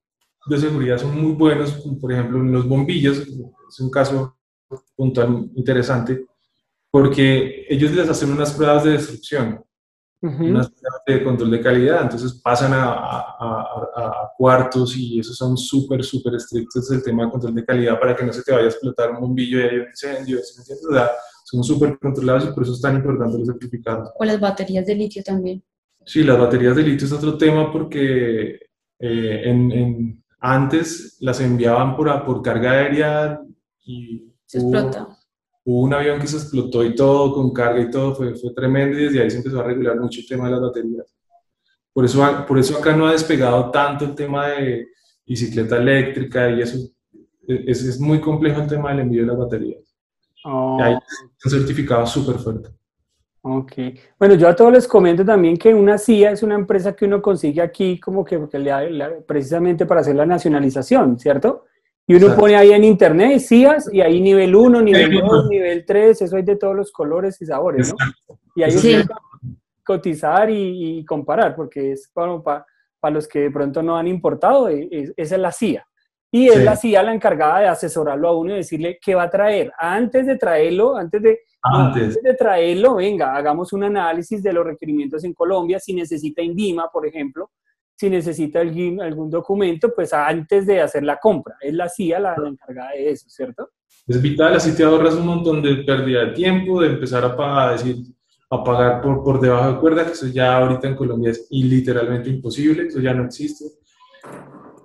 de 0.48 0.58
seguridad 0.60 0.98
son 0.98 1.20
muy 1.22 1.34
buenos, 1.34 1.72
por 2.02 2.12
ejemplo 2.14 2.40
los 2.40 2.68
bombillos, 2.68 3.20
es 3.20 3.80
un 3.80 3.90
caso 3.92 4.38
puntual 4.96 5.50
interesante, 5.56 6.26
porque 7.00 7.66
ellos 7.68 7.92
les 7.92 8.08
hacen 8.08 8.32
unas 8.32 8.54
pruebas 8.54 8.86
de 8.86 8.92
destrucción, 8.92 9.62
Ujú. 10.22 10.46
unas 10.46 10.70
pruebas 10.72 11.02
de 11.06 11.24
control 11.26 11.52
de 11.52 11.60
calidad, 11.60 12.04
entonces 12.04 12.40
pasan 12.42 12.72
a, 12.72 12.86
a- 12.86 13.36
a- 13.38 13.90
a 13.98 14.32
cuartos 14.38 14.96
y 14.96 15.20
esos 15.20 15.36
son 15.36 15.58
súper, 15.58 16.06
súper 16.06 16.36
estrictos 16.36 16.88
del 16.88 17.04
tema 17.04 17.26
de 17.26 17.32
control 17.32 17.54
de 17.54 17.66
calidad 17.66 18.00
para 18.00 18.16
que 18.16 18.26
no 18.26 18.32
se 18.32 18.44
te 18.44 18.54
vaya 18.54 18.64
a 18.68 18.70
explotar 18.70 19.12
un 19.12 19.20
bombillo 19.20 19.60
y 19.60 19.64
haya 19.64 19.82
un 19.84 19.88
incendio, 19.90 20.38
¿sí 20.42 20.54
me 20.56 20.62
entiendes? 20.62 20.86
O 20.90 20.94
sea, 20.94 21.12
son 21.44 21.64
súper 21.66 22.00
controlados 22.00 22.46
y 22.46 22.54
por 22.54 22.64
eso 22.64 22.72
es 22.72 22.80
tan 22.82 22.96
importante 22.96 23.40
los 23.40 23.48
certificados. 23.48 24.12
O 24.18 24.24
las 24.24 24.40
baterías 24.40 24.86
de 24.86 24.96
litio 24.96 25.22
también. 25.22 25.62
Sí, 26.06 26.24
las 26.24 26.40
baterías 26.40 26.78
de 26.78 26.84
litio 26.84 27.08
es 27.08 27.12
otro 27.12 27.38
tema 27.38 27.74
porque 27.74 28.52
eh, 29.00 29.42
en, 29.44 29.70
en- 29.74 30.24
antes 30.40 31.18
las 31.20 31.42
enviaban 31.42 31.98
por, 31.98 32.24
por 32.26 32.42
carga 32.42 32.72
aérea 32.72 33.42
y 33.84 34.32
Se 34.46 34.60
hubo- 34.60 34.78
explota. 34.78 35.15
Hubo 35.66 35.82
un 35.84 35.94
avión 35.94 36.20
que 36.20 36.28
se 36.28 36.38
explotó 36.38 36.84
y 36.86 36.96
todo, 36.96 37.34
con 37.34 37.52
carga 37.54 37.82
y 37.82 37.90
todo, 37.92 38.16
fue, 38.16 38.36
fue 38.36 38.54
tremendo 38.54 38.98
y 39.00 39.06
desde 39.06 39.22
ahí 39.24 39.32
se 39.32 39.38
empezó 39.38 39.60
a 39.60 39.64
regular 39.64 40.00
mucho 40.00 40.22
el 40.22 40.28
tema 40.28 40.46
de 40.46 40.52
las 40.52 40.62
baterías. 40.62 41.16
Por 41.94 42.06
eso, 42.06 42.22
por 42.48 42.60
eso 42.60 42.78
acá 42.78 42.96
no 42.96 43.08
ha 43.08 43.14
despegado 43.14 43.72
tanto 43.72 44.06
el 44.06 44.16
tema 44.16 44.48
de 44.50 44.88
bicicleta 45.26 45.78
eléctrica 45.78 46.50
y 46.52 46.62
eso. 46.62 46.78
Es, 47.48 47.84
es 47.84 48.00
muy 48.00 48.20
complejo 48.20 48.62
el 48.62 48.68
tema 48.68 48.90
del 48.92 49.02
envío 49.02 49.22
de 49.22 49.28
las 49.28 49.38
baterías. 49.38 49.96
Oh, 50.44 50.78
Y 50.80 50.84
hay 50.84 50.94
un 50.94 51.52
certificado 51.52 52.06
súper 52.06 52.36
fuerte. 52.38 52.70
ok. 53.42 53.72
Bueno, 54.20 54.36
yo 54.36 54.48
a 54.48 54.56
todos 54.56 54.72
les 54.74 54.88
comento 54.88 55.24
también 55.24 55.58
que 55.58 55.74
una 55.74 55.98
CIA 55.98 56.32
es 56.32 56.44
una 56.44 56.56
empresa 56.56 56.96
que 56.96 57.06
uno 57.06 57.22
consigue 57.22 57.62
aquí 57.62 58.00
como 58.00 58.26
que, 58.26 58.48
que 58.50 58.60
le 58.60 58.90
le- 58.92 59.22
precisamente 59.22 59.86
para 59.86 60.02
hacer 60.02 60.16
la 60.16 60.26
nacionalización, 60.26 61.20
¿cierto? 61.20 61.66
Y 62.08 62.14
uno 62.14 62.26
Exacto. 62.26 62.42
pone 62.42 62.56
ahí 62.56 62.72
en 62.72 62.84
internet 62.84 63.40
CIAs 63.40 63.92
y 63.92 64.00
ahí 64.02 64.22
nivel 64.22 64.56
1, 64.56 64.82
nivel 64.82 65.10
Sí. 65.12 65.20
2, 65.22 65.50
nivel 65.50 65.86
3, 65.86 66.22
eso 66.22 66.36
hay 66.36 66.44
de 66.44 66.56
todos 66.56 66.76
los 66.76 66.92
colores 66.92 67.42
y 67.42 67.46
sabores, 67.46 67.94
¿no? 67.98 68.36
Y 68.56 68.64
ahí 68.64 68.72
Sí. 68.72 68.96
uno 68.96 69.06
cotizar 69.84 70.50
y, 70.50 71.00
y 71.00 71.06
comparar, 71.06 71.56
porque 71.56 71.92
es 71.92 72.10
para, 72.14 72.42
para 73.00 73.14
los 73.14 73.28
que 73.28 73.40
de 73.42 73.52
pronto 73.52 73.82
no 73.84 73.96
han 73.98 74.08
importado, 74.08 74.68
e- 74.70 74.88
es- 74.92 75.14
esa 75.16 75.36
es 75.36 75.42
la 75.42 75.52
CIA. 75.52 75.86
Y 76.32 76.48
es 76.48 76.56
Sí. 76.56 76.64
la 76.64 76.76
CIA 76.76 77.04
la 77.04 77.14
encargada 77.14 77.60
de 77.62 77.68
asesorarlo 77.68 78.28
a 78.28 78.38
uno 78.38 78.54
y 78.54 78.58
decirle 78.58 78.98
qué 79.02 79.16
va 79.16 79.24
a 79.24 79.30
traer. 79.30 79.72
Antes 79.78 80.26
de 80.26 80.38
traerlo, 80.38 80.96
antes 80.98 81.22
de, 81.22 81.40
Antes. 81.62 82.04
antes 82.04 82.24
de 82.24 82.34
traerlo, 82.34 82.96
venga, 82.96 83.36
hagamos 83.36 83.74
un 83.74 83.84
análisis 83.84 84.42
de 84.44 84.54
los 84.54 84.66
requerimientos 84.66 85.24
en 85.24 85.34
Colombia, 85.34 85.80
si 85.80 85.94
necesita 85.94 86.42
INVIMA, 86.42 86.90
por 86.92 87.06
ejemplo, 87.08 87.52
si 87.96 88.10
necesita 88.10 88.60
algún, 88.60 89.02
algún 89.02 89.30
documento, 89.30 89.94
pues 89.94 90.14
antes 90.14 90.66
de 90.66 90.82
hacer 90.82 91.04
la 91.04 91.18
compra. 91.18 91.56
Es 91.62 91.74
la 91.74 91.88
CIA 91.88 92.20
la, 92.20 92.36
encargada 92.46 92.92
de 92.92 93.10
eso, 93.10 93.30
¿cierto? 93.30 93.70
Es 94.08 94.22
vital, 94.22 94.56
así 94.56 94.76
te 94.76 94.84
ahorras 94.84 95.16
un 95.16 95.26
montón 95.26 95.62
de 95.62 95.78
pérdida 95.78 96.26
de 96.26 96.32
tiempo, 96.34 96.82
de 96.82 96.90
empezar 96.90 97.24
a 97.24 97.36
pagar, 97.36 97.72
decir, 97.72 97.98
a 98.50 98.64
pagar 98.64 99.02
por, 99.02 99.24
por 99.24 99.40
debajo 99.40 99.74
de 99.74 99.80
cuerda, 99.80 100.06
que 100.06 100.12
eso 100.12 100.28
ya 100.28 100.58
ahorita 100.58 100.90
en 100.90 100.96
Colombia 100.96 101.32
es 101.32 101.48
literalmente 101.50 102.30
imposible, 102.30 102.88
eso 102.88 103.00
ya 103.00 103.14
no 103.14 103.26
existe. 103.26 103.66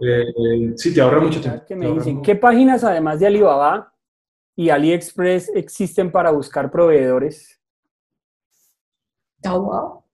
Eh, 0.00 0.72
sí, 0.76 0.94
te 0.94 1.00
ahorra 1.00 1.20
mucho 1.20 1.40
tiempo. 1.40 1.62
¿Qué 1.66 1.76
me 1.76 1.92
dicen? 1.92 2.22
¿Qué 2.22 2.34
páginas, 2.36 2.84
además 2.84 3.20
de 3.20 3.26
Alibaba 3.26 3.92
y 4.56 4.70
AliExpress, 4.70 5.50
existen 5.54 6.10
para 6.10 6.30
buscar 6.30 6.70
proveedores? 6.70 7.60
Taobao. 9.42 10.06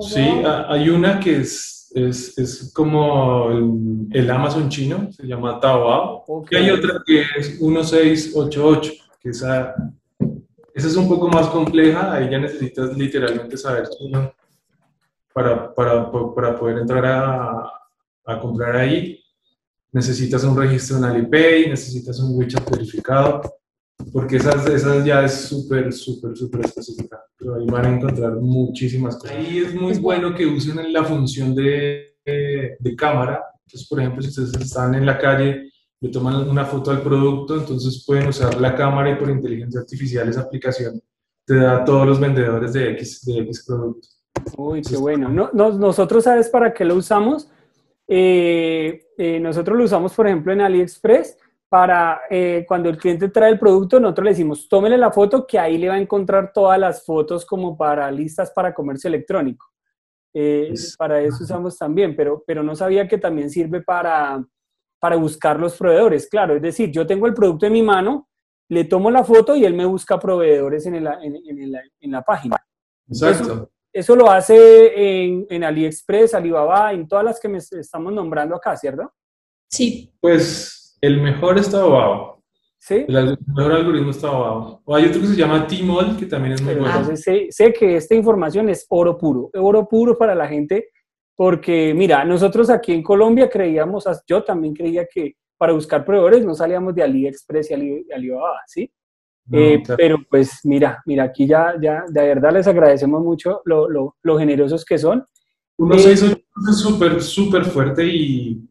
Sí, 0.00 0.42
hay 0.44 0.88
una 0.88 1.20
que 1.20 1.36
es, 1.36 1.83
es, 1.94 2.36
es 2.36 2.72
como 2.74 3.50
el, 3.50 4.18
el, 4.18 4.30
Amazon 4.30 4.68
chino, 4.68 5.10
se 5.12 5.26
llama 5.26 5.60
Taobao. 5.60 6.44
Y 6.50 6.56
hay 6.56 6.70
otra 6.70 7.00
que 7.06 7.22
es 7.36 7.60
1688, 7.60 8.92
que 9.20 9.30
esa, 9.30 9.74
esa 10.74 10.88
es 10.88 10.96
un 10.96 11.08
poco 11.08 11.28
más 11.28 11.46
compleja, 11.48 12.12
ahí 12.12 12.28
ya 12.30 12.38
necesitas 12.38 12.96
literalmente 12.96 13.56
saber 13.56 13.88
chino 13.88 14.34
para, 15.32 15.72
para, 15.72 16.10
para 16.34 16.58
poder 16.58 16.78
entrar 16.78 17.06
a, 17.06 17.72
a 18.24 18.40
comprar 18.40 18.76
ahí. 18.76 19.20
Necesitas 19.92 20.42
un 20.42 20.56
registro 20.56 20.96
en 20.96 21.04
Alipay, 21.04 21.68
necesitas 21.68 22.18
un 22.18 22.36
WeChat 22.36 22.68
verificado, 22.68 23.42
porque 24.12 24.36
esas, 24.36 24.66
esas 24.66 25.04
ya 25.04 25.24
es 25.24 25.42
súper, 25.42 25.92
súper, 25.92 26.36
súper 26.36 26.64
específica. 26.64 27.22
Pero 27.44 27.56
ahí 27.56 27.66
van 27.66 27.84
a 27.84 27.96
encontrar 27.96 28.36
muchísimas 28.36 29.16
cosas. 29.16 29.36
Ahí 29.36 29.58
es 29.58 29.74
muy 29.74 29.98
bueno 29.98 30.34
que 30.34 30.46
usen 30.46 30.90
la 30.90 31.04
función 31.04 31.54
de, 31.54 32.16
de, 32.24 32.96
cámara. 32.96 33.44
Entonces, 33.66 33.86
por 33.86 34.00
ejemplo, 34.00 34.22
si 34.22 34.28
ustedes 34.28 34.66
están 34.66 34.94
en 34.94 35.04
la 35.04 35.18
calle, 35.18 35.70
le 36.00 36.08
toman 36.08 36.48
una 36.48 36.64
foto 36.64 36.90
al 36.90 37.02
producto, 37.02 37.58
entonces 37.58 38.02
pueden 38.06 38.28
usar 38.28 38.58
la 38.58 38.74
cámara 38.74 39.10
y 39.10 39.16
por 39.16 39.28
inteligencia 39.28 39.80
artificial 39.80 40.26
esa 40.26 40.40
aplicación 40.40 41.02
te 41.44 41.56
da 41.56 41.82
a 41.82 41.84
todos 41.84 42.06
los 42.06 42.18
vendedores 42.18 42.72
de 42.72 42.92
X, 42.92 43.26
de 43.26 43.40
X 43.40 43.64
producto. 43.66 44.08
Uy, 44.56 44.80
qué 44.80 44.96
bueno. 44.96 45.28
No, 45.28 45.50
nosotros, 45.52 46.24
¿sabes 46.24 46.48
para 46.48 46.72
qué 46.72 46.86
lo 46.86 46.94
usamos? 46.94 47.50
Eh, 48.08 49.02
eh, 49.18 49.38
nosotros 49.38 49.76
lo 49.76 49.84
usamos, 49.84 50.14
por 50.14 50.26
ejemplo, 50.26 50.50
en 50.50 50.62
AliExpress 50.62 51.36
para 51.74 52.20
eh, 52.30 52.64
cuando 52.68 52.88
el 52.88 52.96
cliente 52.96 53.30
trae 53.30 53.50
el 53.50 53.58
producto, 53.58 53.98
nosotros 53.98 54.26
le 54.26 54.30
decimos, 54.30 54.68
tómele 54.68 54.96
la 54.96 55.10
foto, 55.10 55.44
que 55.44 55.58
ahí 55.58 55.76
le 55.76 55.88
va 55.88 55.94
a 55.94 56.00
encontrar 56.00 56.52
todas 56.52 56.78
las 56.78 57.04
fotos 57.04 57.44
como 57.44 57.76
para 57.76 58.08
listas 58.12 58.52
para 58.52 58.72
comercio 58.72 59.08
electrónico. 59.08 59.66
para 60.96 61.20
eso 61.20 61.42
usamos 61.42 61.76
también, 61.76 62.14
pero, 62.14 62.44
pero 62.46 62.62
no 62.62 62.76
sabía 62.76 63.08
que 63.08 63.18
también 63.18 63.50
sirve 63.50 63.82
para, 63.82 64.40
para 65.00 65.16
buscar 65.16 65.58
los 65.58 65.76
proveedores. 65.76 66.28
Claro, 66.28 66.54
es 66.54 66.62
decir, 66.62 66.92
yo 66.92 67.08
tengo 67.08 67.26
el 67.26 67.34
producto 67.34 67.66
en 67.66 67.72
mi 67.72 67.82
mano, 67.82 68.28
le 68.68 68.84
tomo 68.84 69.10
la 69.10 69.24
foto 69.24 69.56
y 69.56 69.64
él 69.64 69.74
me 69.74 69.84
busca 69.84 70.16
proveedores 70.16 70.86
en, 70.86 70.94
en, 70.94 72.12
la 72.12 72.22
página. 72.22 72.54
Exacto. 73.08 73.68
Eso 73.92 74.14
lo 74.14 74.30
hace 74.30 75.24
en, 75.24 75.44
en, 75.50 75.64
AliExpress, 75.64 76.34
Alibaba, 76.34 76.92
en 76.92 77.08
todas 77.08 77.24
las 77.24 77.40
que 77.40 77.48
me 77.48 77.58
estamos 77.58 78.12
nombrando 78.12 78.54
acá, 78.54 78.76
¿cierto? 78.76 79.12
Sí. 79.68 80.14
Pues 80.20 80.83
el 81.06 81.20
mejor 81.20 81.58
está 81.58 81.78
Taobao. 81.78 82.42
¿Sí? 82.78 83.04
El 83.08 83.38
mejor 83.54 83.72
algoritmo 83.72 84.10
está 84.10 84.28
Taobao. 84.28 84.82
O 84.84 84.94
hay 84.94 85.06
otro 85.06 85.20
que 85.20 85.26
se 85.28 85.36
llama 85.36 85.66
Tmall, 85.66 86.16
que 86.16 86.26
también 86.26 86.54
es 86.54 86.62
muy 86.62 86.74
bueno. 86.74 86.88
Entonces 86.88 87.22
sé, 87.22 87.46
sé, 87.50 87.72
que 87.72 87.96
esta 87.96 88.14
información 88.14 88.68
es 88.68 88.86
oro 88.88 89.16
puro, 89.16 89.50
oro 89.54 89.88
puro 89.88 90.16
para 90.16 90.34
la 90.34 90.46
gente, 90.46 90.88
porque 91.36 91.92
mira, 91.94 92.24
nosotros 92.24 92.70
aquí 92.70 92.92
en 92.92 93.02
Colombia 93.02 93.48
creíamos, 93.48 94.04
yo 94.26 94.42
también 94.42 94.74
creía 94.74 95.06
que 95.12 95.34
para 95.56 95.72
buscar 95.72 96.04
proveedores 96.04 96.44
no 96.44 96.54
salíamos 96.54 96.94
de 96.94 97.02
AliExpress 97.02 97.70
y 97.70 98.06
Alibaba, 98.12 98.60
¿sí? 98.66 98.90
Eh, 99.52 99.82
pero 99.96 100.18
pues 100.30 100.60
mira, 100.64 101.02
mira, 101.04 101.24
aquí 101.24 101.46
ya, 101.46 101.74
ya 101.80 102.04
de 102.08 102.22
verdad 102.22 102.52
les 102.52 102.66
agradecemos 102.66 103.22
mucho 103.22 103.60
lo, 103.66 103.90
lo, 103.90 104.16
lo 104.22 104.38
generosos 104.38 104.84
que 104.84 104.96
son. 104.96 105.24
168 105.76 106.36
eh, 106.36 106.70
es 106.70 106.78
súper, 106.78 107.22
súper 107.22 107.64
fuerte 107.66 108.06
y, 108.06 108.66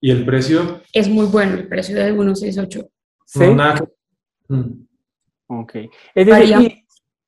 y, 0.00 0.10
el 0.10 0.24
precio... 0.24 0.80
Es 0.92 1.08
muy 1.08 1.26
bueno 1.26 1.54
el 1.54 1.68
precio 1.68 1.96
de 1.96 2.12
168. 2.12 2.88
¿Sí? 3.26 3.44
Mm. 4.48 4.86
Ok. 5.46 5.74
Es 6.14 6.26
decir, 6.26 6.56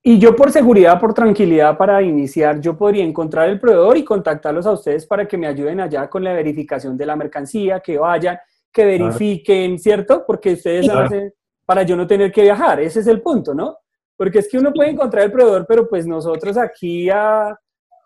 y, 0.03 0.15
y, 0.15 0.19
yo 0.19 0.35
por 0.35 0.51
seguridad, 0.51 1.01
por 1.01 1.15
tranquilidad 1.15 1.77
para 1.77 2.03
iniciar, 2.03 2.61
yo 2.61 2.77
podría 2.77 3.05
encontrar 3.05 3.49
el 3.49 3.61
proveedor 3.61 3.97
y 3.97 4.05
contactarlos 4.05 4.67
a 4.67 4.73
ustedes 4.73 5.07
para 5.07 5.27
que 5.27 5.37
me 5.37 5.47
ayuden 5.47 5.81
allá 5.81 6.09
con 6.09 6.25
la 6.25 6.33
verificación 6.33 6.97
de 6.97 7.07
la 7.07 7.17
mercancía, 7.17 7.81
que 7.81 7.99
vayan, 7.99 8.39
que 8.73 8.85
verifiquen, 8.85 9.79
¿cierto? 9.79 10.25
Porque 10.27 10.55
ustedes 10.55 10.89
hacen 10.89 11.33
para 11.65 11.83
yo 11.83 11.97
no 11.97 12.07
tener 12.07 12.33
que 12.33 12.43
viajar. 12.43 12.81
Ese 12.81 13.01
es 13.01 13.07
el 13.07 13.21
punto, 13.21 13.55
¿no? 13.55 13.79
Porque 14.17 14.41
es 14.41 14.49
que 14.49 14.59
uno 14.59 14.73
puede 14.73 14.91
encontrar 14.91 15.25
el 15.25 15.33
proveedor, 15.33 15.67
pero 15.69 15.89
pues 15.89 16.07
nosotros 16.07 16.57
aquí 16.57 17.09
a, 17.11 17.59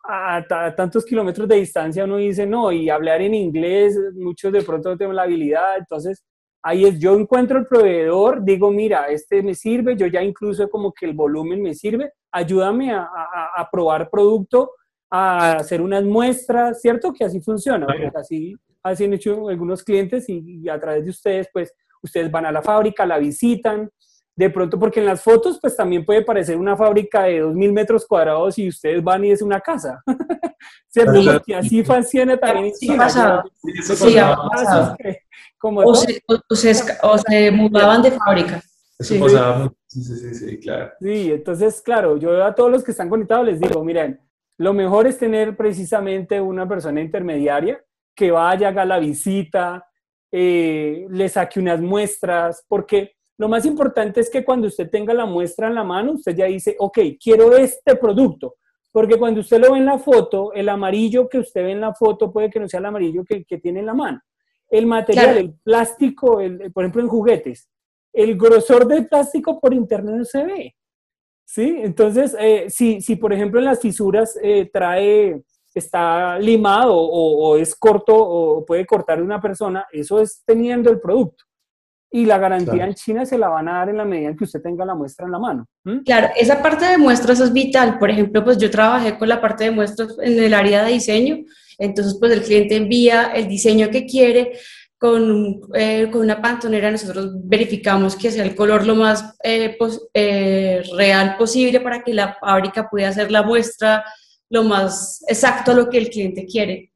a, 0.08 0.74
tantos 0.74 1.04
kilómetros 1.04 1.48
de 1.48 1.56
distancia 1.56 2.04
uno 2.04 2.16
dice 2.16 2.46
no, 2.46 2.72
y 2.72 2.88
hablar 2.90 3.20
en 3.22 3.34
inglés, 3.34 3.98
muchos 4.14 4.52
de 4.52 4.62
pronto 4.62 4.90
no 4.90 4.96
tenemos 4.96 5.16
la 5.16 5.22
habilidad, 5.22 5.78
entonces 5.78 6.24
ahí 6.62 6.84
es, 6.84 6.98
yo 6.98 7.14
encuentro 7.18 7.58
el 7.58 7.66
proveedor, 7.66 8.42
digo, 8.44 8.70
mira, 8.70 9.06
este 9.08 9.42
me 9.42 9.54
sirve, 9.54 9.96
yo 9.96 10.06
ya 10.06 10.22
incluso 10.22 10.68
como 10.68 10.92
que 10.92 11.06
el 11.06 11.14
volumen 11.14 11.62
me 11.62 11.74
sirve, 11.74 12.12
ayúdame 12.32 12.92
a, 12.92 13.08
a 13.54 13.68
probar 13.70 14.10
producto, 14.10 14.72
a 15.10 15.52
hacer 15.56 15.80
unas 15.80 16.04
muestras, 16.04 16.80
¿cierto? 16.80 17.12
Que 17.12 17.24
así 17.24 17.40
funciona, 17.40 17.86
así, 18.14 18.56
así 18.82 19.04
han 19.04 19.14
hecho 19.14 19.48
algunos 19.48 19.82
clientes 19.82 20.28
y, 20.28 20.60
y 20.62 20.68
a 20.68 20.80
través 20.80 21.04
de 21.04 21.10
ustedes, 21.10 21.48
pues 21.52 21.72
ustedes 22.02 22.30
van 22.30 22.46
a 22.46 22.52
la 22.52 22.62
fábrica, 22.62 23.06
la 23.06 23.18
visitan, 23.18 23.88
de 24.36 24.50
pronto, 24.50 24.78
porque 24.78 25.00
en 25.00 25.06
las 25.06 25.22
fotos, 25.22 25.58
pues 25.60 25.74
también 25.74 26.04
puede 26.04 26.22
parecer 26.22 26.58
una 26.58 26.76
fábrica 26.76 27.22
de 27.22 27.42
2.000 27.42 27.72
metros 27.72 28.06
cuadrados 28.06 28.58
y 28.58 28.68
ustedes 28.68 29.02
van 29.02 29.24
y 29.24 29.30
es 29.30 29.40
una 29.40 29.60
casa. 29.60 30.02
¿Cierto? 30.88 31.20
Porque 31.24 31.54
así 31.54 31.82
funciona 31.82 32.36
también. 32.36 32.74
Sí, 32.74 32.88
pasa. 32.94 33.42
Sí, 33.82 34.16
como 35.58 35.80
o, 35.80 35.94
se, 35.94 36.22
o, 37.02 37.18
se, 37.18 37.50
mudaban 37.50 38.02
de 38.02 38.10
fábrica. 38.10 38.62
Eso 38.98 39.14
sí. 39.14 39.20
pasaba 39.20 39.72
Sí, 39.86 40.02
sí, 40.02 40.34
sí, 40.34 40.60
claro. 40.60 40.92
Sí, 41.00 41.32
entonces, 41.32 41.80
claro, 41.80 42.18
yo 42.18 42.44
a 42.44 42.54
todos 42.54 42.70
los 42.70 42.84
que 42.84 42.90
están 42.90 43.08
conectados 43.08 43.46
les 43.46 43.58
digo, 43.58 43.82
miren, 43.82 44.20
lo 44.58 44.74
mejor 44.74 45.06
es 45.06 45.16
tener 45.16 45.56
precisamente 45.56 46.38
una 46.40 46.68
persona 46.68 47.00
intermediaria 47.00 47.82
que 48.14 48.30
vaya, 48.30 48.68
haga 48.68 48.84
la 48.84 48.98
visita, 48.98 49.86
eh, 50.30 51.06
le 51.08 51.28
saque 51.30 51.60
unas 51.60 51.80
muestras, 51.80 52.64
porque 52.68 53.15
lo 53.38 53.48
más 53.48 53.66
importante 53.66 54.20
es 54.20 54.30
que 54.30 54.44
cuando 54.44 54.68
usted 54.68 54.88
tenga 54.88 55.12
la 55.12 55.26
muestra 55.26 55.68
en 55.68 55.74
la 55.74 55.84
mano, 55.84 56.12
usted 56.12 56.34
ya 56.34 56.46
dice, 56.46 56.76
ok, 56.78 56.98
quiero 57.22 57.56
este 57.56 57.96
producto. 57.96 58.56
Porque 58.90 59.18
cuando 59.18 59.40
usted 59.40 59.60
lo 59.60 59.72
ve 59.72 59.78
en 59.78 59.84
la 59.84 59.98
foto, 59.98 60.52
el 60.54 60.68
amarillo 60.68 61.28
que 61.28 61.38
usted 61.38 61.62
ve 61.62 61.72
en 61.72 61.80
la 61.80 61.94
foto 61.94 62.32
puede 62.32 62.48
que 62.48 62.60
no 62.60 62.68
sea 62.68 62.80
el 62.80 62.86
amarillo 62.86 63.24
que, 63.24 63.44
tiene 63.58 63.80
en 63.80 63.86
la 63.86 63.94
mano. 63.94 64.20
El 64.70 64.86
material, 64.86 65.36
el 65.36 65.54
plástico, 65.62 66.40
el, 66.40 66.72
por 66.72 66.84
ejemplo 66.84 67.02
en 67.02 67.08
juguetes, 67.08 67.68
el 68.12 68.36
grosor 68.38 68.86
del 68.86 69.06
plástico 69.06 69.60
por 69.60 69.74
internet 69.74 70.14
no 70.16 70.24
se 70.24 70.44
ve. 70.44 70.76
¿Sí? 71.44 71.76
Entonces, 71.78 72.34
eh, 72.40 72.66
si, 72.70 73.00
si, 73.00 73.16
por 73.16 73.32
ejemplo 73.32 73.60
en 73.60 73.66
las 73.66 73.80
fisuras 73.80 74.36
eh, 74.42 74.68
trae 74.72 75.44
está 75.78 76.38
limado 76.38 76.96
o, 76.96 77.56
es 77.56 77.74
corto 77.74 78.14
o 78.16 78.64
puede 78.64 78.86
cortar 78.86 79.22
una 79.22 79.40
persona, 79.40 79.86
eso 79.92 80.20
es 80.20 80.42
teniendo 80.44 80.90
el 80.90 81.00
producto. 81.00 81.44
Y 82.16 82.24
la 82.24 82.38
garantía 82.38 82.86
en 82.86 82.94
China 82.94 83.26
se 83.26 83.36
la 83.36 83.48
van 83.48 83.68
a 83.68 83.72
dar 83.74 83.90
en 83.90 83.98
la 83.98 84.06
medida 84.06 84.30
en 84.30 84.36
que 84.38 84.44
usted 84.44 84.62
tenga 84.62 84.86
la 84.86 84.94
muestra 84.94 85.26
en 85.26 85.32
la 85.32 85.38
mano. 85.38 85.66
Claro, 86.06 86.30
esa 86.34 86.62
parte 86.62 86.86
de 86.86 86.96
muestras 86.96 87.40
es 87.40 87.52
vital. 87.52 87.98
Por 87.98 88.10
ejemplo, 88.10 88.42
pues 88.42 88.56
yo 88.56 88.70
trabajé 88.70 89.18
con 89.18 89.28
la 89.28 89.38
parte 89.38 89.64
de 89.64 89.70
muestras 89.70 90.16
en 90.22 90.42
el 90.42 90.54
área 90.54 90.82
de 90.82 90.92
diseño. 90.92 91.44
Entonces, 91.76 92.16
pues 92.18 92.32
el 92.32 92.40
cliente 92.40 92.76
envía 92.76 93.32
el 93.34 93.48
diseño 93.48 93.90
que 93.90 94.06
quiere, 94.06 94.52
con, 94.96 95.60
eh, 95.74 96.08
con, 96.10 96.22
una 96.22 96.40
pantonera 96.40 96.90
nosotros 96.90 97.32
verificamos 97.44 98.16
que 98.16 98.30
sea 98.30 98.44
el 98.44 98.54
color 98.54 98.86
lo 98.86 98.96
más 98.96 99.36
eh, 99.44 99.76
eh, 100.14 100.82
real 100.96 101.36
posible 101.36 101.80
para 101.80 102.02
que 102.02 102.14
la 102.14 102.38
fábrica 102.40 102.88
pueda 102.88 103.10
hacer 103.10 103.30
la 103.30 103.42
muestra 103.42 104.02
lo 104.48 104.64
más 104.64 105.22
exacto 105.28 105.72
a 105.72 105.74
lo 105.74 105.90
que 105.90 105.98
el 105.98 106.08
cliente 106.08 106.46
quiere. 106.46 106.92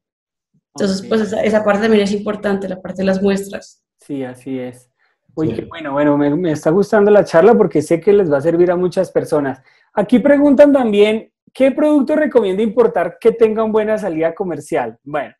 Entonces, 0.73 1.05
pues 1.07 1.31
esa, 1.31 1.63
parte 1.63 1.83
también 1.83 2.05
es 2.05 2.11
importante, 2.11 2.67
la 2.67 2.81
parte 2.81 3.03
de 3.03 3.05
las 3.05 3.21
muestras. 3.21 3.83
Sí, 3.99 4.23
así 4.23 4.57
es. 4.57 4.90
Uy, 5.35 5.53
qué 5.53 5.65
bueno, 5.65 5.93
bueno, 5.93 6.17
me, 6.17 6.51
está 6.51 6.69
gustando 6.71 7.09
la 7.09 7.23
charla 7.23 7.53
porque 7.55 7.81
sé 7.81 7.99
que 7.99 8.13
les 8.13 8.31
va 8.31 8.37
a 8.37 8.41
servir 8.41 8.71
a 8.71 8.75
muchas 8.75 9.11
personas. 9.11 9.61
Aquí 9.93 10.19
preguntan 10.19 10.73
también, 10.73 11.31
¿qué 11.53 11.71
producto 11.71 12.15
recomienda 12.15 12.61
importar 12.61 13.17
que 13.19 13.31
tenga 13.31 13.63
una 13.63 13.71
buena 13.71 13.97
salida 13.97 14.33
comercial? 14.35 14.97
Bueno, 15.03 15.33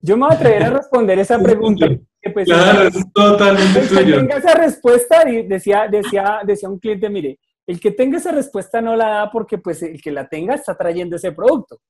yo 0.00 0.16
me 0.16 0.26
voy 0.26 0.34
a 0.34 0.36
atrever 0.36 0.62
a 0.64 0.70
responder 0.78 1.18
esa 1.18 1.38
pregunta. 1.38 1.86
Pues, 2.32 2.46
claro, 2.46 2.88
es 2.88 3.12
totalmente 3.12 3.80
tuyo. 3.82 4.18
Tenga 4.18 4.38
esa 4.38 4.54
respuesta, 4.54 5.24
decía, 5.24 5.86
decía, 5.88 6.40
decía 6.44 6.68
un 6.68 6.78
cliente, 6.78 7.08
mire, 7.08 7.38
el 7.66 7.80
que 7.80 7.92
tenga 7.92 8.18
esa 8.18 8.32
respuesta 8.32 8.80
no 8.80 8.96
la 8.96 9.08
da 9.08 9.30
porque 9.30 9.58
pues 9.58 9.82
el 9.82 10.00
que 10.00 10.10
la 10.10 10.28
tenga 10.28 10.54
está 10.54 10.76
trayendo 10.76 11.16
ese 11.16 11.32
producto. 11.32 11.80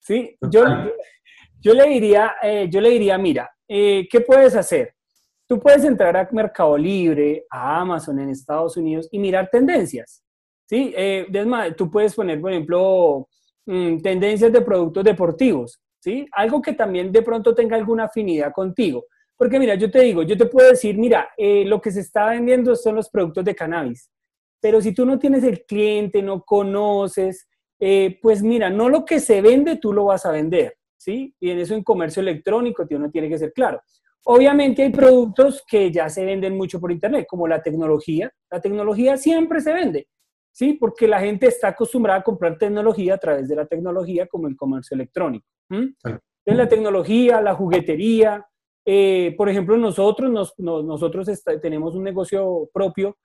¿sí? 0.00 0.36
Yo, 0.50 0.64
Yo 1.60 1.74
le 1.74 1.86
diría, 1.88 2.34
eh, 2.42 2.68
yo 2.70 2.80
le 2.80 2.90
diría, 2.90 3.16
mira, 3.18 3.50
eh, 3.68 4.06
¿qué 4.10 4.20
puedes 4.20 4.56
hacer? 4.56 4.94
Tú 5.52 5.60
puedes 5.60 5.84
entrar 5.84 6.16
a 6.16 6.26
Mercado 6.32 6.78
Libre, 6.78 7.44
a 7.50 7.82
Amazon 7.82 8.18
en 8.18 8.30
Estados 8.30 8.74
Unidos 8.78 9.06
y 9.12 9.18
mirar 9.18 9.50
tendencias. 9.52 10.24
¿sí? 10.64 10.94
Eh, 10.96 11.26
tú 11.76 11.90
puedes 11.90 12.14
poner, 12.14 12.40
por 12.40 12.52
ejemplo, 12.52 13.28
mm, 13.66 13.98
tendencias 13.98 14.50
de 14.50 14.62
productos 14.62 15.04
deportivos. 15.04 15.78
¿sí? 16.00 16.26
Algo 16.32 16.62
que 16.62 16.72
también 16.72 17.12
de 17.12 17.20
pronto 17.20 17.54
tenga 17.54 17.76
alguna 17.76 18.04
afinidad 18.04 18.50
contigo. 18.50 19.04
Porque 19.36 19.58
mira, 19.58 19.74
yo 19.74 19.90
te 19.90 20.00
digo, 20.00 20.22
yo 20.22 20.38
te 20.38 20.46
puedo 20.46 20.70
decir, 20.70 20.96
mira, 20.96 21.28
eh, 21.36 21.66
lo 21.66 21.82
que 21.82 21.90
se 21.90 22.00
está 22.00 22.30
vendiendo 22.30 22.74
son 22.74 22.94
los 22.94 23.10
productos 23.10 23.44
de 23.44 23.54
cannabis. 23.54 24.10
Pero 24.58 24.80
si 24.80 24.94
tú 24.94 25.04
no 25.04 25.18
tienes 25.18 25.44
el 25.44 25.66
cliente, 25.66 26.22
no 26.22 26.44
conoces, 26.44 27.46
eh, 27.78 28.18
pues 28.22 28.42
mira, 28.42 28.70
no 28.70 28.88
lo 28.88 29.04
que 29.04 29.20
se 29.20 29.42
vende, 29.42 29.76
tú 29.76 29.92
lo 29.92 30.06
vas 30.06 30.24
a 30.24 30.32
vender. 30.32 30.78
¿sí? 30.96 31.34
Y 31.38 31.50
en 31.50 31.58
eso 31.58 31.74
en 31.74 31.84
comercio 31.84 32.22
electrónico 32.22 32.86
uno 32.90 33.10
tiene 33.10 33.28
que 33.28 33.36
ser 33.36 33.52
claro. 33.52 33.82
Obviamente 34.24 34.82
hay 34.82 34.90
productos 34.90 35.64
que 35.66 35.90
ya 35.90 36.08
se 36.08 36.24
venden 36.24 36.56
mucho 36.56 36.78
por 36.78 36.92
Internet, 36.92 37.26
como 37.28 37.48
la 37.48 37.62
tecnología. 37.62 38.32
La 38.50 38.60
tecnología 38.60 39.16
siempre 39.16 39.60
se 39.60 39.72
vende, 39.72 40.08
¿sí? 40.52 40.74
Porque 40.74 41.08
la 41.08 41.20
gente 41.20 41.48
está 41.48 41.68
acostumbrada 41.68 42.20
a 42.20 42.22
comprar 42.22 42.56
tecnología 42.56 43.14
a 43.14 43.18
través 43.18 43.48
de 43.48 43.56
la 43.56 43.66
tecnología, 43.66 44.26
como 44.28 44.46
el 44.46 44.56
comercio 44.56 44.94
electrónico. 44.94 45.46
Entonces, 45.70 46.20
la 46.44 46.68
tecnología, 46.68 47.40
la 47.40 47.54
juguetería. 47.54 48.46
Eh, 48.84 49.34
por 49.36 49.48
ejemplo, 49.48 49.76
nosotros, 49.76 50.54
nosotros 50.58 51.42
tenemos 51.60 51.94
un 51.94 52.04
negocio 52.04 52.68
propio 52.72 53.16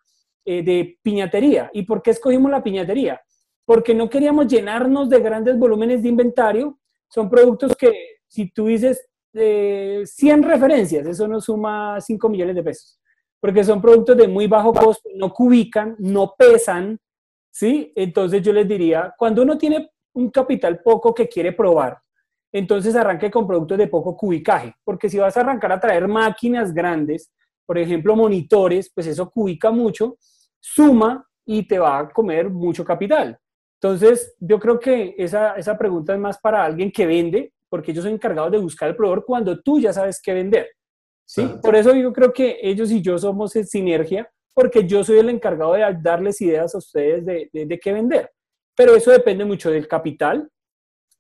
eh, 0.46 0.64
de 0.64 0.98
piñatería. 1.02 1.70
¿Y 1.74 1.84
por 1.84 2.02
qué 2.02 2.12
escogimos 2.12 2.50
la 2.50 2.64
piñatería? 2.64 3.22
Porque 3.66 3.94
no 3.94 4.10
queríamos 4.10 4.48
llenarnos 4.48 5.10
de 5.10 5.20
grandes 5.20 5.60
volúmenes 5.60 6.02
de 6.02 6.10
inventario. 6.10 6.80
Son 7.10 7.30
productos 7.30 7.76
que, 7.76 7.92
si 8.28 8.50
tú 8.52 8.68
dices, 8.68 9.08
100 9.34 10.44
referencias, 10.44 11.06
eso 11.06 11.28
nos 11.28 11.46
suma 11.46 12.00
5 12.00 12.30
millones 12.30 12.56
de 12.56 12.64
pesos, 12.64 13.00
porque 13.40 13.64
son 13.64 13.82
productos 13.82 14.18
de 14.18 14.28
muy 14.28 14.48
bajo 14.48 14.74
costo, 14.74 15.10
no 15.16 15.34
cubican, 15.34 15.96
no 16.00 16.34
pesan, 16.38 17.00
¿sí? 17.52 17.92
Entonces 17.96 18.42
yo 18.42 18.54
les 18.54 18.68
diría, 18.68 19.14
cuando 19.18 19.44
uno 19.44 19.58
tiene 19.58 19.92
un 20.14 20.30
capital 20.30 20.80
poco 20.82 21.14
que 21.14 21.28
quiere 21.28 21.52
probar, 21.52 22.00
entonces 22.52 22.96
arranque 22.96 23.30
con 23.30 23.46
productos 23.46 23.78
de 23.78 23.88
poco 23.88 24.16
cubicaje, 24.16 24.74
porque 24.84 25.10
si 25.10 25.18
vas 25.18 25.38
a 25.38 25.42
arrancar 25.42 25.72
a 25.72 25.80
traer 25.80 26.08
máquinas 26.08 26.74
grandes, 26.74 27.32
por 27.66 27.78
ejemplo 27.78 28.16
monitores, 28.16 28.92
pues 28.94 29.08
eso 29.08 29.30
cubica 29.30 29.70
mucho, 29.72 30.18
suma 30.60 31.28
y 31.46 31.68
te 31.68 31.80
va 31.80 32.00
a 32.00 32.10
comer 32.10 32.50
mucho 32.50 32.84
capital. 32.84 33.38
Entonces, 33.80 34.36
yo 34.40 34.60
creo 34.60 34.80
que 34.80 35.14
esa, 35.18 35.54
esa 35.54 35.78
pregunta 35.78 36.14
es 36.14 36.20
más 36.20 36.40
para 36.40 36.64
alguien 36.64 36.92
que 36.92 37.06
vende, 37.06 37.54
porque 37.70 37.92
ellos 37.92 38.04
son 38.04 38.14
encargados 38.14 38.52
de 38.52 38.58
buscar 38.58 38.90
el 38.90 38.96
proveedor 38.96 39.26
cuando 39.26 39.60
tú 39.62 39.80
ya 39.80 39.94
sabes 39.94 40.22
qué 40.22 40.34
vender. 40.34 40.68
¿sí? 41.26 41.48
Por 41.62 41.76
eso 41.76 41.94
yo 41.96 42.14
creo 42.14 42.34
que 42.34 42.60
ellos 42.62 42.92
y 42.92 43.02
yo 43.02 43.18
somos 43.18 43.56
en 43.56 43.66
sinergia, 43.66 44.30
porque 44.54 44.88
yo 44.88 45.04
soy 45.04 45.20
el 45.20 45.30
encargado 45.30 45.74
de 45.74 45.86
darles 46.02 46.42
ideas 46.42 46.74
a 46.74 46.80
ustedes 46.80 47.26
de, 47.26 47.50
de, 47.54 47.80
qué 47.80 47.94
vender. 47.94 48.32
Pero 48.76 48.96
eso 48.96 49.12
depende 49.12 49.46
mucho 49.46 49.70
del 49.70 49.88
capital, 49.88 50.50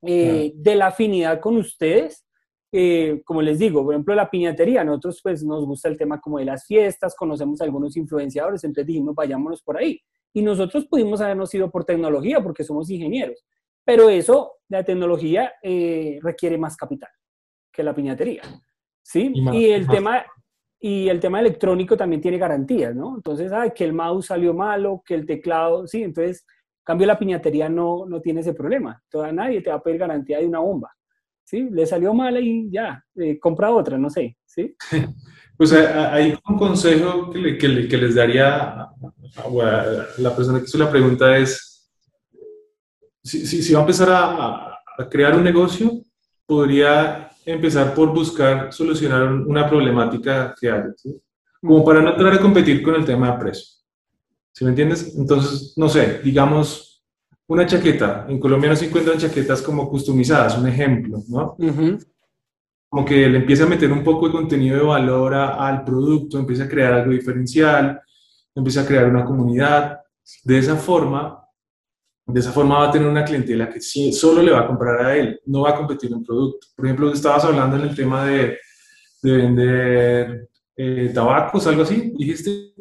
eh, 0.01 0.53
de 0.55 0.75
la 0.75 0.87
afinidad 0.87 1.39
con 1.39 1.57
ustedes. 1.57 2.25
Eh, 2.71 3.21
como 3.23 3.41
les 3.41 3.59
digo, 3.59 3.83
por 3.83 3.93
ejemplo, 3.93 4.15
la 4.15 4.29
piñatería, 4.29 4.83
nosotros 4.83 5.19
pues 5.21 5.43
nos 5.43 5.65
gusta 5.65 5.87
el 5.87 5.97
tema 5.97 6.19
como 6.19 6.39
de 6.39 6.45
las 6.45 6.65
fiestas, 6.65 7.15
conocemos 7.15 7.61
a 7.61 7.63
algunos 7.63 7.95
influenciadores, 7.95 8.63
entonces 8.63 8.87
dijimos, 8.87 9.15
vayámonos 9.15 9.61
por 9.61 9.77
ahí. 9.77 10.01
Y 10.33 10.41
nosotros 10.41 10.85
pudimos 10.87 11.21
habernos 11.21 11.53
ido 11.53 11.69
por 11.69 11.85
tecnología 11.85 12.41
porque 12.41 12.63
somos 12.63 12.89
ingenieros. 12.89 13.45
Pero 13.87 14.09
eso, 14.09 14.55
la 14.67 14.83
tecnología 14.83 15.53
eh, 15.63 16.19
requiere 16.21 16.57
más 16.57 16.75
capital 16.75 17.09
que 17.71 17.83
la 17.83 17.95
piñatería. 17.95 18.41
¿sí? 19.01 19.31
Y, 19.33 19.67
el 19.67 19.87
tema, 19.87 20.25
y 20.77 21.07
el 21.07 21.21
tema 21.21 21.39
electrónico 21.39 21.95
también 21.95 22.21
tiene 22.21 22.37
garantías, 22.37 22.93
¿no? 22.93 23.15
Entonces, 23.15 23.49
ay, 23.53 23.71
que 23.73 23.85
el 23.85 23.93
mouse 23.93 24.25
salió 24.25 24.53
malo, 24.53 25.01
que 25.05 25.13
el 25.13 25.25
teclado, 25.25 25.87
sí, 25.87 26.03
entonces, 26.03 26.45
cambio 26.83 27.07
la 27.07 27.17
piñatería 27.17 27.69
no, 27.69 28.05
no 28.05 28.19
tiene 28.19 28.41
ese 28.41 28.53
problema. 28.53 29.01
Toda, 29.09 29.31
nadie 29.31 29.61
te 29.61 29.69
va 29.69 29.77
a 29.77 29.81
pedir 29.81 29.99
garantía 29.99 30.39
de 30.39 30.47
una 30.47 30.59
bomba. 30.59 30.91
¿Sí? 31.45 31.69
Le 31.71 31.85
salió 31.85 32.13
mal 32.13 32.43
y 32.43 32.69
ya, 32.69 33.01
eh, 33.15 33.39
compra 33.39 33.71
otra, 33.71 33.97
no 33.97 34.09
sé, 34.09 34.35
¿sí? 34.45 34.75
Pues 35.55 35.71
eh, 35.71 35.87
hay 35.87 36.37
un 36.47 36.57
consejo 36.57 37.31
que, 37.31 37.57
que, 37.57 37.97
les 37.97 38.13
daría 38.13 38.81
a, 38.81 38.91
la 40.19 40.35
persona 40.35 40.59
que 40.59 40.65
hizo 40.65 40.77
la 40.77 40.91
pregunta 40.91 41.35
es, 41.35 41.76
si, 43.27 43.73
va 43.73 43.79
a 43.79 43.83
empezar 43.83 44.09
a, 44.11 45.07
crear 45.09 45.35
un 45.35 45.43
negocio, 45.43 46.01
podría 46.45 47.29
empezar 47.45 47.93
por 47.93 48.13
buscar 48.13 48.73
solucionar 48.73 49.31
una 49.31 49.69
problemática 49.69 50.55
que 50.59 50.71
hay, 50.71 50.81
como 51.61 51.83
para 51.85 52.01
no 52.01 52.11
entrar 52.11 52.33
a 52.33 52.39
competir 52.39 52.81
con 52.81 52.95
el 52.95 53.05
tema 53.05 53.31
de 53.31 53.39
precio. 53.39 53.77
¿Sí 54.51 54.63
me 54.63 54.71
entiendes? 54.71 55.15
Entonces, 55.15 55.73
no 55.77 55.87
sé, 55.87 56.19
digamos, 56.23 57.05
una 57.47 57.65
chaqueta. 57.65 58.25
En 58.27 58.39
Colombia 58.39 58.71
no 58.71 58.75
se 58.75 58.87
encuentran 58.87 59.19
chaquetas 59.19 59.61
como 59.61 59.87
customizadas, 59.87 60.57
un 60.57 60.67
ejemplo, 60.67 61.21
¿no? 61.29 61.55
Como 62.89 63.05
que 63.05 63.27
le 63.27 63.37
empieza 63.37 63.65
a 63.65 63.67
meter 63.67 63.91
un 63.91 64.03
poco 64.03 64.27
de 64.27 64.31
contenido 64.31 64.77
de 64.77 64.83
valor 64.83 65.33
al 65.35 65.83
producto, 65.83 66.39
empieza 66.39 66.63
a 66.63 66.69
crear 66.69 66.93
algo 66.93 67.11
diferencial, 67.11 68.01
empieza 68.55 68.81
a 68.81 68.85
crear 68.85 69.07
una 69.07 69.23
comunidad. 69.23 69.99
De 70.43 70.57
esa 70.57 70.75
forma, 70.75 71.46
de 72.27 72.41
esa 72.41 72.51
forma 72.51 72.79
va 72.79 72.89
a 72.89 72.91
tener 72.91 73.07
una 73.07 73.23
clientela 73.23 73.69
que 73.69 73.79
solo 73.79 74.41
le 74.41 74.51
va 74.51 74.59
a 74.59 74.67
comprar 74.67 75.05
a 75.05 75.15
él, 75.15 75.39
no 75.45 75.61
va 75.61 75.69
a 75.69 75.75
competir 75.75 76.11
en 76.11 76.25
producto. 76.25 76.67
Por 76.75 76.85
ejemplo, 76.85 77.11
estabas 77.11 77.45
hablando 77.45 77.77
en 77.77 77.83
el 77.83 77.95
tema 77.95 78.25
de, 78.25 78.57
vender 79.23 80.49
eh, 80.75 81.11
tabacos, 81.13 81.67
algo 81.67 81.83
así, 81.83 82.13
dijiste, 82.17 82.73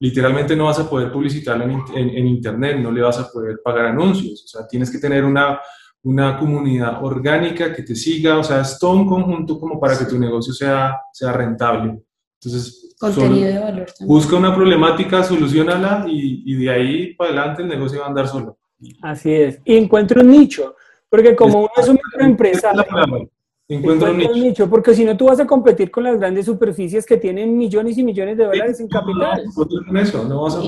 literalmente 0.00 0.54
no 0.54 0.66
vas 0.66 0.78
a 0.78 0.88
poder 0.88 1.10
publicitarlo 1.10 1.64
en, 1.64 2.26
internet, 2.26 2.78
no 2.78 2.90
le 2.90 3.00
vas 3.00 3.18
a 3.18 3.30
poder 3.30 3.60
pagar 3.62 3.86
anuncios, 3.86 4.44
o 4.44 4.48
sea, 4.48 4.66
tienes 4.66 4.90
que 4.90 4.98
tener 4.98 5.24
una, 5.24 5.60
una 6.02 6.38
comunidad 6.38 7.02
orgánica 7.02 7.74
que 7.74 7.82
te 7.82 7.94
siga, 7.94 8.38
o 8.38 8.44
sea, 8.44 8.60
es 8.60 8.78
todo 8.78 8.92
un 8.92 9.06
conjunto 9.06 9.58
como 9.58 9.80
para 9.80 9.98
que 9.98 10.04
tu 10.04 10.18
negocio 10.18 10.52
sea, 10.52 10.98
sea 11.12 11.32
rentable. 11.32 12.02
Entonces, 12.40 12.94
contenido 12.98 13.48
de 13.48 13.58
valor 13.58 13.86
también. 13.86 14.08
Busca 14.08 14.36
una 14.36 14.54
problemática, 14.54 15.24
solucionala 15.24 16.04
y, 16.06 16.42
y 16.52 16.56
de 16.56 16.70
ahí 16.70 17.14
para 17.14 17.30
adelante 17.30 17.62
el 17.62 17.68
negocio 17.68 18.00
va 18.00 18.06
a 18.06 18.08
andar 18.08 18.28
solo. 18.28 18.57
Así 19.02 19.32
es. 19.32 19.60
Y 19.64 19.76
encuentro 19.76 20.20
un 20.20 20.30
nicho, 20.30 20.76
porque 21.08 21.34
como 21.34 21.60
uno 21.60 21.70
es 21.76 21.88
un 21.88 21.96
microempresario, 21.96 22.84
encuentro 23.66 24.10
un 24.10 24.18
nicho. 24.18 24.68
porque 24.68 24.94
si 24.94 25.04
no 25.04 25.16
tú 25.16 25.26
vas 25.26 25.40
a 25.40 25.46
competir 25.46 25.90
con 25.90 26.04
las 26.04 26.18
grandes 26.18 26.46
superficies 26.46 27.04
que 27.04 27.16
tienen 27.16 27.56
millones 27.56 27.98
y 27.98 28.02
millones 28.02 28.36
de 28.36 28.44
dólares 28.44 28.80
en 28.80 28.88
capital. 28.88 29.44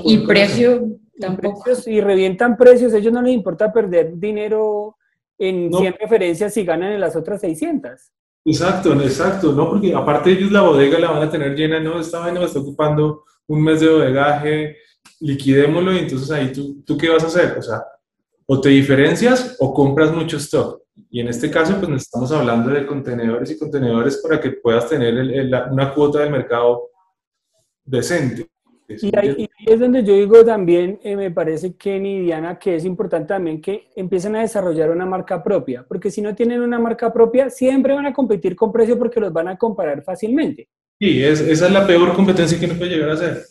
y, 0.04 0.18
precio 0.26 0.88
tampoco. 1.18 1.70
y 1.86 2.00
revientan 2.00 2.56
precios, 2.56 2.92
a 2.92 2.98
ellos 2.98 3.12
no 3.12 3.22
les 3.22 3.34
importa 3.34 3.72
perder 3.72 4.18
dinero 4.18 4.96
en 5.38 5.72
100 5.72 5.96
referencias 5.98 6.52
si 6.52 6.64
ganan 6.64 6.92
en 6.92 7.00
las 7.00 7.16
otras 7.16 7.40
600. 7.40 8.12
Exacto, 8.44 8.92
exacto, 8.94 9.52
¿no? 9.52 9.68
Porque 9.68 9.94
aparte 9.94 10.30
ellos 10.30 10.50
la 10.50 10.62
bodega 10.62 10.98
la 10.98 11.10
van 11.10 11.22
a 11.22 11.30
tener 11.30 11.54
llena, 11.54 11.78
no, 11.80 12.00
esta 12.00 12.20
vaina 12.20 12.40
me 12.40 12.46
está 12.46 12.60
ocupando 12.60 13.24
un 13.46 13.62
mes 13.62 13.80
de 13.80 13.88
bodegaje, 13.88 14.76
liquidémoslo 15.20 15.92
y 15.92 15.98
entonces 15.98 16.30
ahí 16.30 16.52
tú, 16.52 16.82
¿tú 16.84 16.96
qué 16.96 17.08
vas 17.08 17.24
a 17.24 17.26
hacer? 17.26 17.58
O 17.58 17.62
sea, 17.62 17.82
o 18.52 18.60
te 18.60 18.68
diferencias 18.70 19.56
o 19.60 19.72
compras 19.72 20.12
mucho 20.12 20.38
stock. 20.38 20.82
Y 21.08 21.20
en 21.20 21.28
este 21.28 21.52
caso, 21.52 21.76
pues 21.76 21.88
nos 21.88 22.02
estamos 22.02 22.32
hablando 22.32 22.70
de 22.70 22.84
contenedores 22.84 23.48
y 23.52 23.56
contenedores 23.56 24.16
para 24.16 24.40
que 24.40 24.50
puedas 24.50 24.88
tener 24.88 25.14
una 25.70 25.94
cuota 25.94 26.18
del 26.18 26.32
mercado 26.32 26.88
decente. 27.84 28.48
Y 28.88 29.16
ahí, 29.16 29.48
es 29.64 29.78
donde 29.78 30.02
yo 30.02 30.14
digo 30.14 30.44
también, 30.44 30.98
eh, 31.04 31.14
me 31.14 31.30
parece, 31.30 31.76
Kenny 31.76 32.16
y 32.16 32.20
Diana, 32.22 32.58
que 32.58 32.74
es 32.74 32.84
importante 32.84 33.28
también 33.28 33.62
que 33.62 33.86
empiecen 33.94 34.34
a 34.34 34.40
desarrollar 34.40 34.90
una 34.90 35.06
marca 35.06 35.44
propia, 35.44 35.86
porque 35.86 36.10
si 36.10 36.20
no 36.20 36.34
tienen 36.34 36.60
una 36.60 36.80
marca 36.80 37.12
propia, 37.12 37.50
siempre 37.50 37.94
van 37.94 38.06
a 38.06 38.12
competir 38.12 38.56
con 38.56 38.72
precio 38.72 38.98
porque 38.98 39.20
los 39.20 39.32
van 39.32 39.46
a 39.46 39.56
comparar 39.56 40.02
fácilmente. 40.02 40.68
Sí, 40.98 41.22
es, 41.22 41.40
esa 41.40 41.66
es 41.68 41.72
la 41.72 41.86
peor 41.86 42.12
competencia 42.14 42.58
que 42.58 42.66
uno 42.66 42.74
puede 42.74 42.96
llegar 42.96 43.10
a 43.10 43.14
hacer. 43.14 43.44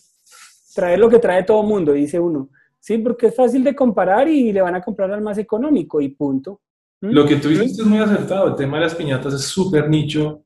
Traer 0.76 1.00
lo 1.00 1.10
que 1.10 1.20
trae 1.20 1.44
todo 1.44 1.64
mundo, 1.64 1.94
dice 1.94 2.20
uno. 2.20 2.50
Sí, 2.80 2.98
porque 2.98 3.28
es 3.28 3.36
fácil 3.36 3.64
de 3.64 3.76
comparar 3.76 4.28
y 4.28 4.52
le 4.52 4.62
van 4.62 4.76
a 4.76 4.82
comprar 4.82 5.12
al 5.12 5.22
más 5.22 5.38
económico 5.38 6.00
y 6.02 6.10
punto. 6.10 6.62
¿Mm? 7.02 7.10
Lo 7.10 7.26
que 7.26 7.36
tú 7.36 7.50
dices 7.50 7.80
es 7.80 7.86
muy 7.86 8.00
acertado. 8.00 8.48
El 8.48 8.56
tema 8.56 8.78
de 8.78 8.84
las 8.84 8.96
piñatas 8.96 9.34
es 9.34 9.42
súper 9.42 9.90
nicho. 9.90 10.44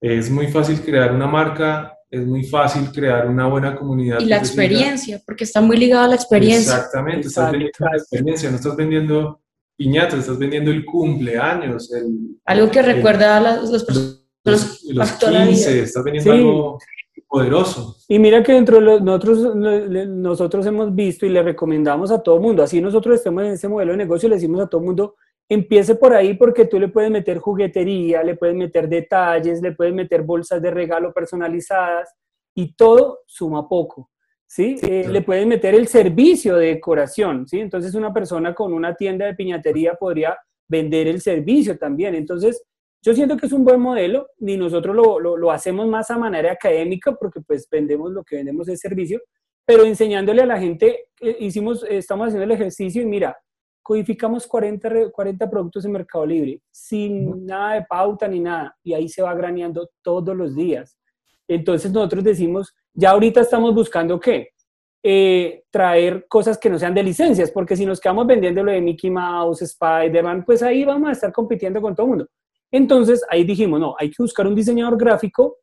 Es 0.00 0.30
muy 0.30 0.48
fácil 0.48 0.80
crear 0.82 1.14
una 1.14 1.26
marca, 1.26 1.96
es 2.10 2.26
muy 2.26 2.44
fácil 2.44 2.90
crear 2.92 3.28
una 3.28 3.46
buena 3.46 3.74
comunidad. 3.74 4.20
Y 4.20 4.26
la 4.26 4.36
experiencia, 4.36 5.22
porque 5.24 5.44
está 5.44 5.60
muy 5.60 5.76
ligado 5.76 6.04
a 6.04 6.08
la 6.08 6.16
experiencia. 6.16 6.76
Exactamente, 6.76 7.28
estás 7.28 7.50
vendiendo 7.50 7.78
la 7.80 7.96
experiencia, 7.96 8.50
no 8.50 8.56
estás 8.56 8.76
vendiendo 8.76 9.40
piñatas, 9.76 10.20
estás 10.20 10.38
vendiendo 10.38 10.70
el 10.70 10.84
cumpleaños. 10.84 11.90
algo 12.44 12.70
que 12.70 12.82
recuerda 12.82 13.38
a 13.38 13.40
las, 13.40 13.84
personas. 13.84 14.22
Los, 14.44 14.84
los 14.84 15.12
15, 15.12 15.82
estás 15.82 16.04
vendiendo 16.04 16.32
algo 16.32 16.78
poderoso. 17.22 17.96
Y 18.08 18.18
mira 18.18 18.42
que 18.42 18.52
dentro 18.52 18.80
de 18.80 19.00
nosotros, 19.00 19.54
nosotros 19.56 20.66
hemos 20.66 20.94
visto 20.94 21.26
y 21.26 21.30
le 21.30 21.42
recomendamos 21.42 22.10
a 22.10 22.22
todo 22.22 22.40
mundo, 22.40 22.62
así 22.62 22.80
nosotros 22.80 23.16
estemos 23.16 23.44
en 23.44 23.52
ese 23.52 23.68
modelo 23.68 23.92
de 23.92 23.98
negocio, 23.98 24.28
le 24.28 24.36
decimos 24.36 24.60
a 24.60 24.68
todo 24.68 24.80
mundo, 24.80 25.16
empiece 25.48 25.94
por 25.94 26.12
ahí 26.12 26.34
porque 26.34 26.66
tú 26.66 26.78
le 26.78 26.88
puedes 26.88 27.10
meter 27.10 27.38
juguetería, 27.38 28.22
le 28.22 28.36
puedes 28.36 28.56
meter 28.56 28.88
detalles, 28.88 29.62
le 29.62 29.72
puedes 29.72 29.94
meter 29.94 30.22
bolsas 30.22 30.60
de 30.60 30.70
regalo 30.70 31.12
personalizadas 31.12 32.12
y 32.54 32.74
todo 32.74 33.20
suma 33.26 33.68
poco. 33.68 34.10
¿Sí? 34.48 34.76
Eh, 34.82 35.08
le 35.10 35.22
puedes 35.22 35.44
meter 35.44 35.74
el 35.74 35.88
servicio 35.88 36.56
de 36.56 36.66
decoración, 36.66 37.48
¿sí? 37.48 37.58
Entonces 37.58 37.96
una 37.96 38.12
persona 38.14 38.54
con 38.54 38.72
una 38.72 38.94
tienda 38.94 39.26
de 39.26 39.34
piñatería 39.34 39.94
podría 39.94 40.38
vender 40.68 41.08
el 41.08 41.20
servicio 41.20 41.76
también. 41.78 42.14
Entonces, 42.14 42.62
yo 43.02 43.14
siento 43.14 43.36
que 43.36 43.46
es 43.46 43.52
un 43.52 43.64
buen 43.64 43.80
modelo 43.80 44.28
y 44.38 44.56
nosotros 44.56 44.94
lo, 44.96 45.18
lo, 45.20 45.50
hacemos 45.50 45.86
más 45.86 46.10
a 46.10 46.18
manera 46.18 46.52
académica 46.52 47.14
porque 47.14 47.40
pues 47.40 47.68
vendemos 47.70 48.10
lo 48.10 48.24
que 48.24 48.36
vendemos 48.36 48.68
el 48.68 48.78
servicio, 48.78 49.20
pero 49.64 49.84
enseñándole 49.84 50.42
a 50.42 50.46
la 50.46 50.58
gente, 50.58 51.08
eh, 51.20 51.36
hicimos, 51.40 51.84
estamos 51.88 52.28
haciendo 52.28 52.44
el 52.44 52.52
ejercicio 52.52 53.02
y 53.02 53.06
mira, 53.06 53.36
codificamos 53.82 54.46
40, 54.46 55.10
40 55.10 55.48
productos 55.48 55.84
en 55.84 55.92
Mercado 55.92 56.26
Libre, 56.26 56.60
sin 56.70 57.46
nada 57.46 57.74
de 57.74 57.86
pauta 57.88 58.26
ni 58.26 58.40
nada, 58.40 58.76
y 58.82 58.94
ahí 58.94 59.08
se 59.08 59.22
va 59.22 59.32
graneando 59.34 59.88
todos 60.02 60.36
los 60.36 60.56
días. 60.56 60.98
Entonces 61.46 61.92
nosotros 61.92 62.24
decimos, 62.24 62.74
ya 62.92 63.10
ahorita 63.10 63.42
estamos 63.42 63.72
buscando 63.74 64.18
qué? 64.18 64.48
Eh, 65.02 65.62
traer 65.70 66.26
cosas 66.26 66.58
que 66.58 66.68
no 66.68 66.80
sean 66.80 66.94
de 66.94 67.04
licencias, 67.04 67.52
porque 67.52 67.76
si 67.76 67.86
nos 67.86 68.00
quedamos 68.00 68.26
vendiendo 68.26 68.64
lo 68.64 68.72
de 68.72 68.80
Mickey 68.80 69.10
Mouse, 69.10 69.62
Spider-Man, 69.62 70.44
pues 70.44 70.64
ahí 70.64 70.84
vamos 70.84 71.10
a 71.10 71.12
estar 71.12 71.32
compitiendo 71.32 71.80
con 71.80 71.94
todo 71.94 72.06
el 72.06 72.10
mundo. 72.10 72.26
Entonces 72.70 73.24
ahí 73.28 73.44
dijimos, 73.44 73.80
no, 73.80 73.94
hay 73.98 74.10
que 74.10 74.22
buscar 74.22 74.46
un 74.46 74.54
diseñador 74.54 74.98
gráfico 74.98 75.58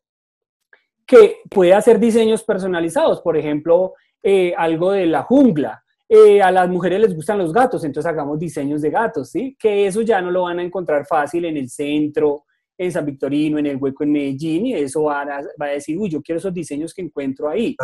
que 1.05 1.37
pueda 1.49 1.77
hacer 1.77 1.99
diseños 1.99 2.43
personalizados, 2.43 3.21
por 3.21 3.37
ejemplo, 3.37 3.93
eh, 4.21 4.53
algo 4.57 4.91
de 4.91 5.05
la 5.05 5.23
jungla, 5.23 5.83
eh, 6.07 6.41
a 6.41 6.51
las 6.51 6.69
mujeres 6.69 7.01
les 7.01 7.15
gustan 7.15 7.37
los 7.37 7.51
gatos, 7.51 7.83
entonces 7.83 8.09
hagamos 8.09 8.39
diseños 8.39 8.81
de 8.81 8.89
gatos, 8.89 9.31
¿sí? 9.31 9.55
Que 9.59 9.87
eso 9.87 10.01
ya 10.01 10.21
no 10.21 10.31
lo 10.31 10.43
van 10.43 10.59
a 10.59 10.63
encontrar 10.63 11.05
fácil 11.05 11.45
en 11.45 11.57
el 11.57 11.69
centro, 11.69 12.45
en 12.77 12.91
San 12.91 13.05
Victorino, 13.05 13.57
en 13.57 13.65
el 13.65 13.77
hueco 13.77 14.03
en 14.03 14.11
Medellín, 14.11 14.67
y 14.67 14.73
eso 14.75 15.03
va 15.03 15.21
a, 15.21 15.41
va 15.61 15.65
a 15.65 15.69
decir, 15.69 15.97
uy, 15.97 16.09
yo 16.09 16.21
quiero 16.21 16.39
esos 16.39 16.53
diseños 16.53 16.93
que 16.93 17.01
encuentro 17.01 17.49
ahí. 17.49 17.75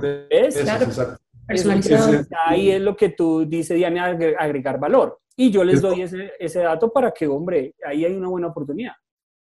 ¿Ves? 0.00 0.56
claro. 0.62 0.86
ahí 2.46 2.70
es 2.70 2.80
lo 2.80 2.96
que 2.96 3.10
tú 3.10 3.44
dices, 3.46 3.76
Diana, 3.76 4.16
agregar 4.38 4.78
valor. 4.78 5.18
Y 5.36 5.50
yo 5.50 5.62
les 5.62 5.82
doy 5.82 6.02
ese, 6.02 6.32
ese 6.38 6.60
dato 6.60 6.90
para 6.90 7.10
que, 7.10 7.26
hombre, 7.26 7.74
ahí 7.84 8.04
hay 8.04 8.14
una 8.14 8.28
buena 8.28 8.48
oportunidad. 8.48 8.92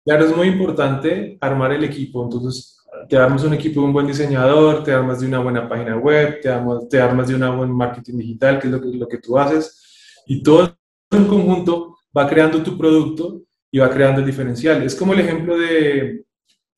Claro, 0.05 0.25
es 0.25 0.37
muy 0.37 0.49
importante 0.49 1.39
armar 1.41 1.73
el 1.73 1.85
equipo. 1.85 2.25
Entonces, 2.25 2.75
te 3.09 3.17
armas 3.17 3.45
un 3.45 3.55
equipo 3.55 3.81
de 3.81 3.87
un 3.87 3.93
buen 3.93 4.07
diseñador, 4.07 4.85
te 4.85 4.93
armas 4.93 5.21
de 5.21 5.27
una 5.27 5.39
buena 5.39 5.69
página 5.69 5.97
web, 5.97 6.41
te 6.41 6.49
armas, 6.49 6.89
te 6.89 7.01
armas 7.01 7.29
de 7.29 7.35
una 7.35 7.51
buen 7.51 7.71
marketing 7.71 8.19
digital, 8.19 8.59
que 8.59 8.67
es 8.67 8.73
lo 8.73 8.81
que, 8.81 8.89
lo 8.89 9.09
que 9.09 9.19
tú 9.19 9.39
haces, 9.39 10.23
y 10.27 10.43
todo 10.43 10.77
en 11.11 11.27
conjunto 11.27 11.97
va 12.17 12.29
creando 12.29 12.63
tu 12.63 12.77
producto 12.77 13.43
y 13.71 13.79
va 13.79 13.91
creando 13.91 14.21
el 14.21 14.27
diferencial. 14.27 14.83
Es 14.83 14.95
como 14.95 15.13
el 15.13 15.21
ejemplo 15.21 15.57
de, 15.57 16.25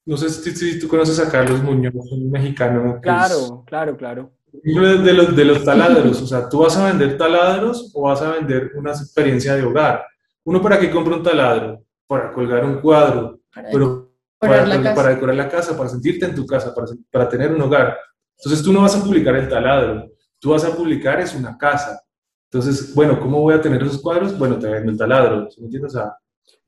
no 0.04 0.16
sé 0.16 0.30
si, 0.30 0.78
tú 0.78 0.88
conoces 0.88 1.18
a 1.18 1.30
Carlos 1.30 1.62
Muñoz, 1.62 1.94
un 1.94 2.30
mexicano. 2.30 3.00
Claro, 3.00 3.64
claro, 3.66 3.96
claro. 3.96 4.35
De 4.62 5.12
los, 5.12 5.36
de 5.36 5.44
los 5.44 5.64
taladros, 5.64 6.22
o 6.22 6.26
sea, 6.26 6.48
tú 6.48 6.60
vas 6.60 6.76
a 6.76 6.86
vender 6.86 7.16
taladros 7.16 7.90
o 7.94 8.02
vas 8.02 8.22
a 8.22 8.32
vender 8.32 8.72
una 8.76 8.90
experiencia 8.90 9.54
de 9.54 9.62
hogar. 9.62 10.04
Uno 10.44 10.60
para 10.62 10.78
que 10.78 10.90
compre 10.90 11.14
un 11.14 11.22
taladro, 11.22 11.84
para 12.06 12.32
colgar 12.32 12.64
un 12.64 12.80
cuadro, 12.80 13.40
pero 13.72 14.12
para, 14.38 14.64
decorar 14.64 15.34
la 15.34 15.48
casa, 15.48 15.76
para 15.76 15.88
sentirte 15.88 16.26
en 16.26 16.34
tu 16.34 16.46
casa, 16.46 16.74
para, 16.74 16.86
para 17.10 17.28
tener 17.28 17.52
un 17.52 17.62
hogar. 17.62 17.96
Entonces 18.38 18.62
tú 18.62 18.72
no 18.72 18.82
vas 18.82 18.94
a 18.96 19.02
publicar 19.02 19.34
el 19.36 19.48
taladro, 19.48 20.10
tú 20.38 20.50
vas 20.50 20.64
a 20.64 20.74
publicar 20.74 21.20
es 21.20 21.34
una 21.34 21.56
casa. 21.56 22.00
Entonces, 22.50 22.94
bueno, 22.94 23.18
¿cómo 23.20 23.40
voy 23.40 23.54
a 23.54 23.60
tener 23.60 23.82
esos 23.82 24.00
cuadros? 24.00 24.38
Bueno, 24.38 24.58
te 24.58 24.68
vendo 24.68 24.92
el 24.92 24.98
taladro, 24.98 25.48
¿me 25.58 25.64
entiendes? 25.64 25.94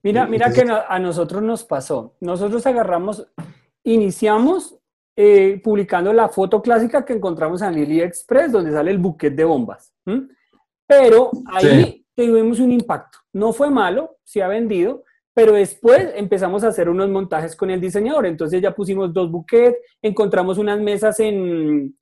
mira, 0.02 0.26
mira 0.26 0.52
que 0.52 0.66
a 0.88 0.98
nosotros 0.98 1.42
nos 1.42 1.64
pasó. 1.64 2.16
Nosotros 2.20 2.66
agarramos, 2.66 3.26
iniciamos 3.84 4.76
eh, 5.20 5.60
publicando 5.64 6.12
la 6.12 6.28
foto 6.28 6.62
clásica 6.62 7.04
que 7.04 7.12
encontramos 7.12 7.60
en 7.60 7.68
AliExpress, 7.68 8.52
donde 8.52 8.70
sale 8.70 8.92
el 8.92 8.98
buquet 8.98 9.34
de 9.34 9.42
bombas. 9.42 9.92
Pero 10.86 11.32
ahí 11.46 12.06
tuvimos 12.14 12.60
un 12.60 12.70
impacto. 12.70 13.18
No 13.32 13.52
fue 13.52 13.68
malo, 13.68 14.18
se 14.22 14.44
ha 14.44 14.46
vendido, 14.46 15.02
pero 15.34 15.54
después 15.54 16.12
empezamos 16.14 16.62
a 16.62 16.68
hacer 16.68 16.88
unos 16.88 17.08
montajes 17.08 17.56
con 17.56 17.68
el 17.68 17.80
diseñador. 17.80 18.26
Entonces 18.26 18.62
ya 18.62 18.72
pusimos 18.72 19.12
dos 19.12 19.28
buquets, 19.28 19.76
encontramos 20.00 20.56
unas 20.56 20.78
mesas 20.78 21.18
en, 21.18 21.96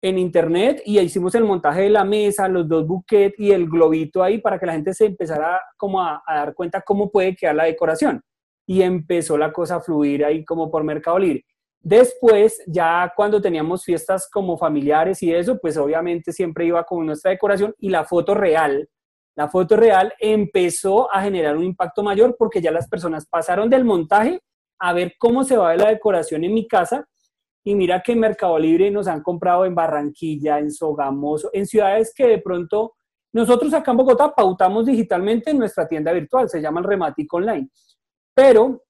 en 0.00 0.18
internet 0.18 0.80
y 0.86 1.00
hicimos 1.00 1.34
el 1.34 1.42
montaje 1.42 1.82
de 1.82 1.90
la 1.90 2.04
mesa, 2.04 2.46
los 2.46 2.68
dos 2.68 2.86
buquets 2.86 3.34
y 3.36 3.50
el 3.50 3.68
globito 3.68 4.22
ahí 4.22 4.38
para 4.38 4.60
que 4.60 4.66
la 4.66 4.74
gente 4.74 4.94
se 4.94 5.06
empezara 5.06 5.60
como 5.76 6.00
a, 6.00 6.22
dar 6.24 6.54
cuenta 6.54 6.82
cómo 6.82 7.10
puede 7.10 7.34
quedar 7.34 7.56
la 7.56 7.64
decoración. 7.64 8.22
Y 8.64 8.82
empezó 8.82 9.36
la 9.36 9.52
cosa 9.52 9.74
a 9.74 9.80
fluir 9.80 10.24
ahí 10.24 10.44
como 10.44 10.70
por 10.70 10.84
Mercado 10.84 11.18
Libre. 11.18 11.44
Después, 11.82 12.62
ya 12.66 13.12
cuando 13.16 13.40
teníamos 13.40 13.84
fiestas 13.84 14.28
como 14.30 14.58
familiares 14.58 15.22
y 15.22 15.32
eso, 15.32 15.58
pues 15.58 15.76
obviamente 15.76 16.32
siempre 16.32 16.66
iba 16.66 16.84
con 16.84 17.06
nuestra 17.06 17.30
decoración 17.30 17.74
y 17.78 17.88
la 17.88 18.04
foto 18.04 18.34
real 18.34 18.88
la 19.40 19.48
foto 19.48 19.74
real 19.74 20.12
empezó 20.18 21.10
a 21.10 21.22
generar 21.22 21.56
un 21.56 21.64
impacto 21.64 22.02
mayor 22.02 22.36
porque 22.38 22.60
ya 22.60 22.70
las 22.70 22.88
personas 22.88 23.26
pasaron 23.26 23.70
del 23.70 23.86
montaje 23.86 24.42
a 24.78 24.92
ver 24.92 25.14
cómo 25.18 25.44
se 25.44 25.56
va 25.56 25.70
a 25.70 25.76
la 25.76 25.88
decoración 25.88 26.44
en 26.44 26.52
mi 26.52 26.66
casa. 26.66 27.06
Y 27.64 27.74
mira 27.74 28.02
que 28.02 28.12
en 28.12 28.20
Mercado 28.20 28.58
Libre 28.58 28.90
nos 28.90 29.06
han 29.06 29.22
comprado 29.22 29.64
en 29.64 29.74
Barranquilla, 29.74 30.58
en 30.58 30.70
Sogamoso, 30.70 31.48
en 31.52 31.66
ciudades 31.66 32.12
que 32.14 32.26
de 32.26 32.38
pronto 32.38 32.96
nosotros 33.32 33.72
acá 33.72 33.92
en 33.92 33.96
Bogotá 33.96 34.30
pautamos 34.34 34.84
digitalmente 34.84 35.52
en 35.52 35.58
nuestra 35.58 35.88
tienda 35.88 36.12
virtual, 36.12 36.48
se 36.50 36.60
llama 36.60 36.80
el 36.80 36.86
Rematic 36.86 37.32
Online. 37.32 37.68
Pero, 38.34 38.82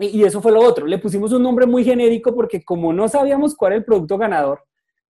y 0.00 0.24
eso 0.24 0.42
fue 0.42 0.52
lo 0.52 0.60
otro, 0.60 0.86
le 0.86 0.98
pusimos 0.98 1.32
un 1.32 1.42
nombre 1.42 1.66
muy 1.66 1.84
genérico 1.84 2.34
porque 2.34 2.64
como 2.64 2.92
no 2.92 3.08
sabíamos 3.08 3.54
cuál 3.54 3.72
era 3.72 3.78
el 3.78 3.84
producto 3.84 4.18
ganador, 4.18 4.60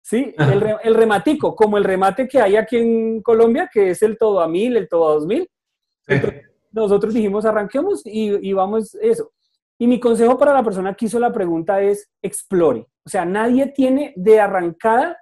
Sí, 0.02 0.34
el, 0.82 0.94
rematico, 0.94 1.54
como 1.54 1.78
el 1.78 1.84
remate 1.84 2.26
que 2.26 2.40
hay 2.40 2.56
aquí 2.56 2.76
en 2.76 3.22
Colombia, 3.22 3.70
que 3.72 3.90
es 3.90 4.02
el 4.02 4.18
todo 4.18 4.40
a 4.40 4.48
mil, 4.48 4.76
el 4.76 4.88
todo 4.88 5.08
a 5.08 5.14
dos 5.14 5.26
mil. 5.26 5.48
nosotros 6.72 7.14
dijimos, 7.14 7.44
arranquemos 7.44 8.04
y, 8.04 8.48
y, 8.48 8.52
vamos 8.52 8.96
eso. 8.96 9.30
Y 9.78 9.86
mi 9.86 10.00
consejo 10.00 10.36
para 10.36 10.52
la 10.52 10.64
persona 10.64 10.94
que 10.94 11.06
hizo 11.06 11.20
la 11.20 11.32
pregunta 11.32 11.80
es, 11.80 12.10
explore. 12.20 12.88
O 13.04 13.08
sea, 13.08 13.24
nadie 13.24 13.68
tiene 13.68 14.12
de 14.16 14.40
arrancada, 14.40 15.16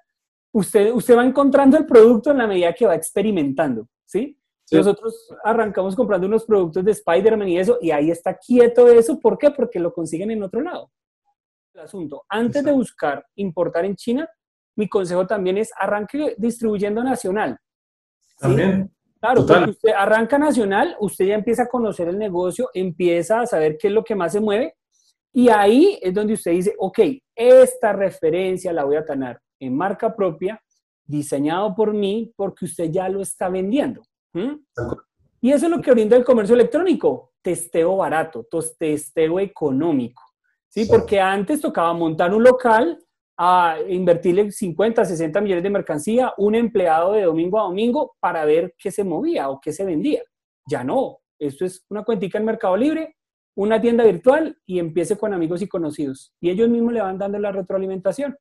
usted, 0.50 0.92
usted 0.92 1.16
va 1.16 1.26
encontrando 1.26 1.76
el 1.76 1.84
producto 1.84 2.30
en 2.30 2.38
la 2.38 2.46
medida 2.46 2.72
que 2.72 2.86
va 2.86 2.94
experimentando, 2.94 3.86
¿sí? 4.06 4.38
Nosotros 4.70 5.28
arrancamos 5.44 5.96
comprando 5.96 6.26
unos 6.26 6.44
productos 6.44 6.84
de 6.84 6.92
Spider-Man 6.92 7.48
y 7.48 7.58
eso, 7.58 7.78
y 7.80 7.90
ahí 7.90 8.10
está 8.10 8.36
quieto 8.36 8.88
eso. 8.88 9.18
¿Por 9.18 9.36
qué? 9.38 9.50
Porque 9.50 9.80
lo 9.80 9.92
consiguen 9.92 10.30
en 10.30 10.42
otro 10.42 10.60
lado. 10.60 10.90
El 11.74 11.80
asunto, 11.82 12.24
antes 12.28 12.64
de 12.64 12.72
buscar 12.72 13.24
importar 13.36 13.84
en 13.84 13.96
China, 13.96 14.28
mi 14.76 14.88
consejo 14.88 15.26
también 15.26 15.58
es 15.58 15.70
arranque 15.76 16.34
distribuyendo 16.38 17.02
nacional. 17.02 17.58
También. 18.38 18.90
Claro, 19.20 19.44
porque 19.46 19.70
usted 19.70 19.92
arranca 19.94 20.38
nacional, 20.38 20.96
usted 21.00 21.26
ya 21.26 21.34
empieza 21.34 21.64
a 21.64 21.68
conocer 21.68 22.08
el 22.08 22.18
negocio, 22.18 22.70
empieza 22.72 23.40
a 23.40 23.46
saber 23.46 23.76
qué 23.78 23.88
es 23.88 23.92
lo 23.92 24.02
que 24.02 24.14
más 24.14 24.32
se 24.32 24.40
mueve 24.40 24.76
y 25.32 25.48
ahí 25.48 25.98
es 26.02 26.12
donde 26.12 26.34
usted 26.34 26.52
dice, 26.52 26.74
ok, 26.78 26.98
esta 27.36 27.92
referencia 27.92 28.72
la 28.72 28.84
voy 28.84 28.96
a 28.96 29.04
tener 29.04 29.38
en 29.60 29.76
marca 29.76 30.14
propia, 30.14 30.60
diseñado 31.04 31.74
por 31.74 31.92
mí, 31.92 32.32
porque 32.36 32.64
usted 32.64 32.90
ya 32.90 33.08
lo 33.08 33.20
está 33.20 33.48
vendiendo. 33.48 34.02
Y 35.40 35.52
eso 35.52 35.66
es 35.66 35.70
lo 35.70 35.80
que 35.80 35.92
brinda 35.92 36.16
el 36.16 36.24
comercio 36.24 36.54
electrónico, 36.54 37.32
testeo 37.42 37.96
barato, 37.96 38.46
testeo 38.78 39.40
económico. 39.40 40.22
¿sí? 40.68 40.86
Porque 40.86 41.20
antes 41.20 41.60
tocaba 41.60 41.92
montar 41.94 42.34
un 42.34 42.42
local, 42.42 42.98
a 43.42 43.78
invertirle 43.88 44.52
50, 44.52 45.02
60 45.02 45.40
millones 45.40 45.64
de 45.64 45.70
mercancía, 45.70 46.34
un 46.36 46.54
empleado 46.54 47.14
de 47.14 47.22
domingo 47.22 47.58
a 47.58 47.62
domingo 47.62 48.14
para 48.20 48.44
ver 48.44 48.74
qué 48.78 48.90
se 48.90 49.02
movía 49.02 49.48
o 49.48 49.58
qué 49.58 49.72
se 49.72 49.82
vendía. 49.82 50.22
Ya 50.68 50.84
no, 50.84 51.20
esto 51.38 51.64
es 51.64 51.82
una 51.88 52.04
cuentica 52.04 52.36
en 52.36 52.44
Mercado 52.44 52.76
Libre, 52.76 53.16
una 53.56 53.80
tienda 53.80 54.04
virtual 54.04 54.58
y 54.66 54.78
empiece 54.78 55.16
con 55.16 55.32
amigos 55.32 55.62
y 55.62 55.68
conocidos. 55.68 56.34
Y 56.38 56.50
ellos 56.50 56.68
mismos 56.68 56.92
le 56.92 57.00
van 57.00 57.16
dando 57.16 57.38
la 57.38 57.50
retroalimentación. 57.50 58.36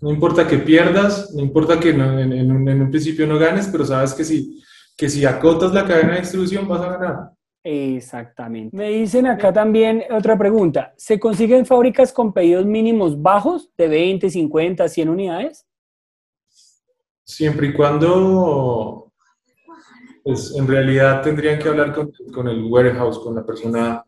No 0.00 0.10
importa 0.10 0.48
que 0.48 0.58
pierdas, 0.58 1.32
no 1.32 1.40
importa 1.40 1.78
que 1.78 1.90
en, 1.90 2.50
un, 2.50 2.90
principio 2.90 3.24
no 3.24 3.38
ganes, 3.38 3.68
pero 3.68 3.84
sabes 3.84 4.14
que 4.14 4.24
si, 4.24 4.60
que 4.98 5.08
si 5.08 5.24
acotas 5.24 5.72
la 5.72 5.86
cadena 5.86 6.14
de 6.14 6.20
distribución 6.20 6.66
vas 6.66 6.80
a 6.80 6.98
ganar. 6.98 7.30
Exactamente. 7.62 8.76
Me 8.76 8.88
dicen 8.90 9.26
acá 9.26 9.52
también 9.52 10.02
otra 10.10 10.36
pregunta. 10.36 10.92
¿Se 10.96 11.20
consiguen 11.20 11.64
fábricas 11.64 12.12
con 12.12 12.32
pedidos 12.32 12.66
mínimos 12.66 13.20
bajos 13.22 13.70
de 13.78 13.86
20, 13.86 14.28
50, 14.28 14.88
100 14.88 15.08
unidades? 15.08 15.66
Siempre 17.24 17.68
y 17.68 17.74
cuando, 17.74 19.12
pues 20.24 20.56
en 20.56 20.66
realidad 20.66 21.22
tendrían 21.22 21.60
que 21.60 21.68
hablar 21.68 21.94
con, 22.32 22.48
el 22.48 22.64
warehouse, 22.64 23.20
con 23.20 23.36
la 23.36 23.46
persona 23.46 24.04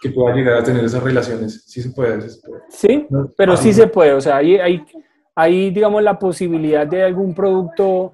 que 0.00 0.10
pueda 0.10 0.34
llegar 0.34 0.54
a 0.54 0.64
tener 0.64 0.82
esas 0.82 1.02
relaciones. 1.02 1.64
Sí 1.66 1.82
se 1.82 1.90
puede. 1.90 2.26
Sí, 2.70 3.06
pero 3.36 3.54
sí 3.56 3.72
se 3.72 3.86
puede. 3.88 4.14
O 4.14 4.20
sea, 4.20 4.36
hay, 4.36 4.56
hay, 4.56 4.82
hay, 5.34 5.70
digamos, 5.70 6.02
la 6.02 6.18
posibilidad 6.18 6.86
de 6.86 7.02
algún 7.02 7.34
producto 7.34 8.12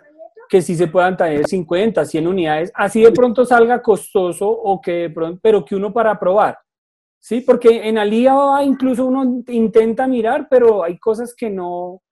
que 0.52 0.60
sí 0.60 0.76
se 0.76 0.86
puedan 0.86 1.16
tener 1.16 1.46
50, 1.46 2.04
100 2.04 2.26
unidades, 2.26 2.70
así 2.74 3.00
de 3.02 3.10
pronto 3.10 3.42
salga 3.46 3.80
costoso 3.80 4.46
o 4.50 4.82
que 4.82 4.92
de 4.92 5.08
pronto, 5.10 5.40
pero 5.42 5.64
que 5.64 5.74
uno 5.74 5.90
para 5.94 6.20
probar. 6.20 6.58
Sí, 7.18 7.40
porque 7.40 7.88
en 7.88 7.96
Alía 7.96 8.34
incluso 8.62 9.06
uno 9.06 9.42
intenta 9.48 10.06
mirar, 10.06 10.48
pero 10.50 10.84
hay 10.84 10.98
cosas 10.98 11.34
que 11.34 11.48
no 11.48 12.02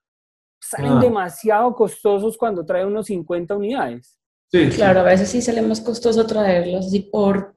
salen 0.58 0.92
Ah. 0.92 1.00
demasiado 1.00 1.74
costosos 1.74 2.38
cuando 2.38 2.64
trae 2.64 2.86
unos 2.86 3.08
50 3.08 3.54
unidades. 3.54 4.16
Sí, 4.50 4.70
Claro, 4.70 5.00
a 5.00 5.02
veces 5.02 5.28
sí 5.28 5.42
sale 5.42 5.60
más 5.60 5.82
costoso 5.82 6.26
traerlos 6.26 6.86
así 6.86 7.00
por 7.12 7.54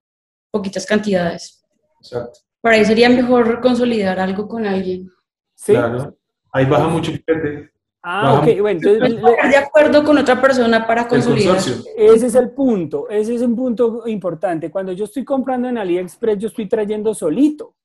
poquitas 0.52 0.86
cantidades. 0.86 1.64
exacto. 2.02 2.40
Por 2.62 2.74
ahí 2.74 2.84
sería 2.84 3.08
mejor 3.08 3.62
consolidar 3.62 4.20
algo 4.20 4.50
con 4.50 4.66
alguien. 4.66 5.10
¿Sí? 5.56 5.72
Claro. 5.72 6.18
Ahí 6.52 6.66
baja 6.66 6.90
mucho 6.90 7.12
el 7.12 7.72
Ah, 8.06 8.34
ok, 8.34 8.60
bueno, 8.60 8.82
entonces 8.84 9.14
Estar 9.14 9.49
de 9.49 9.58
acuerdo 9.58 10.04
con 10.04 10.18
otra 10.18 10.41
persona 10.41 10.86
para 10.86 11.08
consolidar. 11.08 11.56
ese 11.56 12.28
es 12.28 12.36
el 12.36 12.51
punto, 12.51 13.10
ese 13.10 13.36
es 13.36 13.41
un 13.41 13.56
punto 13.56 14.04
importante. 14.08 14.70
Cuando 14.70 14.91
yo 14.91 15.06
estoy 15.06 15.24
comprando 15.24 15.70
en 15.70 15.78
AliExpress, 15.78 16.38
yo 16.38 16.47
estoy 16.49 16.68
trayendo 16.68 17.14
solito 17.14 17.76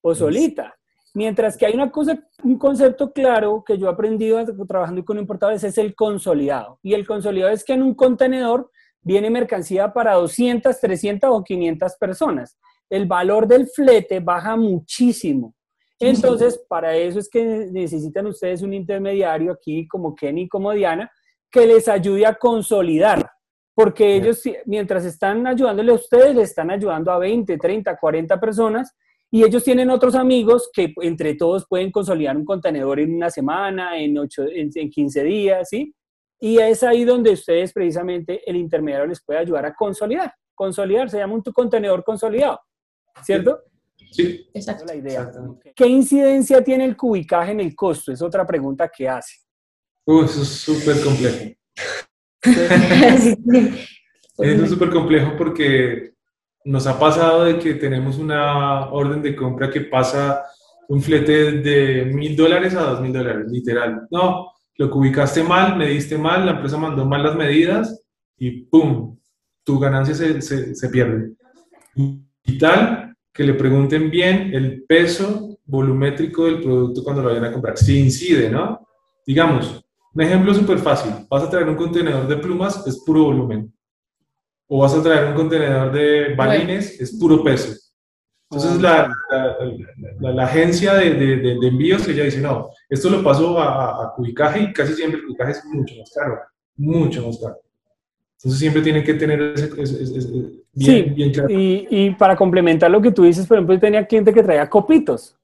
o 0.00 0.14
solita. 0.14 0.74
Mientras 1.12 1.56
que 1.56 1.66
hay 1.66 1.74
una 1.74 1.90
cosa, 1.90 2.18
un 2.42 2.58
concepto 2.58 3.12
claro 3.12 3.62
que 3.66 3.76
yo 3.76 3.88
he 3.88 3.90
aprendido 3.90 4.42
trabajando 4.66 5.04
con 5.04 5.18
importadores 5.18 5.62
es 5.64 5.76
el 5.76 5.94
consolidado. 5.94 6.78
Y 6.82 6.94
el 6.94 7.06
consolidado 7.06 7.52
es 7.52 7.62
que 7.62 7.74
en 7.74 7.82
un 7.82 7.94
contenedor 7.94 8.70
viene 9.02 9.28
mercancía 9.28 9.92
para 9.92 10.14
200, 10.14 10.80
300 10.80 11.30
o 11.30 11.44
500 11.44 11.96
personas. 11.96 12.56
El 12.88 13.06
valor 13.06 13.46
del 13.46 13.66
flete 13.66 14.20
baja 14.20 14.56
muchísimo. 14.56 15.54
Entonces, 16.00 16.64
para 16.68 16.96
eso 16.96 17.18
es 17.18 17.28
que 17.28 17.44
necesitan 17.44 18.26
ustedes 18.26 18.62
un 18.62 18.72
intermediario 18.74 19.52
aquí 19.52 19.86
como 19.88 20.14
Kenny, 20.14 20.48
como 20.48 20.72
Diana, 20.72 21.10
que 21.50 21.66
les 21.66 21.88
ayude 21.88 22.24
a 22.26 22.34
consolidar. 22.34 23.30
Porque 23.74 24.16
ellos, 24.16 24.42
mientras 24.66 25.04
están 25.04 25.46
ayudándole 25.46 25.92
a 25.92 25.94
ustedes, 25.94 26.34
le 26.34 26.42
están 26.42 26.70
ayudando 26.70 27.12
a 27.12 27.18
20, 27.18 27.56
30, 27.58 27.96
40 27.96 28.40
personas 28.40 28.94
y 29.30 29.44
ellos 29.44 29.62
tienen 29.62 29.90
otros 29.90 30.14
amigos 30.14 30.68
que 30.72 30.92
entre 31.02 31.34
todos 31.34 31.66
pueden 31.68 31.90
consolidar 31.92 32.36
un 32.36 32.44
contenedor 32.44 32.98
en 32.98 33.14
una 33.14 33.30
semana, 33.30 33.96
en, 33.98 34.18
ocho, 34.18 34.42
en, 34.50 34.70
en 34.74 34.90
15 34.90 35.22
días, 35.22 35.68
¿sí? 35.68 35.94
Y 36.40 36.58
es 36.58 36.82
ahí 36.82 37.04
donde 37.04 37.32
ustedes 37.32 37.72
precisamente 37.72 38.48
el 38.48 38.56
intermediario 38.56 39.06
les 39.08 39.22
puede 39.24 39.40
ayudar 39.40 39.66
a 39.66 39.74
consolidar. 39.74 40.32
Consolidar 40.54 41.08
se 41.10 41.18
llama 41.18 41.34
un 41.34 41.42
tu- 41.42 41.52
contenedor 41.52 42.02
consolidado, 42.04 42.60
¿cierto? 43.22 43.60
Sí, 44.10 44.48
Esa 44.52 44.72
Exacto. 44.72 44.84
es 44.84 44.90
la 44.90 44.96
idea. 44.96 45.30
¿Qué 45.74 45.86
incidencia 45.86 46.62
tiene 46.62 46.84
el 46.84 46.96
cubicaje 46.96 47.52
en 47.52 47.60
el 47.60 47.74
costo? 47.74 48.12
Es 48.12 48.22
otra 48.22 48.46
pregunta 48.46 48.88
que 48.88 49.08
hace. 49.08 49.36
Uh, 50.06 50.22
eso 50.24 50.42
es 50.42 50.48
súper 50.48 51.00
complejo. 51.02 51.54
Eso 54.40 54.64
es 54.64 54.70
súper 54.70 54.90
complejo 54.90 55.32
porque 55.36 56.12
nos 56.64 56.86
ha 56.86 56.96
pasado 56.96 57.44
de 57.44 57.58
que 57.58 57.74
tenemos 57.74 58.18
una 58.18 58.88
orden 58.92 59.20
de 59.20 59.34
compra 59.34 59.68
que 59.68 59.80
pasa 59.80 60.44
un 60.88 61.02
flete 61.02 61.60
de 61.60 62.04
mil 62.04 62.36
dólares 62.36 62.74
a 62.76 62.82
dos 62.82 63.00
mil 63.00 63.12
dólares, 63.12 63.50
literal. 63.50 64.06
No, 64.12 64.52
lo 64.76 64.88
que 64.88 64.96
ubicaste 64.96 65.42
mal, 65.42 65.76
mediste 65.76 66.16
mal, 66.16 66.46
la 66.46 66.52
empresa 66.52 66.76
mandó 66.76 67.04
mal 67.04 67.24
las 67.24 67.34
medidas 67.34 68.00
y 68.36 68.62
¡pum! 68.62 69.18
Tu 69.64 69.78
ganancia 69.80 70.14
se, 70.14 70.40
se, 70.40 70.74
se 70.74 70.88
pierde. 70.88 71.32
Y 71.96 72.58
tal 72.58 73.08
que 73.38 73.44
le 73.44 73.54
pregunten 73.54 74.10
bien 74.10 74.52
el 74.52 74.82
peso 74.82 75.56
volumétrico 75.64 76.46
del 76.46 76.60
producto 76.60 77.04
cuando 77.04 77.22
lo 77.22 77.28
vayan 77.28 77.44
a 77.44 77.52
comprar. 77.52 77.78
Si 77.78 77.96
incide, 78.00 78.50
¿no? 78.50 78.84
Digamos, 79.24 79.80
un 80.12 80.20
ejemplo 80.22 80.52
súper 80.52 80.78
fácil. 80.80 81.12
Vas 81.30 81.44
a 81.44 81.48
traer 81.50 81.68
un 81.68 81.76
contenedor 81.76 82.26
de 82.26 82.36
plumas, 82.38 82.84
es 82.84 82.98
puro 83.06 83.22
volumen. 83.26 83.72
O 84.66 84.80
vas 84.80 84.92
a 84.92 85.00
traer 85.04 85.28
un 85.28 85.34
contenedor 85.34 85.92
de 85.92 86.34
balines, 86.34 87.00
es 87.00 87.16
puro 87.16 87.44
peso. 87.44 87.72
Entonces 88.50 88.80
la, 88.82 89.08
la, 89.30 89.56
la- 90.20 90.32
la 90.32 90.44
agencia 90.44 90.94
de, 90.94 91.10
de- 91.14 91.36
de- 91.36 91.58
de 91.60 91.68
envíos, 91.68 92.08
ella 92.08 92.24
dice, 92.24 92.40
no, 92.40 92.70
esto 92.88 93.08
lo 93.08 93.22
paso 93.22 93.56
a, 93.60 93.66
a- 93.68 94.04
a 94.04 94.12
cubicaje 94.16 94.62
y 94.62 94.72
casi 94.72 94.94
siempre 94.94 95.20
el 95.20 95.26
cubicaje 95.26 95.52
es 95.52 95.64
mucho 95.66 95.94
más 95.96 96.10
caro, 96.12 96.40
mucho 96.76 97.24
más 97.24 97.38
caro. 97.38 97.56
Entonces 98.38 98.60
siempre 98.60 98.82
tienen 98.82 99.02
que 99.02 99.14
tener 99.14 99.40
ese, 99.40 99.64
ese- 99.82 100.02
ese- 100.02 100.18
ese- 100.18 100.30
bien, 100.30 100.62
Sí, 100.74 101.02
bien 101.02 101.32
claro. 101.32 101.50
Y, 101.50 101.86
y 101.90 102.10
para 102.14 102.36
complementar 102.36 102.90
lo 102.90 103.00
que 103.02 103.10
tú 103.10 103.24
dices, 103.24 103.46
por 103.46 103.56
ejemplo, 103.56 103.74
yo 103.74 103.80
tenía 103.80 104.06
cliente 104.06 104.32
que 104.32 104.42
traía 104.42 104.70
copitos. 104.70 105.36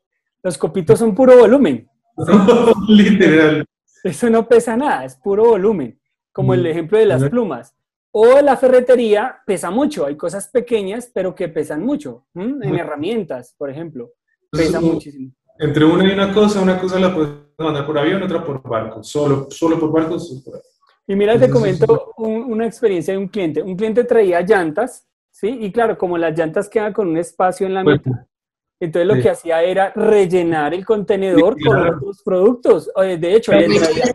Los 0.42 0.56
copitos 0.56 0.98
son 0.98 1.14
puro 1.14 1.36
volumen. 1.36 1.88
Literal. 2.88 3.64
Eso 4.04 4.30
no 4.30 4.46
pesa 4.46 4.76
nada, 4.76 5.04
es 5.04 5.16
puro 5.16 5.44
volumen. 5.44 5.98
Como 6.32 6.54
el 6.54 6.62
Mm. 6.62 6.66
ejemplo 6.66 6.98
de 6.98 7.06
las 7.06 7.24
plumas. 7.24 7.74
O 8.12 8.40
la 8.40 8.56
ferretería 8.56 9.38
pesa 9.46 9.70
mucho. 9.70 10.06
Hay 10.06 10.16
cosas 10.16 10.48
pequeñas, 10.48 11.10
pero 11.12 11.34
que 11.34 11.48
pesan 11.48 11.84
mucho. 11.84 12.26
En 12.34 12.62
herramientas, 12.76 13.54
por 13.58 13.70
ejemplo. 13.70 14.12
Entonces, 14.52 14.68
Pesa 14.72 14.80
muchísimo. 14.80 15.32
Entre 15.58 15.84
una 15.84 16.04
y 16.08 16.12
una 16.12 16.32
cosa, 16.32 16.60
una 16.60 16.78
cosa 16.80 16.98
la 17.00 17.12
puedes 17.14 17.30
mandar 17.58 17.86
por 17.86 17.98
avión, 17.98 18.22
otra 18.22 18.44
por 18.44 18.62
barco. 18.62 19.02
Solo, 19.02 19.48
solo 19.50 19.78
por 19.80 19.90
barco, 19.92 20.18
solo 20.18 20.40
por 20.44 20.54
avión. 20.54 20.73
Y 21.06 21.14
mira, 21.16 21.38
te 21.38 21.50
comento 21.50 22.12
un- 22.16 22.44
una 22.52 22.66
experiencia 22.66 23.12
de 23.12 23.18
un 23.18 23.28
cliente. 23.28 23.62
Un 23.62 23.76
cliente 23.76 24.04
traía 24.04 24.40
llantas, 24.40 25.06
¿sí? 25.30 25.48
Y 25.60 25.70
claro, 25.70 25.98
como 25.98 26.16
las 26.16 26.36
llantas 26.38 26.68
quedan 26.68 26.92
con 26.92 27.08
un 27.08 27.18
espacio 27.18 27.66
en 27.66 27.74
la 27.74 27.84
mitad, 27.84 28.12
entonces 28.80 29.06
lo 29.06 29.14
sí. 29.16 29.20
que 29.22 29.30
hacía 29.30 29.62
era 29.62 29.92
rellenar 29.94 30.72
el 30.74 30.84
contenedor 30.84 31.54
Sí, 31.58 31.64
con 31.64 31.76
claro. 31.76 31.96
otros 31.98 32.22
productos. 32.24 32.90
De 32.96 33.34
hecho, 33.34 33.52
le 33.52 33.66
traía, 33.66 34.14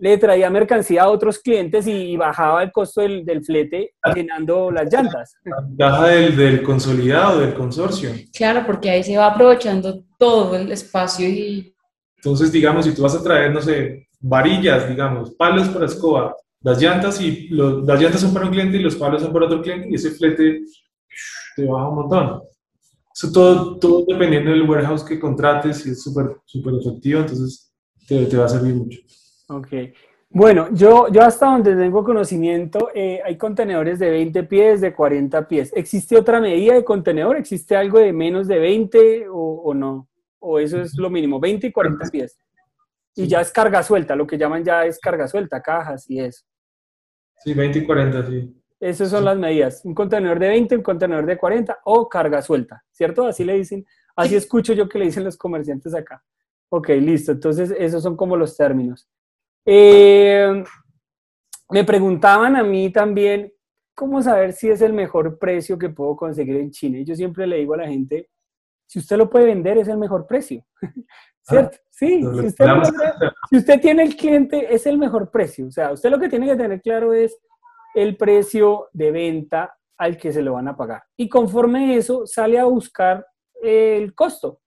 le 0.00 0.18
traía 0.18 0.50
mercancía 0.50 1.02
a 1.04 1.08
otros 1.08 1.38
clientes 1.40 1.86
y, 1.86 1.92
y 1.92 2.16
bajaba 2.16 2.62
el 2.62 2.70
costo 2.72 3.00
del, 3.00 3.24
del 3.24 3.44
flete 3.44 3.94
llenando 4.14 4.70
las 4.70 4.92
llantas. 4.92 5.34
La 5.44 5.60
ventaja 5.60 6.06
del, 6.08 6.36
del 6.36 6.62
consolidado, 6.62 7.40
del 7.40 7.54
consorcio. 7.54 8.10
Claro, 8.36 8.62
porque 8.66 8.90
ahí 8.90 9.02
se 9.02 9.16
va 9.16 9.26
aprovechando 9.26 10.04
todo 10.18 10.54
el 10.56 10.70
espacio 10.72 11.28
y 11.28 11.74
Entonces, 12.16 12.50
digamos, 12.52 12.84
si 12.84 12.94
tú 12.94 13.02
vas 13.02 13.14
a 13.16 13.22
traer, 13.22 13.52
no 13.52 13.60
sé, 13.60 14.08
varillas, 14.26 14.88
digamos, 14.88 15.34
palos 15.34 15.68
para 15.68 15.86
escoba, 15.86 16.34
las 16.62 16.80
llantas 16.80 17.20
y 17.20 17.48
los- 17.48 17.84
las 17.84 18.00
llantas 18.00 18.20
son 18.22 18.32
para 18.32 18.46
un 18.46 18.52
cliente 18.52 18.78
y 18.78 18.82
los 18.82 18.96
palos 18.96 19.22
son 19.22 19.32
para 19.32 19.46
otro 19.46 19.60
cliente 19.62 19.88
y 19.90 19.94
ese 19.94 20.10
flete 20.10 20.62
te 21.56 21.64
baja 21.66 21.88
un 21.88 21.94
montón. 21.96 22.42
Eso 23.14 23.30
todo, 23.30 23.78
todo 23.78 24.04
dependiendo 24.08 24.50
del 24.50 24.68
warehouse 24.68 25.04
que 25.04 25.20
contrates, 25.20 25.82
si 25.82 25.90
es 25.90 26.02
súper 26.02 26.36
súper 26.46 26.74
efectivo, 26.74 27.20
entonces 27.20 27.72
te, 28.08 28.24
te 28.26 28.36
va 28.36 28.46
a 28.46 28.48
servir 28.48 28.74
mucho. 28.74 28.98
Ok. 29.48 29.68
Bueno, 30.30 30.68
yo, 30.72 31.06
yo 31.12 31.22
hasta 31.22 31.46
donde 31.46 31.76
tengo 31.76 32.02
conocimiento, 32.02 32.88
eh, 32.92 33.20
hay 33.24 33.36
contenedores 33.36 34.00
de 34.00 34.10
20 34.10 34.42
pies, 34.44 34.80
de 34.80 34.92
40 34.92 35.46
pies. 35.46 35.70
¿Existe 35.76 36.16
otra 36.16 36.40
medida 36.40 36.74
de 36.74 36.82
contenedor? 36.82 37.36
¿Existe 37.36 37.76
algo 37.76 38.00
de 38.00 38.12
menos 38.12 38.48
de 38.48 38.58
20 38.58 39.28
o, 39.28 39.62
o 39.66 39.74
no? 39.74 40.08
¿O 40.40 40.58
eso 40.58 40.80
es 40.80 40.96
lo 40.96 41.08
mínimo? 41.08 41.38
20 41.38 41.68
y 41.68 41.72
40 41.72 42.10
pies. 42.10 42.36
Y 43.16 43.26
ya 43.28 43.40
es 43.40 43.52
carga 43.52 43.82
suelta, 43.82 44.16
lo 44.16 44.26
que 44.26 44.36
llaman 44.36 44.64
ya 44.64 44.84
es 44.84 44.98
carga 44.98 45.28
suelta, 45.28 45.62
cajas 45.62 46.08
y 46.10 46.20
eso. 46.20 46.44
Sí, 47.38 47.54
20 47.54 47.78
y 47.78 47.84
40, 47.86 48.26
sí. 48.26 48.62
Esas 48.80 49.10
son 49.10 49.24
las 49.24 49.38
medidas. 49.38 49.84
Un 49.84 49.94
contenedor 49.94 50.38
de 50.38 50.48
20, 50.48 50.76
un 50.76 50.82
contenedor 50.82 51.24
de 51.24 51.38
40 51.38 51.78
o 51.84 52.08
carga 52.08 52.42
suelta, 52.42 52.84
¿cierto? 52.90 53.26
Así 53.26 53.44
le 53.44 53.54
dicen, 53.54 53.84
así 54.16 54.34
escucho 54.34 54.72
yo 54.72 54.88
que 54.88 54.98
le 54.98 55.06
dicen 55.06 55.24
los 55.24 55.36
comerciantes 55.36 55.94
acá. 55.94 56.22
Ok, 56.70 56.88
listo. 56.88 57.32
Entonces, 57.32 57.74
esos 57.78 58.02
son 58.02 58.16
como 58.16 58.36
los 58.36 58.56
términos. 58.56 59.08
Eh, 59.64 60.64
me 61.70 61.84
preguntaban 61.84 62.56
a 62.56 62.62
mí 62.62 62.90
también 62.90 63.52
cómo 63.94 64.22
saber 64.22 64.52
si 64.52 64.68
es 64.68 64.82
el 64.82 64.92
mejor 64.92 65.38
precio 65.38 65.78
que 65.78 65.88
puedo 65.88 66.16
conseguir 66.16 66.56
en 66.56 66.70
China. 66.70 66.98
Y 66.98 67.04
yo 67.04 67.14
siempre 67.14 67.46
le 67.46 67.58
digo 67.58 67.74
a 67.74 67.78
la 67.78 67.88
gente, 67.88 68.28
si 68.86 68.98
usted 68.98 69.16
lo 69.16 69.30
puede 69.30 69.46
vender, 69.46 69.78
es 69.78 69.88
el 69.88 69.98
mejor 69.98 70.26
precio. 70.26 70.64
¿Cierto? 71.46 71.78
Sí, 71.90 72.20
Lo 72.22 72.40
si 72.40 72.46
usted, 72.46 72.64
logramos. 72.64 72.88
logra- 72.92 73.34
si 73.50 73.56
usted 73.56 73.80
tiene 73.80 74.02
el 74.02 74.16
cliente, 74.16 74.74
es 74.74 74.86
el 74.86 74.98
mejor 74.98 75.30
precio. 75.30 75.66
O 75.66 75.70
sea, 75.70 75.92
usted 75.92 76.10
lo 76.10 76.18
que 76.18 76.28
tiene 76.28 76.46
que 76.46 76.56
tener 76.56 76.80
claro 76.80 77.12
es 77.12 77.38
el 77.94 78.16
precio 78.16 78.88
de 78.92 79.12
venta 79.12 79.76
al 79.98 80.16
que 80.16 80.32
se 80.32 80.42
lo 80.42 80.54
van 80.54 80.68
a 80.68 80.76
pagar. 80.76 81.04
Y 81.16 81.28
conforme 81.28 81.96
eso, 81.96 82.26
sale 82.26 82.58
a 82.58 82.64
buscar 82.64 83.24
el 83.62 84.14
costo. 84.14 84.60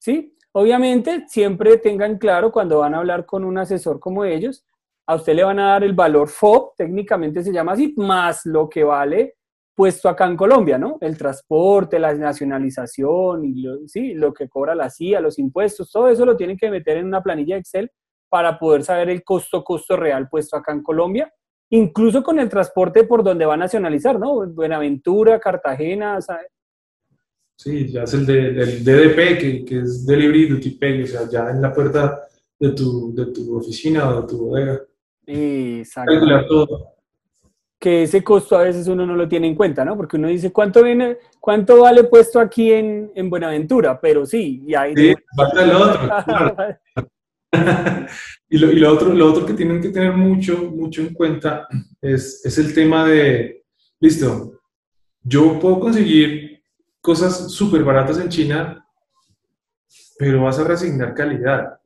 ¿Sí? 0.00 0.36
Obviamente, 0.52 1.24
siempre 1.28 1.78
tengan 1.78 2.18
claro 2.18 2.50
cuando 2.50 2.80
van 2.80 2.94
a 2.94 2.98
hablar 2.98 3.24
con 3.26 3.44
un 3.44 3.58
asesor 3.58 4.00
como 4.00 4.24
ellos, 4.24 4.66
a 5.06 5.16
usted 5.16 5.34
le 5.34 5.44
van 5.44 5.58
a 5.58 5.68
dar 5.72 5.84
el 5.84 5.92
valor 5.92 6.28
FOB, 6.28 6.74
técnicamente 6.76 7.42
se 7.42 7.52
llama 7.52 7.72
así, 7.72 7.92
más 7.96 8.46
lo 8.46 8.68
que 8.68 8.82
vale 8.84 9.36
puesto 9.74 10.08
acá 10.08 10.26
en 10.26 10.36
Colombia, 10.36 10.78
¿no? 10.78 10.98
El 11.00 11.16
transporte, 11.18 11.98
la 11.98 12.14
nacionalización, 12.14 13.44
y 13.44 13.62
lo, 13.62 13.86
sí, 13.86 14.14
lo 14.14 14.32
que 14.32 14.48
cobra 14.48 14.74
la 14.74 14.88
CIA, 14.90 15.20
los 15.20 15.38
impuestos, 15.38 15.90
todo 15.90 16.08
eso 16.08 16.24
lo 16.24 16.36
tienen 16.36 16.56
que 16.56 16.70
meter 16.70 16.98
en 16.98 17.06
una 17.06 17.22
planilla 17.22 17.56
Excel 17.56 17.90
para 18.28 18.58
poder 18.58 18.82
saber 18.84 19.10
el 19.10 19.22
costo, 19.24 19.62
costo 19.64 19.96
real 19.96 20.28
puesto 20.28 20.56
acá 20.56 20.72
en 20.72 20.82
Colombia, 20.82 21.32
incluso 21.70 22.22
con 22.22 22.38
el 22.38 22.48
transporte 22.48 23.04
por 23.04 23.22
donde 23.24 23.46
va 23.46 23.54
a 23.54 23.58
nacionalizar, 23.58 24.18
¿no? 24.18 24.46
Buenaventura, 24.48 25.40
Cartagena, 25.40 26.20
¿sabe? 26.20 26.46
Sí, 27.56 27.88
ya 27.92 28.02
es 28.02 28.14
el 28.14 28.26
de- 28.26 28.52
del 28.52 28.84
DDP, 28.84 29.38
que, 29.38 29.64
que 29.64 29.78
es 29.80 30.04
Delivery 30.06 30.48
Duty 30.48 30.70
Pay, 30.72 31.02
o 31.02 31.06
sea, 31.06 31.28
ya 31.30 31.50
en 31.50 31.62
la 31.62 31.72
puerta 31.72 32.22
de 32.58 32.70
tu, 32.72 33.14
de 33.14 33.26
tu 33.26 33.56
oficina 33.56 34.08
o 34.10 34.22
de 34.22 34.28
tu 34.28 34.38
bodega. 34.38 34.80
Exacto. 35.26 36.12
Calcular 36.12 36.46
todo 36.46 36.93
que 37.84 38.04
ese 38.04 38.24
costo 38.24 38.56
a 38.56 38.62
veces 38.62 38.88
uno 38.88 39.04
no 39.04 39.14
lo 39.14 39.28
tiene 39.28 39.46
en 39.46 39.54
cuenta, 39.54 39.84
¿no? 39.84 39.94
Porque 39.94 40.16
uno 40.16 40.28
dice, 40.28 40.50
¿cuánto 40.50 40.82
viene, 40.82 41.18
cuánto 41.38 41.82
vale 41.82 42.04
puesto 42.04 42.40
aquí 42.40 42.72
en, 42.72 43.12
en 43.14 43.28
Buenaventura? 43.28 44.00
Pero 44.00 44.24
sí, 44.24 44.64
y 44.66 44.74
ahí... 44.74 44.94
Sí, 44.96 45.14
falta 45.36 45.66
lo 45.66 45.80
otro. 45.82 46.00
y, 48.48 48.56
lo, 48.56 48.72
y 48.72 48.76
lo, 48.76 48.90
otro, 48.90 49.12
lo 49.12 49.30
otro 49.30 49.44
que 49.44 49.52
tienen 49.52 49.82
que 49.82 49.90
tener 49.90 50.14
mucho, 50.14 50.56
mucho 50.74 51.02
en 51.02 51.12
cuenta 51.12 51.68
es, 52.00 52.40
es 52.46 52.56
el 52.56 52.72
tema 52.72 53.04
de, 53.04 53.66
listo, 54.00 54.62
yo 55.22 55.60
puedo 55.60 55.78
conseguir 55.78 56.62
cosas 57.02 57.52
súper 57.52 57.84
baratas 57.84 58.18
en 58.18 58.30
China, 58.30 58.88
pero 60.18 60.44
vas 60.44 60.58
a 60.58 60.64
resignar 60.64 61.12
calidad. 61.12 61.78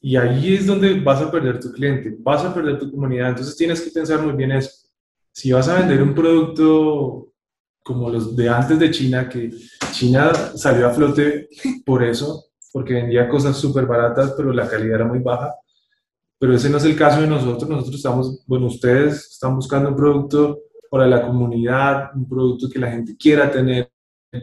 Y 0.00 0.14
ahí 0.14 0.54
es 0.54 0.64
donde 0.64 1.00
vas 1.00 1.20
a 1.20 1.28
perder 1.28 1.58
tu 1.58 1.72
cliente, 1.72 2.14
vas 2.20 2.44
a 2.44 2.54
perder 2.54 2.78
tu 2.78 2.88
comunidad. 2.88 3.30
Entonces 3.30 3.56
tienes 3.56 3.80
que 3.80 3.90
pensar 3.90 4.22
muy 4.22 4.34
bien 4.34 4.52
eso 4.52 4.87
si 5.38 5.52
vas 5.52 5.68
a 5.68 5.78
vender 5.78 6.02
un 6.02 6.16
producto 6.16 7.28
como 7.84 8.10
los 8.10 8.34
de 8.34 8.48
antes 8.48 8.76
de 8.76 8.90
China, 8.90 9.28
que 9.28 9.52
China 9.92 10.32
salió 10.34 10.88
a 10.88 10.90
flote 10.90 11.48
por 11.86 12.02
eso, 12.02 12.46
porque 12.72 12.94
vendía 12.94 13.28
cosas 13.28 13.56
súper 13.56 13.86
baratas, 13.86 14.34
pero 14.36 14.52
la 14.52 14.68
calidad 14.68 14.96
era 14.96 15.04
muy 15.04 15.20
baja. 15.20 15.54
Pero 16.40 16.56
ese 16.56 16.68
no 16.68 16.78
es 16.78 16.84
el 16.86 16.96
caso 16.96 17.20
de 17.20 17.28
nosotros. 17.28 17.70
Nosotros 17.70 17.94
estamos, 17.94 18.44
bueno, 18.48 18.66
ustedes 18.66 19.30
están 19.30 19.54
buscando 19.54 19.90
un 19.90 19.96
producto 19.96 20.58
para 20.90 21.06
la 21.06 21.24
comunidad, 21.24 22.10
un 22.16 22.28
producto 22.28 22.68
que 22.68 22.80
la 22.80 22.90
gente 22.90 23.16
quiera 23.16 23.48
tener, 23.48 23.92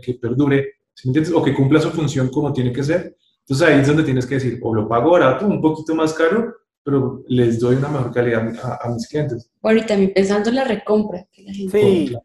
que 0.02 0.14
perdure, 0.14 0.76
¿sí 0.94 1.10
entiendes? 1.10 1.34
O 1.34 1.44
que 1.44 1.54
cumpla 1.54 1.82
su 1.82 1.90
función 1.90 2.30
como 2.30 2.54
tiene 2.54 2.72
que 2.72 2.84
ser. 2.84 3.18
Entonces 3.42 3.68
ahí 3.68 3.82
es 3.82 3.88
donde 3.88 4.04
tienes 4.04 4.26
que 4.26 4.36
decir, 4.36 4.62
o 4.64 4.74
lo 4.74 4.88
pago 4.88 5.12
barato, 5.12 5.46
un 5.46 5.62
poquito 5.62 5.94
más 5.94 6.14
caro, 6.14 6.56
pero 6.86 7.24
les 7.28 7.60
doy 7.60 7.78
una 7.78 7.90
mejor 7.90 8.14
calidad 8.14 8.48
a, 8.80 8.90
mis 8.90 9.08
clientes. 9.08 9.50
Bueno, 9.60 9.82
y 9.82 9.86
también 9.88 10.14
pensando 10.14 10.50
en 10.50 10.56
la 10.56 10.64
recompra. 10.66 11.26
Sí. 11.34 12.16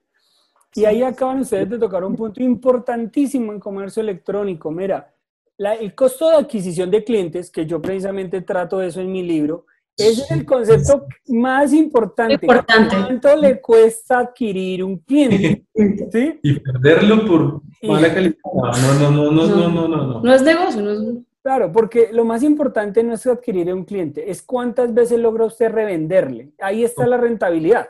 Y 0.74 0.84
ahí 0.84 1.02
acaban 1.02 1.40
ustedes 1.40 1.68
de 1.70 1.78
tocar 1.78 2.04
un 2.04 2.14
punto 2.14 2.42
importantísimo 2.42 3.52
en 3.52 3.58
comercio 3.58 4.02
electrónico. 4.02 4.70
Mira, 4.70 5.14
el 5.58 5.94
costo 5.94 6.28
de 6.28 6.36
adquisición 6.36 6.90
de 6.90 7.02
clientes, 7.02 7.50
que 7.50 7.64
yo 7.64 7.80
precisamente 7.80 8.42
trato 8.42 8.82
eso 8.82 9.00
en 9.00 9.10
mi 9.10 9.22
libro, 9.22 9.64
es 9.96 10.30
el 10.30 10.44
concepto 10.44 11.06
más 11.28 11.72
importante. 11.72 12.34
importante. 12.34 12.96
¿Cuánto 12.96 13.36
le 13.36 13.60
cuesta 13.62 14.18
adquirir 14.18 14.84
un 14.84 14.98
cliente? 14.98 15.64
¿Sí? 16.12 16.38
Y 16.42 16.60
perderlo 16.60 17.26
por 17.26 17.62
mala 17.82 18.12
calidad. 18.12 18.36
No, 18.44 18.94
no, 18.94 19.10
no, 19.10 19.30
no, 19.30 19.46
no, 19.46 19.70
no, 19.70 19.88
no. 19.88 20.06
No, 20.06 20.20
no 20.20 20.34
es 20.34 20.42
negocio, 20.42 20.82
no 20.82 20.90
es 20.90 21.00
Claro, 21.42 21.72
porque 21.72 22.10
lo 22.12 22.24
más 22.24 22.42
importante 22.42 23.02
no 23.02 23.14
es 23.14 23.26
adquirir 23.26 23.72
un 23.72 23.84
cliente, 23.84 24.30
es 24.30 24.42
cuántas 24.42 24.92
veces 24.92 25.18
logra 25.18 25.46
usted 25.46 25.70
revenderle. 25.70 26.52
Ahí 26.58 26.84
está 26.84 27.06
la 27.06 27.16
rentabilidad, 27.16 27.88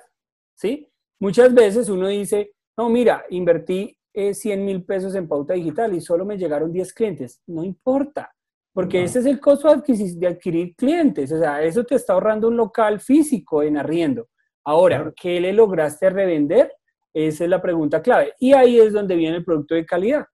¿sí? 0.55 0.89
Muchas 1.19 1.53
veces 1.53 1.89
uno 1.89 2.07
dice, 2.09 2.53
no, 2.77 2.89
mira, 2.89 3.25
invertí 3.31 3.99
100 4.15 4.59
eh, 4.59 4.63
mil 4.63 4.85
pesos 4.85 5.15
en 5.15 5.29
pauta 5.29 5.55
digital 5.55 5.95
y 5.95 6.01
solo 6.01 6.25
me 6.25 6.39
llegaron 6.39 6.73
10 6.73 6.93
clientes. 6.95 7.43
No 7.47 7.65
importa, 7.65 8.33
porque 8.73 9.03
ese 9.03 9.19
es 9.19 9.27
el 9.27 9.41
costo 9.41 9.75
de, 9.75 10.15
de, 10.17 10.27
adquirir 10.27 10.75
clientes. 10.77 11.33
O 11.33 11.39
sea, 11.39 11.63
eso 11.63 11.85
te 11.85 11.97
está 11.97 12.13
ahorrando 12.13 12.49
un 12.49 12.57
local 12.57 13.01
físico 13.01 13.63
en 13.63 13.77
arriendo. 13.77 14.29
Ahora, 14.65 15.13
¿qué 15.21 15.41
le 15.41 15.53
lograste 15.53 16.09
revender? 16.09 16.73
Esa 17.13 17.45
es 17.45 17.51
la 17.51 17.61
pregunta 17.61 18.01
clave. 18.01 18.35
Y 18.39 18.53
ahí 18.53 18.79
es 18.79 18.93
donde 18.93 19.17
viene 19.17 19.39
el 19.39 19.45
producto 19.45 19.75
de 19.75 19.85
calidad. 19.85 20.27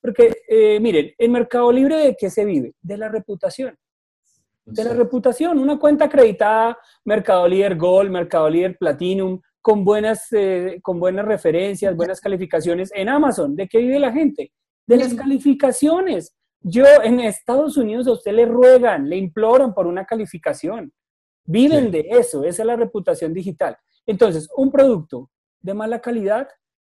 Porque, 0.00 0.34
eh, 0.48 0.80
miren, 0.80 1.12
el 1.18 1.30
Mercado 1.30 1.70
Libre 1.70 1.96
de 1.96 2.16
qué 2.16 2.30
se 2.30 2.44
vive? 2.44 2.74
De 2.80 2.96
la 2.96 3.08
reputación. 3.08 3.76
De 4.64 4.84
la 4.84 4.94
reputación. 4.94 5.58
Una 5.58 5.78
cuenta 5.78 6.06
acreditada, 6.06 6.78
Mercado 7.04 7.46
Líder 7.46 7.76
Gold, 7.76 8.10
Mercado 8.10 8.48
Líder 8.48 8.76
Platinum, 8.78 9.40
con 9.60 9.84
buenas, 9.84 10.26
eh, 10.32 10.78
con 10.82 10.98
buenas 10.98 11.26
referencias, 11.26 11.94
buenas 11.94 12.20
calificaciones 12.20 12.90
en 12.94 13.08
Amazon. 13.08 13.54
¿De 13.54 13.68
qué 13.68 13.78
vive 13.78 13.98
la 13.98 14.12
gente? 14.12 14.52
De 14.86 14.96
las 14.96 15.14
calificaciones. 15.14 16.34
Yo 16.62 16.84
en 17.02 17.20
Estados 17.20 17.76
Unidos 17.76 18.06
a 18.06 18.12
usted 18.12 18.32
le 18.32 18.46
ruegan, 18.46 19.08
le 19.08 19.16
imploran 19.16 19.74
por 19.74 19.86
una 19.86 20.04
calificación. 20.04 20.92
Viven 21.44 21.90
de 21.90 22.06
eso, 22.10 22.44
esa 22.44 22.62
es 22.62 22.66
la 22.66 22.76
reputación 22.76 23.32
digital. 23.32 23.76
Entonces, 24.06 24.48
un 24.56 24.70
producto 24.70 25.30
de 25.60 25.74
mala 25.74 26.00
calidad 26.00 26.48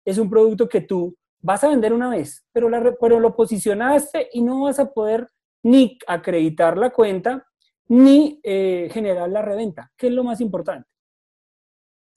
es 0.05 0.17
un 0.17 0.29
producto 0.29 0.67
que 0.67 0.81
tú 0.81 1.15
vas 1.43 1.63
a 1.63 1.67
vender 1.67 1.93
una 1.93 2.09
vez, 2.09 2.43
pero, 2.51 2.69
la, 2.69 2.95
pero 2.99 3.19
lo 3.19 3.35
posicionaste 3.35 4.29
y 4.33 4.41
no 4.41 4.63
vas 4.63 4.79
a 4.79 4.91
poder 4.91 5.29
ni 5.61 5.97
acreditar 6.07 6.77
la 6.77 6.89
cuenta 6.89 7.45
ni 7.89 8.39
eh, 8.43 8.89
generar 8.91 9.29
la 9.29 9.41
reventa, 9.41 9.91
que 9.97 10.07
es 10.07 10.13
lo 10.13 10.23
más 10.23 10.41
importante. 10.41 10.89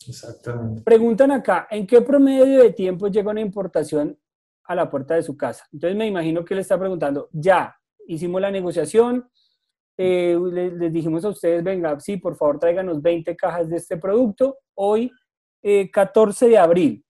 Exactamente. 0.07 0.83
Preguntan 0.83 1.33
acá, 1.33 1.67
¿en 1.71 1.87
qué 1.87 2.01
promedio 2.01 2.63
de 2.63 2.73
tiempo 2.73 3.09
llega 3.09 3.33
una 3.33 3.41
importación 3.41 4.17
a 4.65 4.75
la 4.75 4.89
puerta 4.89 5.15
de 5.15 5.23
su 5.23 5.37
casa? 5.37 5.67
Entonces 5.73 5.97
me 5.97 6.07
imagino 6.07 6.45
que 6.45 6.55
le 6.55 6.61
está 6.61 6.79
preguntando, 6.79 7.29
ya, 7.33 7.77
hicimos 8.07 8.41
la 8.41 8.53
negociación, 8.53 9.29
eh, 9.99 10.39
les, 10.53 10.93
dijimos 10.93 11.25
a 11.25 11.31
ustedes, 11.31 11.65
venga, 11.65 11.99
sí, 11.99 12.17
por 12.19 12.37
favor 12.37 12.61
tráiganos 12.61 13.03
20 13.03 13.35
cajas 13.35 13.69
de 13.69 13.77
este 13.77 13.97
producto, 13.97 14.59
hoy 14.75 15.11
14 15.93 16.47
eh, 16.47 16.49
de 16.49 16.59
abril. 16.59 17.05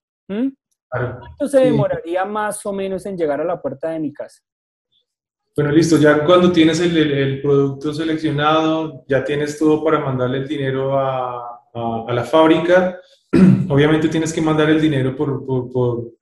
¿Cuánto 1.19 1.49
se 1.49 1.61
demoraría 1.61 2.25
más 2.25 2.65
o 2.67 2.73
menos 2.73 3.07
en 3.07 3.17
llegar 3.17 3.41
a 3.41 3.45
la 3.45 3.61
puerta 3.61 3.91
de 3.91 4.01
mi 4.01 4.13
casa? 4.13 4.43
Bueno, 5.57 5.73
listo, 5.73 5.97
ya 5.97 6.23
cuando 6.25 6.53
tienes 6.53 6.81
el, 6.81 6.95
el, 6.95 7.41
producto 7.41 7.95
seleccionado, 7.95 9.05
ya 9.09 9.25
tienes 9.25 9.59
todo 9.59 9.83
para 9.83 10.01
mandarle 10.01 10.39
el 10.39 10.49
dinero 10.49 10.99
a, 10.99 11.63
a, 11.73 12.13
la 12.13 12.25
fábrica. 12.25 13.01
Obviamente 13.71 14.09
tienes 14.09 14.35
que 14.35 14.43
mandar 14.43 14.69
el 14.69 14.79
dinero 14.79 15.17
por, 15.17 15.47
por, 15.47 15.73
por, 15.73 16.13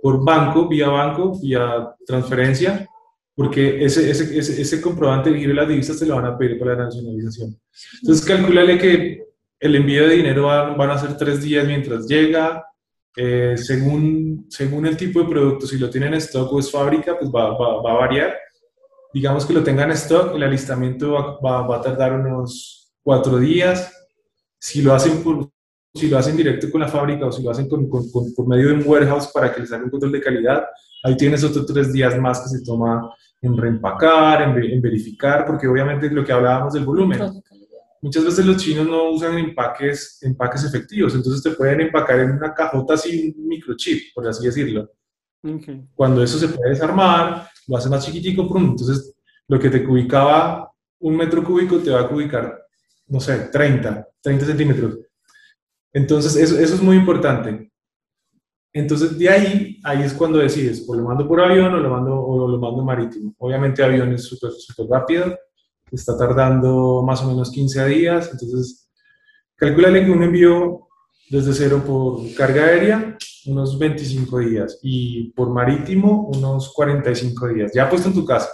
por, 0.00 0.24
banco, 0.24 0.66
vía 0.66 0.88
banco, 0.88 1.38
vía 1.42 1.94
transferencia, 2.06 2.88
porque 3.34 3.84
ese, 3.84 4.10
ese, 4.10 4.38
ese, 4.38 4.62
ese 4.62 4.80
comprobante 4.80 5.30
de 5.30 5.54
las 5.54 5.68
divisas 5.68 5.98
te 5.98 6.06
lo 6.06 6.16
van 6.16 6.26
a 6.26 6.38
pedir 6.38 6.58
para 6.58 6.74
la 6.74 6.84
nacionalización. 6.84 7.60
Entonces, 8.00 8.26
calculale 8.26 8.78
que 8.78 9.26
el 9.60 9.76
envío 9.76 10.08
de 10.08 10.16
dinero 10.16 10.46
van 10.46 10.90
a 10.90 10.98
ser 10.98 11.18
tres 11.18 11.42
días 11.42 11.66
mientras 11.66 12.06
llega, 12.06 12.64
eh, 13.16 13.56
según, 13.56 14.46
según 14.48 14.86
el 14.86 14.96
tipo 14.96 15.20
de 15.20 15.28
producto, 15.28 15.66
si 15.66 15.78
lo 15.78 15.90
tienen 15.90 16.14
en 16.14 16.20
stock 16.20 16.52
o 16.52 16.58
es 16.58 16.70
fábrica, 16.70 17.18
pues 17.18 17.30
va, 17.30 17.56
va, 17.56 17.90
a 17.90 17.94
variar. 17.94 18.36
Digamos 19.12 19.44
que 19.44 19.52
lo 19.52 19.64
tengan 19.64 19.90
en 19.90 19.96
stock, 19.96 20.34
el 20.36 20.42
alistamiento 20.42 21.40
va, 21.42 21.62
va, 21.62 21.76
a 21.76 21.80
tardar 21.80 22.12
unos 22.12 22.92
cuatro 23.02 23.38
días. 23.38 23.92
Si 24.58 24.82
lo 24.82 24.94
hacen 24.94 25.22
por, 25.22 25.50
si 25.94 26.08
lo 26.08 26.18
hacen 26.18 26.36
directo 26.36 26.70
con 26.70 26.80
la 26.80 26.88
fábrica 26.88 27.26
o 27.26 27.32
si 27.32 27.42
lo 27.42 27.50
hacen 27.50 27.68
con, 27.68 27.88
con, 27.88 28.04
por 28.10 28.46
medio 28.46 28.68
de 28.68 28.74
un 28.74 28.84
warehouse 28.86 29.28
para 29.28 29.52
que 29.52 29.60
les 29.60 29.72
haga 29.72 29.84
un 29.84 29.90
control 29.90 30.12
de 30.12 30.20
calidad, 30.20 30.64
ahí 31.02 31.16
tienes 31.16 31.42
otros 31.42 31.66
tres 31.66 31.92
días 31.92 32.16
más 32.18 32.40
que 32.40 32.48
se 32.48 32.64
toma 32.64 33.12
en 33.42 33.56
reempacar, 33.56 34.42
en, 34.42 34.62
en 34.62 34.80
verificar, 34.80 35.46
porque 35.46 35.66
obviamente 35.66 36.10
lo 36.10 36.24
que 36.24 36.32
hablábamos 36.32 36.74
del 36.74 36.84
volumen 36.84 37.42
muchas 38.00 38.24
veces 38.24 38.46
los 38.46 38.56
chinos 38.56 38.86
no 38.86 39.10
usan 39.10 39.38
empaques, 39.38 40.18
empaques 40.22 40.64
efectivos, 40.64 41.14
entonces 41.14 41.42
te 41.42 41.50
pueden 41.50 41.82
empacar 41.82 42.20
en 42.20 42.32
una 42.32 42.54
cajota 42.54 42.94
así, 42.94 43.34
un 43.36 43.48
microchip, 43.48 44.14
por 44.14 44.26
así 44.26 44.46
decirlo. 44.46 44.90
Cuando 45.94 46.22
eso 46.22 46.38
se 46.38 46.48
puede 46.48 46.70
desarmar, 46.70 47.48
lo 47.66 47.76
hace 47.76 47.88
más 47.88 48.04
chiquitico, 48.04 48.46
entonces 48.56 49.14
lo 49.48 49.58
que 49.58 49.70
te 49.70 49.84
cubicaba 49.84 50.70
un 51.00 51.16
metro 51.16 51.42
cúbico 51.42 51.78
te 51.78 51.90
va 51.90 52.00
a 52.00 52.08
cubicar, 52.08 52.62
no 53.06 53.20
sé, 53.20 53.48
30, 53.50 54.06
30 54.20 54.46
centímetros. 54.46 54.98
Entonces 55.92 56.36
eso, 56.36 56.58
eso 56.58 56.74
es 56.74 56.82
muy 56.82 56.96
importante. 56.96 57.72
Entonces 58.72 59.18
de 59.18 59.28
ahí, 59.28 59.80
ahí 59.82 60.02
es 60.02 60.12
cuando 60.12 60.38
decides, 60.38 60.84
o 60.88 60.94
lo 60.94 61.04
mando 61.04 61.26
por 61.26 61.40
avión 61.40 61.74
o 61.74 61.78
lo 61.78 61.90
mando, 61.90 62.20
o 62.20 62.48
lo 62.48 62.58
mando 62.58 62.84
marítimo. 62.84 63.34
Obviamente 63.38 63.82
avión 63.82 64.12
es 64.12 64.24
súper 64.24 64.52
rápido, 64.88 65.36
está 65.96 66.16
tardando 66.16 67.02
más 67.04 67.22
o 67.22 67.28
menos 67.28 67.50
15 67.50 67.86
días, 67.86 68.30
entonces 68.32 68.88
calculale 69.56 70.04
que 70.04 70.10
un 70.10 70.22
envío 70.22 70.88
desde 71.28 71.52
cero 71.52 71.82
por 71.86 72.34
carga 72.34 72.64
aérea, 72.64 73.16
unos 73.46 73.78
25 73.78 74.38
días, 74.38 74.78
y 74.82 75.30
por 75.32 75.50
marítimo, 75.50 76.30
unos 76.34 76.72
45 76.74 77.48
días, 77.48 77.72
ya 77.74 77.88
puesto 77.88 78.08
en 78.08 78.14
tu 78.14 78.24
casa. 78.24 78.50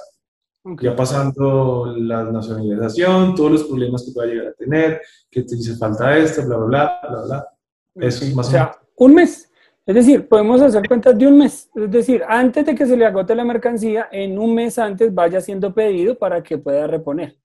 Ya 0.82 0.96
pasando 0.96 1.94
la 1.96 2.24
nacionalización, 2.24 3.36
todos 3.36 3.52
los 3.52 3.64
problemas 3.64 4.02
que 4.04 4.10
pueda 4.10 4.26
llegar 4.26 4.48
a 4.48 4.52
tener, 4.52 5.00
que 5.30 5.42
te 5.42 5.54
dice 5.54 5.76
falta 5.76 6.18
esto, 6.18 6.44
bla, 6.44 6.56
bla, 6.56 6.66
bla, 6.66 7.08
bla, 7.08 7.22
bla. 7.24 7.46
Eso 7.94 8.24
es 8.24 8.34
más 8.34 8.48
o 8.48 8.50
sea, 8.50 8.72
un 8.96 9.14
mes. 9.14 9.48
Es 9.86 9.94
decir, 9.94 10.28
podemos 10.28 10.60
hacer 10.60 10.82
cuentas 10.88 11.16
de 11.16 11.28
un 11.28 11.38
mes. 11.38 11.70
Es 11.72 11.90
decir, 11.92 12.22
antes 12.26 12.66
de 12.66 12.74
que 12.74 12.86
se 12.86 12.96
le 12.96 13.06
agote 13.06 13.36
la 13.36 13.44
mercancía, 13.44 14.08
en 14.10 14.36
un 14.36 14.52
mes 14.52 14.80
antes 14.80 15.14
vaya 15.14 15.40
siendo 15.40 15.72
pedido 15.72 16.18
para 16.18 16.42
que 16.42 16.58
pueda 16.58 16.88
reponer. 16.88 17.38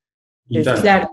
claro. 0.82 1.12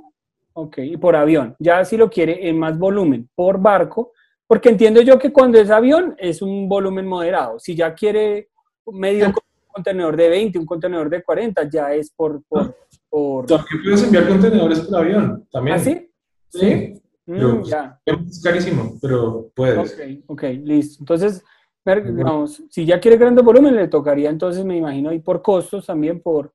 Ok, 0.54 0.78
y 0.78 0.96
por 0.96 1.14
avión. 1.14 1.54
Ya 1.58 1.84
si 1.84 1.98
lo 1.98 2.08
quiere 2.08 2.48
en 2.48 2.58
más 2.58 2.78
volumen, 2.78 3.28
por 3.34 3.60
barco, 3.60 4.12
porque 4.46 4.70
entiendo 4.70 5.02
yo 5.02 5.18
que 5.18 5.30
cuando 5.30 5.58
es 5.58 5.70
avión 5.70 6.16
es 6.18 6.40
un 6.40 6.66
volumen 6.66 7.06
moderado. 7.06 7.58
Si 7.58 7.76
ya 7.76 7.94
quiere 7.94 8.48
medio 8.86 9.32
contenedor 9.66 10.16
de 10.16 10.28
20, 10.30 10.58
un 10.58 10.66
contenedor 10.66 11.10
de 11.10 11.22
40, 11.22 11.68
ya 11.68 11.92
es 11.92 12.10
por... 12.10 12.42
por, 12.48 12.74
por... 13.08 13.46
También 13.46 13.82
puedes 13.84 14.02
enviar 14.02 14.28
contenedores 14.28 14.80
por 14.80 14.98
avión, 14.98 15.46
también. 15.52 15.76
¿Ah, 15.76 15.78
sí? 15.78 16.10
Sí. 16.48 17.02
Mm, 17.28 17.62
ya. 17.64 18.00
Es 18.06 18.42
carísimo, 18.42 18.94
pero 19.02 19.50
puedes. 19.54 19.92
Ok, 19.92 20.24
ok, 20.28 20.42
listo. 20.62 21.02
Entonces, 21.02 21.44
digamos, 21.84 22.62
si 22.70 22.86
ya 22.86 22.98
quiere 22.98 23.18
grandes 23.18 23.44
volumen, 23.44 23.76
le 23.76 23.88
tocaría 23.88 24.30
entonces, 24.30 24.64
me 24.64 24.78
imagino, 24.78 25.12
y 25.12 25.20
por 25.20 25.42
costos 25.42 25.86
también 25.86 26.22
por, 26.22 26.54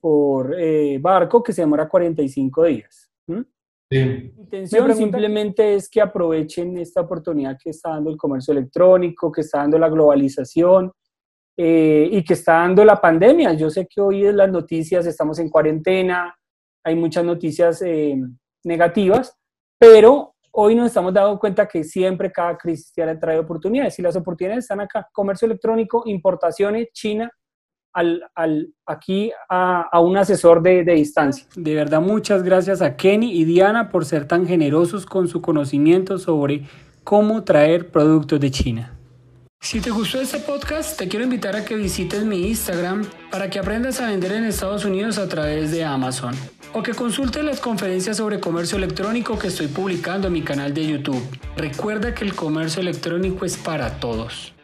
por 0.00 0.54
eh, 0.58 0.98
barco, 0.98 1.42
que 1.42 1.52
se 1.52 1.62
demora 1.62 1.88
45 1.88 2.64
días. 2.64 3.10
¿Mm? 3.26 3.42
Sí. 3.90 3.98
Mi 3.98 4.42
intención 4.42 4.94
simplemente 4.94 5.74
es 5.74 5.88
que 5.90 6.00
aprovechen 6.00 6.78
esta 6.78 7.02
oportunidad 7.02 7.58
que 7.62 7.70
está 7.70 7.90
dando 7.90 8.10
el 8.10 8.16
comercio 8.16 8.52
electrónico, 8.52 9.30
que 9.30 9.42
está 9.42 9.58
dando 9.58 9.78
la 9.78 9.88
globalización 9.88 10.92
eh, 11.56 12.08
y 12.10 12.24
que 12.24 12.34
está 12.34 12.54
dando 12.54 12.84
la 12.84 13.00
pandemia. 13.00 13.52
Yo 13.52 13.68
sé 13.68 13.86
que 13.86 14.00
hoy 14.00 14.24
en 14.24 14.36
las 14.38 14.50
noticias 14.50 15.04
estamos 15.04 15.38
en 15.40 15.50
cuarentena, 15.50 16.34
hay 16.84 16.94
muchas 16.94 17.24
noticias 17.24 17.82
eh, 17.82 18.16
negativas, 18.64 19.36
pero 19.80 20.34
hoy 20.50 20.74
nos 20.74 20.88
estamos 20.88 21.14
dando 21.14 21.38
cuenta 21.38 21.66
que 21.66 21.82
siempre 21.82 22.30
cada 22.30 22.58
crisis 22.58 22.92
trae 22.92 23.38
oportunidades 23.38 23.98
y 23.98 24.02
las 24.02 24.14
oportunidades 24.14 24.64
están 24.64 24.80
acá. 24.82 25.08
Comercio 25.10 25.46
electrónico, 25.46 26.02
importaciones, 26.04 26.88
China, 26.92 27.30
al, 27.94 28.22
al, 28.34 28.74
aquí 28.84 29.32
a, 29.48 29.88
a, 29.90 30.00
un 30.00 30.18
asesor 30.18 30.60
de, 30.60 30.84
de, 30.84 30.92
distancia. 30.92 31.46
De 31.56 31.74
verdad, 31.74 32.02
muchas 32.02 32.42
gracias 32.42 32.82
a 32.82 32.94
Kenny 32.94 33.32
y 33.32 33.46
Diana 33.46 33.88
por 33.88 34.04
ser 34.04 34.28
tan 34.28 34.46
generosos 34.46 35.06
con 35.06 35.28
su 35.28 35.40
conocimiento 35.40 36.18
sobre 36.18 36.66
cómo 37.02 37.42
traer 37.42 37.90
productos 37.90 38.38
de 38.38 38.50
China. 38.50 38.99
Si 39.62 39.80
te 39.80 39.90
gustó 39.90 40.20
este 40.20 40.38
podcast, 40.38 40.98
te 40.98 41.06
quiero 41.06 41.24
invitar 41.24 41.54
a 41.54 41.64
que 41.64 41.76
visites 41.76 42.24
mi 42.24 42.48
Instagram 42.48 43.08
para 43.30 43.50
que 43.50 43.58
aprendas 43.58 44.00
a 44.00 44.08
vender 44.08 44.32
en 44.32 44.44
Estados 44.44 44.84
Unidos 44.84 45.16
a 45.18 45.28
través 45.28 45.70
de 45.70 45.84
Amazon 45.84 46.34
o 46.72 46.82
que 46.82 46.92
consultes 46.92 47.44
las 47.44 47.60
conferencias 47.60 48.16
sobre 48.16 48.40
comercio 48.40 48.78
electrónico 48.78 49.38
que 49.38 49.48
estoy 49.48 49.68
publicando 49.68 50.26
en 50.26 50.32
mi 50.32 50.42
canal 50.42 50.74
de 50.74 50.88
YouTube. 50.88 51.22
Recuerda 51.56 52.14
que 52.14 52.24
el 52.24 52.34
comercio 52.34 52.80
electrónico 52.80 53.44
es 53.44 53.56
para 53.56 54.00
todos. 54.00 54.54